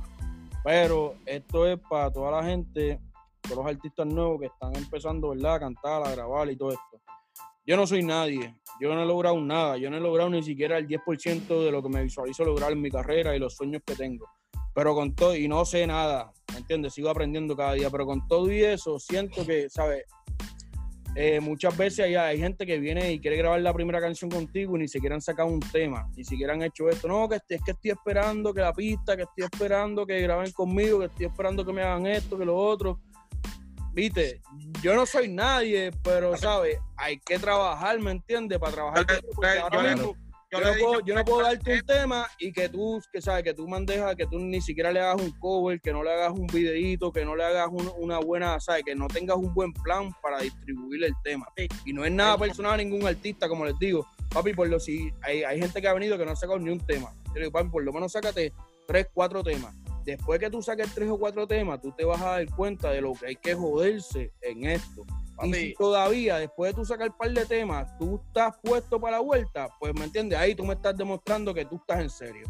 [0.65, 3.01] Pero esto es para toda la gente,
[3.43, 5.55] todos los artistas nuevos que están empezando, ¿verdad?
[5.57, 7.01] A cantar, a grabar y todo esto.
[7.67, 10.77] Yo no soy nadie, yo no he logrado nada, yo no he logrado ni siquiera
[10.77, 13.95] el 10% de lo que me visualizo lograr en mi carrera y los sueños que
[13.95, 14.29] tengo.
[14.75, 16.93] Pero con todo, y no sé nada, ¿me entiendes?
[16.93, 20.05] Sigo aprendiendo cada día, pero con todo y eso, siento que, ¿sabes?
[21.17, 24.81] Eh, muchas veces hay, gente que viene y quiere grabar la primera canción contigo y
[24.81, 27.07] ni siquiera han sacado un tema, ni siquiera han hecho esto.
[27.07, 30.51] No, que este- es que estoy esperando que la pista, que estoy esperando que graben
[30.51, 32.99] conmigo, que estoy esperando que me hagan esto, que lo otro.
[33.95, 34.41] Viste,
[34.83, 36.79] yo no soy nadie, pero, ¿sabes?
[36.97, 38.59] Hay que trabajar, ¿me entiendes?
[38.59, 39.07] Para trabajar.
[39.09, 40.17] Yo porque yo ahora mismo
[40.51, 43.55] Yo no puedo, yo no puedo darte un tema y que tú, que sabes, que
[43.55, 46.47] tú mandejas, que tú ni siquiera le hagas un cover, que no le hagas un
[46.47, 50.11] videíto, que no le hagas un- una buena, sabes, que no tengas un buen plan
[50.23, 51.47] para distribuir el tema.
[51.85, 54.07] Y no es nada personal a ningún artista, como les digo.
[54.33, 56.71] Papi, por lo si hay, hay gente que ha venido que no ha sacado ni
[56.71, 57.13] un tema.
[57.29, 58.53] Yo le digo, papi, por lo menos sácate
[58.87, 59.75] tres, cuatro temas.
[60.05, 63.01] Después que tú saques tres o cuatro temas, tú te vas a dar cuenta de
[63.01, 65.03] lo que hay que joderse en esto.
[65.43, 69.17] Y si todavía, después de tú sacar un par de temas, tú estás puesto para
[69.17, 72.47] la vuelta, pues me entiendes, ahí tú me estás demostrando que tú estás en serio.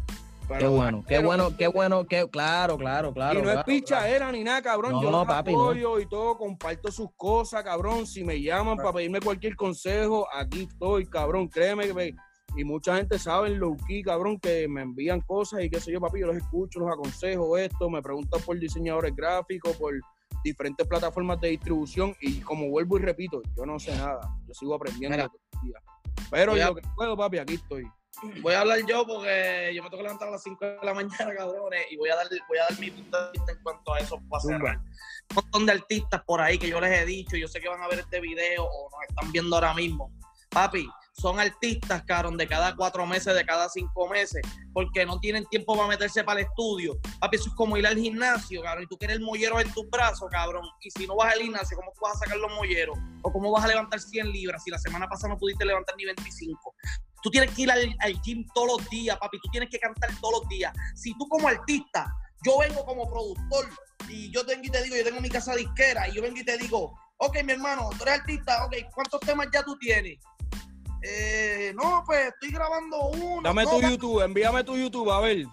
[0.47, 3.39] Pero- Qué bueno, qué bueno, qué bueno, qué claro, claro, claro.
[3.39, 4.91] y no es claro, pichadera ni nada, cabrón.
[4.91, 5.63] No, yo los papi, no.
[5.63, 8.05] apoyo y todo, comparto sus cosas, cabrón.
[8.05, 11.47] Si me llaman para pedirme cualquier consejo, aquí estoy, cabrón.
[11.47, 12.15] Créeme que me-
[12.57, 15.99] Y mucha gente sabe low key, cabrón, que me envían cosas y qué sé yo,
[15.99, 19.93] papi, yo los escucho, los aconsejo esto, me preguntan por diseñadores gráficos, por
[20.43, 24.75] diferentes plataformas de distribución y como vuelvo y repito, yo no sé nada, yo sigo
[24.75, 25.27] aprendiendo Mira.
[25.27, 25.83] todos los días.
[26.31, 27.83] Pero a- lo que puedo, papi, aquí estoy.
[28.41, 30.93] Voy a hablar yo porque yo me tengo que levantar a las 5 de la
[30.93, 33.93] mañana, cabrones, y voy a dar, voy a dar mi punto de vista en cuanto
[33.93, 34.77] a eso para cerrar.
[35.31, 37.81] Un montón de artistas por ahí que yo les he dicho, yo sé que van
[37.81, 40.13] a ver este video o nos están viendo ahora mismo.
[40.49, 40.87] Papi,
[41.17, 44.41] son artistas, cabrón, de cada cuatro meses, de cada cinco meses,
[44.73, 46.99] porque no tienen tiempo para meterse para el estudio.
[47.19, 49.89] Papi, eso es como ir al gimnasio, cabrón, y tú quieres el mollero en tus
[49.89, 52.97] brazos, cabrón, y si no vas al gimnasio, ¿cómo tú vas a sacar los molleros?
[53.21, 56.05] ¿O cómo vas a levantar 100 libras si la semana pasada no pudiste levantar ni
[56.05, 56.75] 25?
[57.23, 59.39] Tú tienes que ir al, al gym todos los días, papi.
[59.41, 60.71] Tú tienes que cantar todos los días.
[60.93, 62.13] Si tú como artista,
[62.45, 63.67] yo vengo como productor
[64.07, 66.45] y yo tengo y te digo, yo tengo mi casa disquera y yo vengo y
[66.45, 70.19] te digo, ok, mi hermano, tú eres artista, ok, ¿cuántos temas ya tú tienes?
[71.07, 73.41] Eh, no, pues estoy grabando uno.
[73.43, 75.45] Dame no, tu YouTube, envíame tu YouTube, a ver.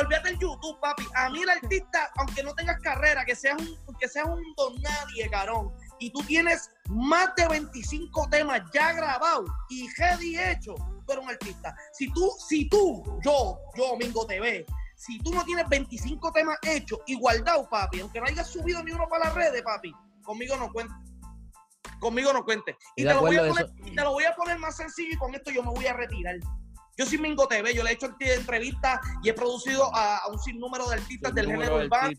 [0.00, 1.04] Olvídate el YouTube, papi.
[1.14, 4.74] A mí el artista, aunque no tengas carrera, que seas un, que seas un don
[4.82, 11.12] nadie, carón, y tú tienes más de 25 temas ya grabados y ready hecho, tú
[11.12, 11.76] eres un artista.
[11.92, 14.66] Si tú, si tú, yo, yo, Mingo TV,
[14.96, 18.90] si tú no tienes 25 temas hechos y guardados, papi, aunque no hayas subido ni
[18.90, 19.94] uno para las redes, papi,
[20.24, 20.96] conmigo no cuentes.
[22.00, 22.76] Conmigo no cuentes.
[22.96, 25.16] Y Y te, lo voy a poner, te lo voy a poner más sencillo y
[25.16, 26.36] con esto yo me voy a retirar.
[26.96, 30.38] Yo soy Mingo TV, yo le he hecho entrevistas y he producido a, a un
[30.40, 32.10] sinnúmero de artistas del género de urbano,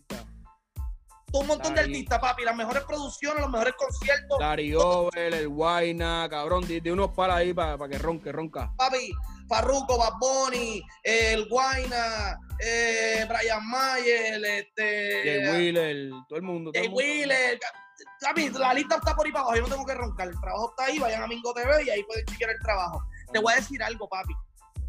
[1.32, 6.26] un montón de artistas, papi, las mejores producciones, los mejores conciertos, Dari Over, el Guayna,
[6.28, 8.72] cabrón, de, de unos para ahí para que ronque, ronca.
[8.76, 9.12] papi,
[9.48, 16.72] Farruko, Bad Bunny, el Guayna, eh, Brian Mayer, este, Jay Wheeler, todo el mundo.
[16.72, 17.04] todo Jay el mundo.
[17.04, 17.60] Wheeler,
[18.20, 20.70] papi, la lista está por ahí para abajo, yo no tengo que roncar, el trabajo
[20.70, 23.02] está ahí, vayan a Mingo TV y ahí pueden chequear el trabajo.
[23.32, 24.34] Te voy a decir algo, papi.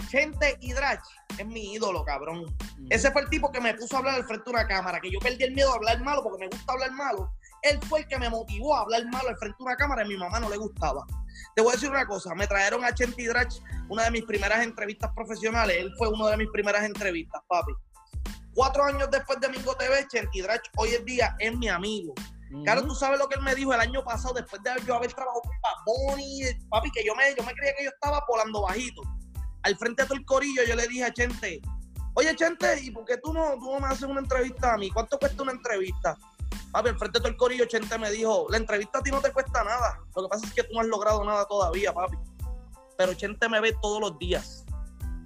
[0.10, 1.04] Chente y Drach
[1.38, 2.46] es mi ídolo, cabrón.
[2.90, 5.10] Ese fue el tipo que me puso a hablar al frente de una cámara, que
[5.10, 7.32] yo perdí el miedo a hablar malo porque me gusta hablar malo.
[7.62, 10.06] Él fue el que me motivó a hablar malo al frente de una cámara y
[10.06, 11.06] a mi mamá no le gustaba.
[11.56, 13.54] Te voy a decir una cosa, me trajeron a Chente y Drach
[13.88, 15.78] una de mis primeras entrevistas profesionales.
[15.80, 17.72] Él fue una de mis primeras entrevistas, papi.
[18.54, 22.14] Cuatro años después de Mingo TV, Chente y Drach hoy en día es mi amigo.
[22.64, 25.14] Claro, tú sabes lo que él me dijo el año pasado, después de yo haber
[25.14, 25.54] trabajado con
[25.86, 29.02] Bunny, papi, que yo me, yo me creía que yo estaba volando bajito.
[29.64, 31.62] Al frente de todo el corillo, yo le dije a Chente,
[32.16, 34.90] oye Chente, ¿y por qué tú no, tú no me haces una entrevista a mí?
[34.92, 36.18] ¿Cuánto cuesta una entrevista?
[36.72, 39.22] Papi, al frente de todo el corillo, Chente me dijo, la entrevista a ti no
[39.22, 40.00] te cuesta nada.
[40.16, 42.18] Lo que pasa es que tú no has logrado nada todavía, papi.
[42.98, 44.66] Pero Chente me ve todos los días.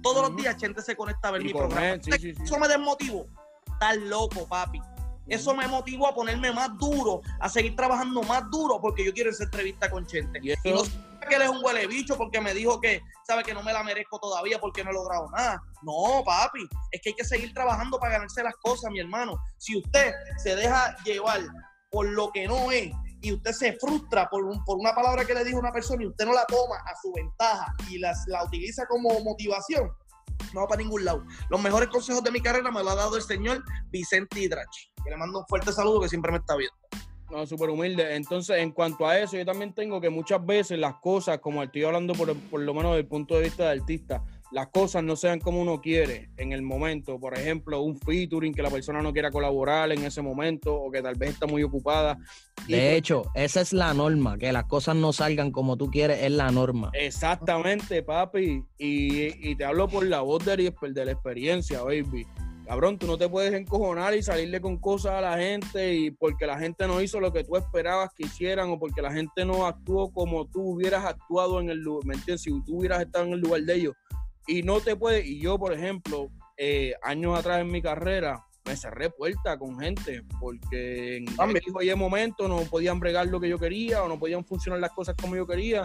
[0.02, 1.88] Todos los días Chente se conecta a ver Y mi programa.
[1.88, 2.42] él, sí, sí, sí.
[2.44, 3.26] Eso me desmotivó.
[3.72, 4.80] Estás loco, papi.
[5.28, 9.30] Eso me motivó a ponerme más duro, a seguir trabajando más duro, porque yo quiero
[9.30, 10.38] esa entrevista con Chente.
[10.42, 10.92] Y Y no sé
[11.28, 13.82] que él es un huele bicho porque me dijo que, sabe que no me la
[13.82, 15.60] merezco todavía porque no he logrado nada.
[15.82, 16.60] No, papi,
[16.92, 19.36] es que hay que seguir trabajando para ganarse las cosas, mi hermano.
[19.58, 21.40] Si usted se deja llevar
[21.90, 22.92] por lo que no es
[23.22, 26.06] y usted se frustra por, un- por una palabra que le dijo una persona y
[26.06, 29.90] usted no la toma a su ventaja y las, la utiliza como motivación,
[30.52, 31.24] no va para ningún lado.
[31.50, 34.68] Los mejores consejos de mi carrera me lo ha dado el señor Vicente Hidrach,
[35.04, 36.76] que le mando un fuerte saludo que siempre me está viendo.
[37.30, 38.14] No, súper humilde.
[38.14, 41.82] Entonces, en cuanto a eso, yo también tengo que muchas veces las cosas, como estoy
[41.84, 44.22] hablando por, por lo menos del punto de vista de artista,
[44.52, 47.18] las cosas no sean como uno quiere en el momento.
[47.18, 51.02] Por ejemplo, un featuring que la persona no quiera colaborar en ese momento o que
[51.02, 52.14] tal vez está muy ocupada.
[52.14, 56.22] De pues, hecho, esa es la norma, que las cosas no salgan como tú quieres,
[56.22, 56.90] es la norma.
[56.94, 58.64] Exactamente, papi.
[58.78, 62.26] Y, y te hablo por la voz de, de la experiencia, baby.
[62.66, 66.46] Cabrón, tú no te puedes encojonar y salirle con cosas a la gente y porque
[66.46, 69.66] la gente no hizo lo que tú esperabas que hicieran o porque la gente no
[69.66, 72.42] actuó como tú hubieras actuado en el lugar, ¿me entiendes?
[72.42, 73.94] Si tú hubieras estado en el lugar de ellos.
[74.46, 78.76] Y no te puedes, y yo, por ejemplo, eh, años atrás en mi carrera, me
[78.76, 81.58] cerré puerta con gente porque en También.
[81.58, 84.80] X o Y momento no podían bregar lo que yo quería o no podían funcionar
[84.80, 85.84] las cosas como yo quería.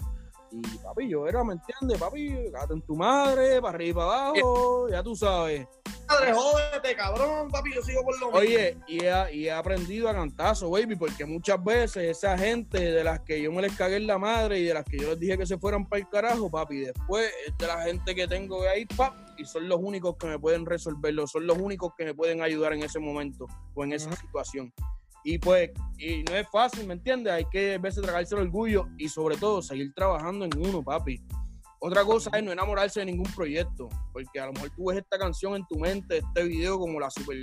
[0.52, 1.98] Y papi, yo era, ¿me entiendes?
[1.98, 5.66] Papi, gato en tu madre, para arriba y para abajo, ya tú sabes.
[6.08, 8.40] Madre, jódete, cabrón, papi, yo sigo por lo mismo.
[8.40, 13.04] Oye, y he, y he aprendido a cantazo, baby, porque muchas veces esa gente de
[13.04, 15.20] las que yo me les cagué en la madre y de las que yo les
[15.20, 18.62] dije que se fueran para el carajo, papi, después es de la gente que tengo
[18.64, 22.14] ahí, pap, y son los únicos que me pueden resolverlo, son los únicos que me
[22.14, 24.74] pueden ayudar en ese momento o en esa situación.
[25.24, 27.34] Y pues, y no es fácil, ¿me entiendes?
[27.34, 31.22] Hay que a veces tragarse el orgullo y sobre todo seguir trabajando en uno, papi.
[31.80, 35.18] Otra cosa es no enamorarse de ningún proyecto, porque a lo mejor tú ves esta
[35.18, 37.36] canción en tu mente, este video como la super,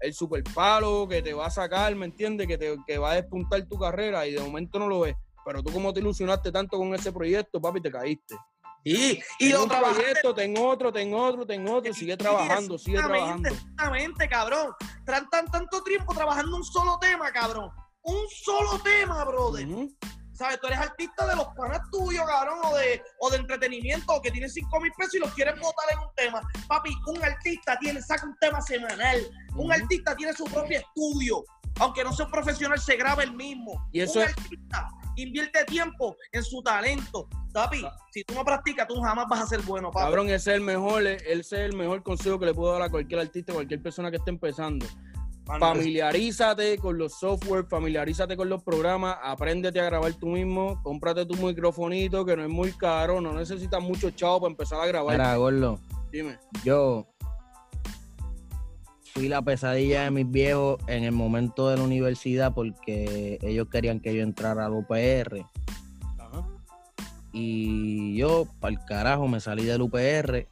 [0.00, 2.46] el super palo que te va a sacar, ¿me entiendes?
[2.46, 5.14] Que, te, que va a despuntar tu carrera y de momento no lo ves.
[5.46, 8.36] Pero tú como te ilusionaste tanto con ese proyecto, papi, te caíste.
[8.84, 12.98] Y Tengo lo un trabajaste proyecto, tengo otro, tengo otro, tengo otro, sigue trabajando, sigue
[12.98, 13.48] trabajando.
[13.48, 14.72] Exactamente, cabrón.
[15.04, 17.70] Tran tan tanto tiempo trabajando un solo tema, cabrón.
[18.02, 19.66] Un solo tema, brother.
[19.66, 19.94] Ujú.
[20.32, 20.58] ¿Sabes?
[20.58, 24.30] Tú eres artista de los panas tuyos, cabrón, o de, o de entretenimiento, o que
[24.30, 26.40] tienes 5 mil pesos y los quieres botar en un tema.
[26.66, 29.20] Papi, un artista tiene, saca un tema semanal.
[29.56, 29.72] Un Ujú.
[29.72, 31.44] artista tiene su propio estudio.
[31.80, 33.88] Aunque no sea un profesional, se graba el mismo.
[33.92, 37.28] Y eso un es- artista invierte tiempo en su talento.
[37.52, 40.04] Papi, si tú no practicas, tú jamás vas a ser bueno, papi.
[40.06, 42.88] Cabrón, ese es el mejor, ese es el mejor consejo que le puedo dar a
[42.90, 44.86] cualquier artista, cualquier persona que esté empezando.
[45.46, 51.26] Mano, Familiarízate con los software, familiarízate con los programas, apréndete a grabar tú mismo, cómprate
[51.26, 55.36] tu microfonito que no es muy caro, no necesitas mucho chavo para empezar a grabar.
[55.38, 55.80] Gordo,
[56.12, 56.38] Dime.
[56.62, 57.04] yo
[59.20, 64.00] fui la pesadilla de mis viejos en el momento de la universidad porque ellos querían
[64.00, 65.44] que yo entrara al UPR.
[66.18, 66.46] Ajá.
[67.30, 70.48] Y yo, para el carajo, me salí del UPR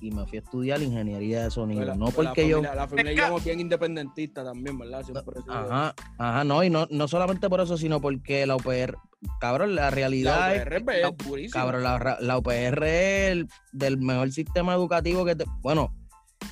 [0.00, 1.80] y me fui a estudiar ingeniería de sonido.
[1.80, 2.56] Pues la- no pues porque la yo.
[2.62, 5.02] familia, La familia bien independentista también, ¿verdad?
[5.02, 8.96] Siempre Ajá, ajá, no, y no, no solamente por eso, sino porque la UPR,
[9.38, 11.60] cabrón, la realidad La es UPR es la- durísima.
[11.60, 11.82] Cabrón,
[12.20, 15.92] la UPR es el del mejor sistema educativo que, te- bueno,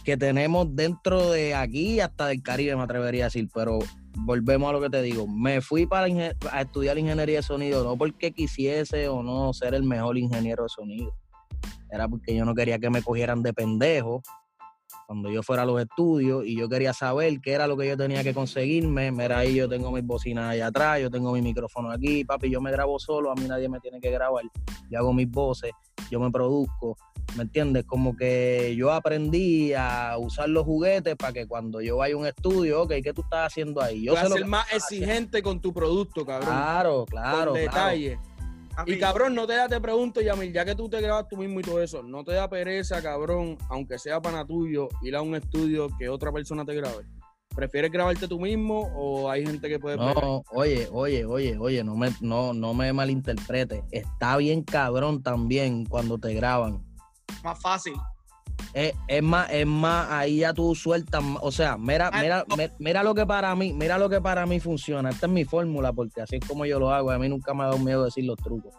[0.04, 3.78] que tenemos dentro de aquí hasta del Caribe, me atrevería a decir, pero
[4.16, 5.26] volvemos a lo que te digo.
[5.26, 6.06] Me fui para
[6.50, 10.68] a estudiar ingeniería de sonido, no porque quisiese o no ser el mejor ingeniero de
[10.68, 11.14] sonido.
[11.90, 14.22] Era porque yo no quería que me cogieran de pendejo
[15.06, 17.96] cuando yo fuera a los estudios y yo quería saber qué era lo que yo
[17.96, 19.12] tenía que conseguirme.
[19.12, 22.60] Mira, ahí yo tengo mis bocinas allá atrás, yo tengo mi micrófono aquí, papi, yo
[22.60, 24.44] me grabo solo, a mí nadie me tiene que grabar.
[24.90, 25.72] Yo hago mis voces,
[26.10, 26.96] yo me produzco,
[27.36, 27.84] ¿me entiendes?
[27.84, 32.26] Como que yo aprendí a usar los juguetes para que cuando yo vaya a un
[32.26, 34.04] estudio, ok, ¿qué tú estás haciendo ahí?
[34.04, 36.48] Yo sé a lo ser que- más exigente con tu producto, cabrón.
[36.50, 37.52] Claro, claro, con claro.
[37.54, 38.18] detalle.
[38.86, 41.60] Y cabrón, no te da, te pregunto, Yamil, ya que tú te grabas tú mismo
[41.60, 45.36] y todo eso, no te da pereza, cabrón, aunque sea pana tuyo, ir a un
[45.36, 47.04] estudio que otra persona te grabe.
[47.54, 50.20] ¿Prefieres grabarte tú mismo o hay gente que puede pegar?
[50.20, 53.84] No, oye, oye, oye, oye, no me, no, no me malinterprete.
[53.92, 56.83] Está bien cabrón también cuando te graban.
[57.42, 57.94] Más fácil.
[58.72, 62.44] Es, es más, es más, ahí ya tú sueltas, o sea, mira, Ah, mira,
[62.78, 65.10] mira lo que para mí, mira lo que para mí funciona.
[65.10, 67.10] Esta es mi fórmula, porque así es como yo lo hago.
[67.10, 68.74] A mí nunca me ha dado miedo decir los trucos.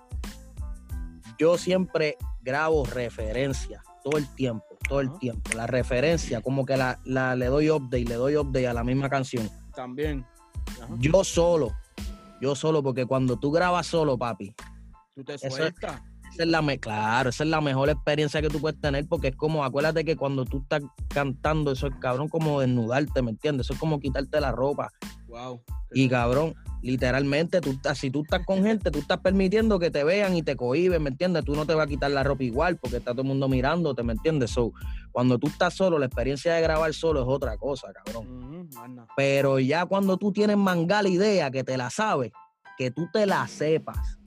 [1.38, 5.52] Yo siempre grabo referencias todo el tiempo, todo el tiempo.
[5.56, 9.10] La referencia, como que la, la le doy update, le doy update a la misma
[9.10, 9.50] canción.
[9.74, 10.26] También.
[11.00, 11.76] Yo solo,
[12.42, 14.54] yo solo, porque cuando tú grabas solo, papi,
[15.16, 16.02] Tú te Eso sueltas.
[16.36, 19.30] Esa es la me claro, esa es la mejor experiencia que tú puedes tener porque
[19.30, 23.68] es como, acuérdate que cuando tú estás cantando, eso es cabrón como desnudarte, ¿me entiendes?
[23.68, 24.92] Eso es como quitarte la ropa.
[25.30, 25.62] Wow.
[25.94, 30.04] Y cabrón, literalmente, tú estás, si tú estás con gente, tú estás permitiendo que te
[30.04, 31.46] vean y te cohiben, ¿me entiendes?
[31.46, 34.04] Tú no te vas a quitar la ropa igual porque está todo el mundo mirándote,
[34.04, 34.52] ¿me entiendes?
[34.52, 34.74] So,
[35.14, 38.70] cuando tú estás solo, la experiencia de grabar solo es otra cosa, cabrón.
[39.16, 42.34] Pero ya cuando tú tienes mangala idea, que te la sabes,
[42.78, 44.18] que tú te la sepas.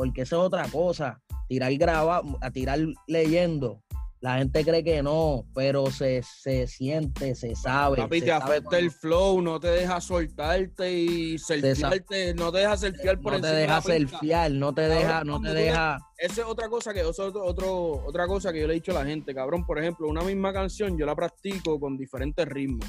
[0.00, 1.20] Porque eso es otra cosa.
[1.46, 3.82] Tirar graba, a tirar leyendo.
[4.22, 7.96] La gente cree que no, pero se, se siente, se sabe.
[7.98, 12.50] Papi, se te sabe afecta cuando- el flow, no te deja soltarte y selfiarte, no
[12.52, 15.40] te deja selfiear por no te encima la deja selfiar, no te Cabrón, deja, no
[15.40, 15.98] te deja.
[16.18, 18.76] Eso es otra cosa que eso es otro, otro- otra cosa que yo le he
[18.76, 19.64] dicho a la gente, cabrón.
[19.66, 22.86] Por ejemplo, una misma canción yo la practico con diferentes ritmos.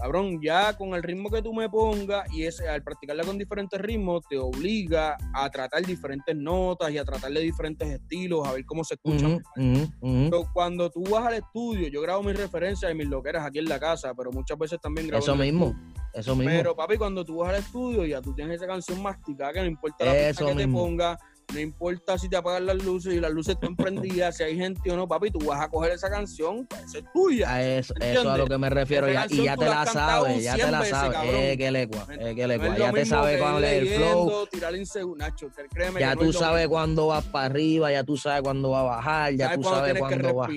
[0.00, 3.78] Cabrón, ya con el ritmo que tú me pongas y ese, al practicarla con diferentes
[3.78, 8.82] ritmos te obliga a tratar diferentes notas y a tratarle diferentes estilos, a ver cómo
[8.82, 9.26] se escucha.
[9.26, 9.90] Ujú.
[10.30, 13.66] Pero cuando tú vas al estudio, yo grabo mis referencias y mis loqueras aquí en
[13.66, 15.78] la casa, pero muchas veces también grabo Eso mismo,
[16.14, 16.50] eso mismo.
[16.50, 19.66] Pero papi, cuando tú vas al estudio, ya tú tienes esa canción masticada, que no
[19.66, 21.18] importa la pista que te ponga,
[21.52, 24.90] no importa si te apagan las luces y las luces están prendidas, si hay gente
[24.90, 27.50] o no, papi, tú vas a coger esa canción, pues, esa es tuya.
[27.52, 29.08] A eso, eso a lo que me refiero.
[29.10, 31.18] Ya- y ya te la sabes, ya te 100 la sabes.
[31.32, 32.66] Es que lecua, es que No lecua.
[32.66, 34.46] es lo Ya te sabes cuál es el flow.
[34.46, 34.74] tirar
[35.16, 38.80] Nacho, créeme Ya no tú sabes cuándo vas para arriba, ya tú sabes cuándo va
[38.80, 40.48] a bajar, ya tú sabes cuándo va.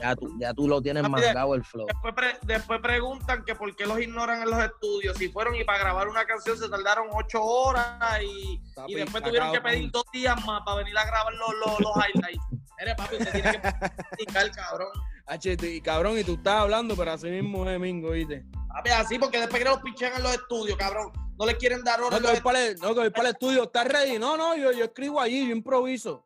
[0.00, 1.86] Ya tú, ya tú lo tienes marcado el flow.
[1.86, 5.16] Después, pre- después preguntan que por qué los ignoran en los estudios.
[5.16, 9.22] Si fueron y para grabar una canción se tardaron ocho horas y, Papi, y después
[9.22, 12.42] tuvieron que pedir dos días más para venir a grabar los, los, los highlights.
[12.80, 14.88] Eres papi, usted tiene que practicar, cabrón.
[15.26, 18.44] HT, y cabrón, y tú estás hablando, pero así mismo es Mingo, ¿viste?
[18.68, 21.12] Papi, así porque después que los pichean en los estudios, cabrón.
[21.38, 22.20] No le quieren dar No, horas.
[22.20, 24.18] que voy para el, no, que voy para el estudio, ¿estás ready?
[24.18, 26.24] No, no, yo, yo escribo allí, yo improviso.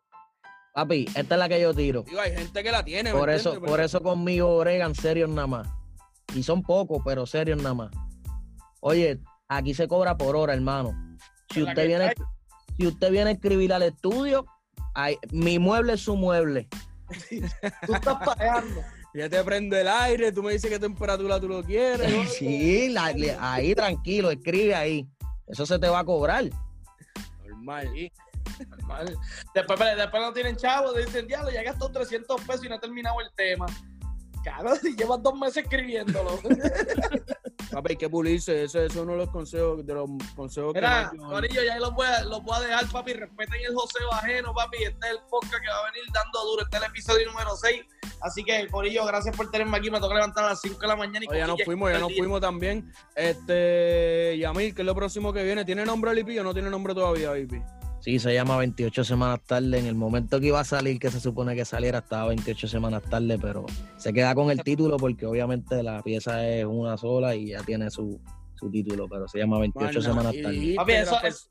[0.75, 2.03] Papi, esta es la que yo tiro.
[2.03, 3.71] Digo, hay gente que la tiene, ¿me Por eso, entiendes?
[3.71, 5.69] por eso conmigo bregan serios nada más.
[6.35, 7.91] Y son pocos, pero serios nada más.
[8.81, 10.93] Oye, aquí se cobra por hora, hermano.
[11.53, 12.15] Si usted viene.
[12.83, 14.45] Si usted viene a escribir al estudio,
[14.95, 16.69] hay- mi mueble es su mueble.
[17.87, 18.83] Tú estás pagando.
[19.15, 22.13] Ya te prende el aire, tú me dices qué temperatura tú lo quieres.
[22.13, 22.25] ¿no?
[22.25, 25.07] Sí, la- ahí tranquilo, escribe ahí.
[25.47, 26.47] Eso se te va a cobrar.
[27.47, 27.89] Normal.
[28.69, 29.17] Normal.
[29.55, 33.21] Después, después no tienen chavos, dicen, diablo, ya gastó 300 pesos y no ha terminado
[33.21, 33.67] el tema.
[34.43, 36.39] Cabrón, si llevas dos meses escribiéndolo.
[37.73, 38.65] Papi, hay que pulirse.
[38.65, 41.95] Ese, es uno de los consejos, de los consejos Mira, que yo- Corillo, ya los
[41.95, 43.15] voy, a, los voy a dejar, papi.
[43.15, 44.83] Respeten el joseo ajeno, papi.
[44.83, 46.63] Este es el podcast que va a venir dando duro.
[46.65, 47.83] Este es el episodio número 6.
[48.21, 49.91] Así que, Corillo, gracias por tenerme aquí.
[49.91, 51.25] Me toca levantar a las 5 de la mañana.
[51.25, 52.93] Y Oye, ya nos fuimos, ya nos fuimos también.
[53.17, 55.65] Este, Yamil, ¿qué es lo próximo que viene?
[55.65, 57.55] ¿Tiene nombre el IP o no tiene nombre todavía, IP?
[58.03, 59.79] Sí, se llama 28 semanas tarde.
[59.79, 63.03] En el momento que iba a salir, que se supone que saliera, estaba 28 semanas
[63.05, 63.65] tarde, pero
[63.97, 67.93] se queda con el título porque obviamente la pieza es una sola y ya tiene
[67.93, 68.21] su,
[68.57, 70.09] su título, pero se llama 28 Más nada.
[70.09, 70.75] semanas Y tarde.
[70.75, 71.47] Papi, eso es.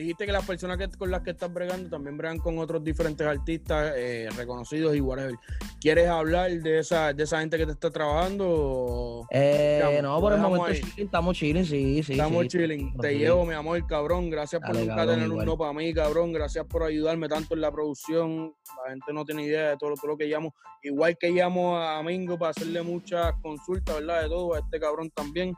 [0.00, 3.26] Dijiste que las personas que, con las que estás bregando también bregan con otros diferentes
[3.26, 5.34] artistas eh, reconocidos y whatever.
[5.78, 9.26] ¿Quieres hablar de esa, de esa gente que te está trabajando?
[9.30, 12.12] Eh, no, por el momento chilling, estamos chilling, sí, sí.
[12.12, 12.48] Estamos sí.
[12.48, 12.96] chilling.
[12.96, 14.30] Te llevo, mi amor, cabrón.
[14.30, 15.46] Gracias por nunca cabrón, tener un igual.
[15.46, 16.32] no para mí, cabrón.
[16.32, 18.54] Gracias por ayudarme tanto en la producción.
[18.82, 20.54] La gente no tiene idea de todo, todo lo que llamo.
[20.82, 24.22] Igual que llamo a Mingo para hacerle muchas consultas, ¿verdad?
[24.22, 25.54] De todo, a este cabrón también.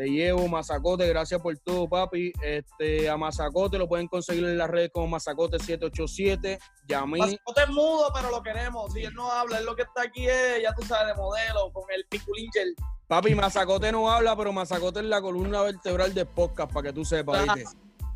[0.00, 2.32] Te llevo, Mazacote, gracias por todo, papi.
[2.42, 6.58] Este, a Mazacote lo pueden conseguir en las redes como Mazacote787.
[6.88, 8.94] Yamil, Mascote es mudo, pero lo queremos.
[8.94, 11.70] Si él no habla, él lo que está aquí es, ya tú sabes, de modelo,
[11.74, 12.68] con el piculinger.
[13.08, 17.04] papi, Mazacote no habla, pero Mazacote es la columna vertebral de podcast, para que tú
[17.04, 17.70] sepas, ¿viste?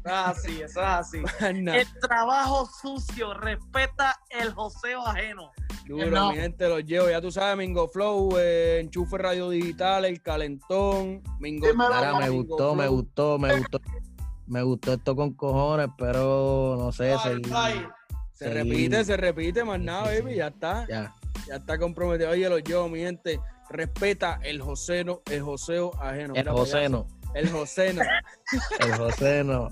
[0.06, 1.22] Ah, sí, eso es así.
[1.40, 5.50] El trabajo sucio, respeta el joseo ajeno.
[5.86, 6.30] Duro, No.
[6.32, 7.08] mi gente, los llevo.
[7.10, 12.44] Ya tú sabes, Mingo Flow, eh, Enchufe Radio Digital, El Calentón, Mingo Mira, me Mingo
[12.44, 13.80] gustó, me gustó, me gustó.
[14.46, 17.86] Me gustó esto con cojones, pero no sé, Ay, seguir- ay.
[18.32, 20.36] Se repite, se repite, más Sí, nada, sí, baby, sí.
[20.38, 20.86] ya está.
[20.88, 21.14] Ya.
[21.46, 22.30] Ya está comprometido.
[22.30, 23.38] Oye, los llevo, mi gente.
[23.70, 26.34] Respeta el joseno, el joseo ajeno.
[26.34, 26.52] El Mira.
[26.52, 28.02] Joseno, El joseno.
[28.80, 29.70] el Joseno.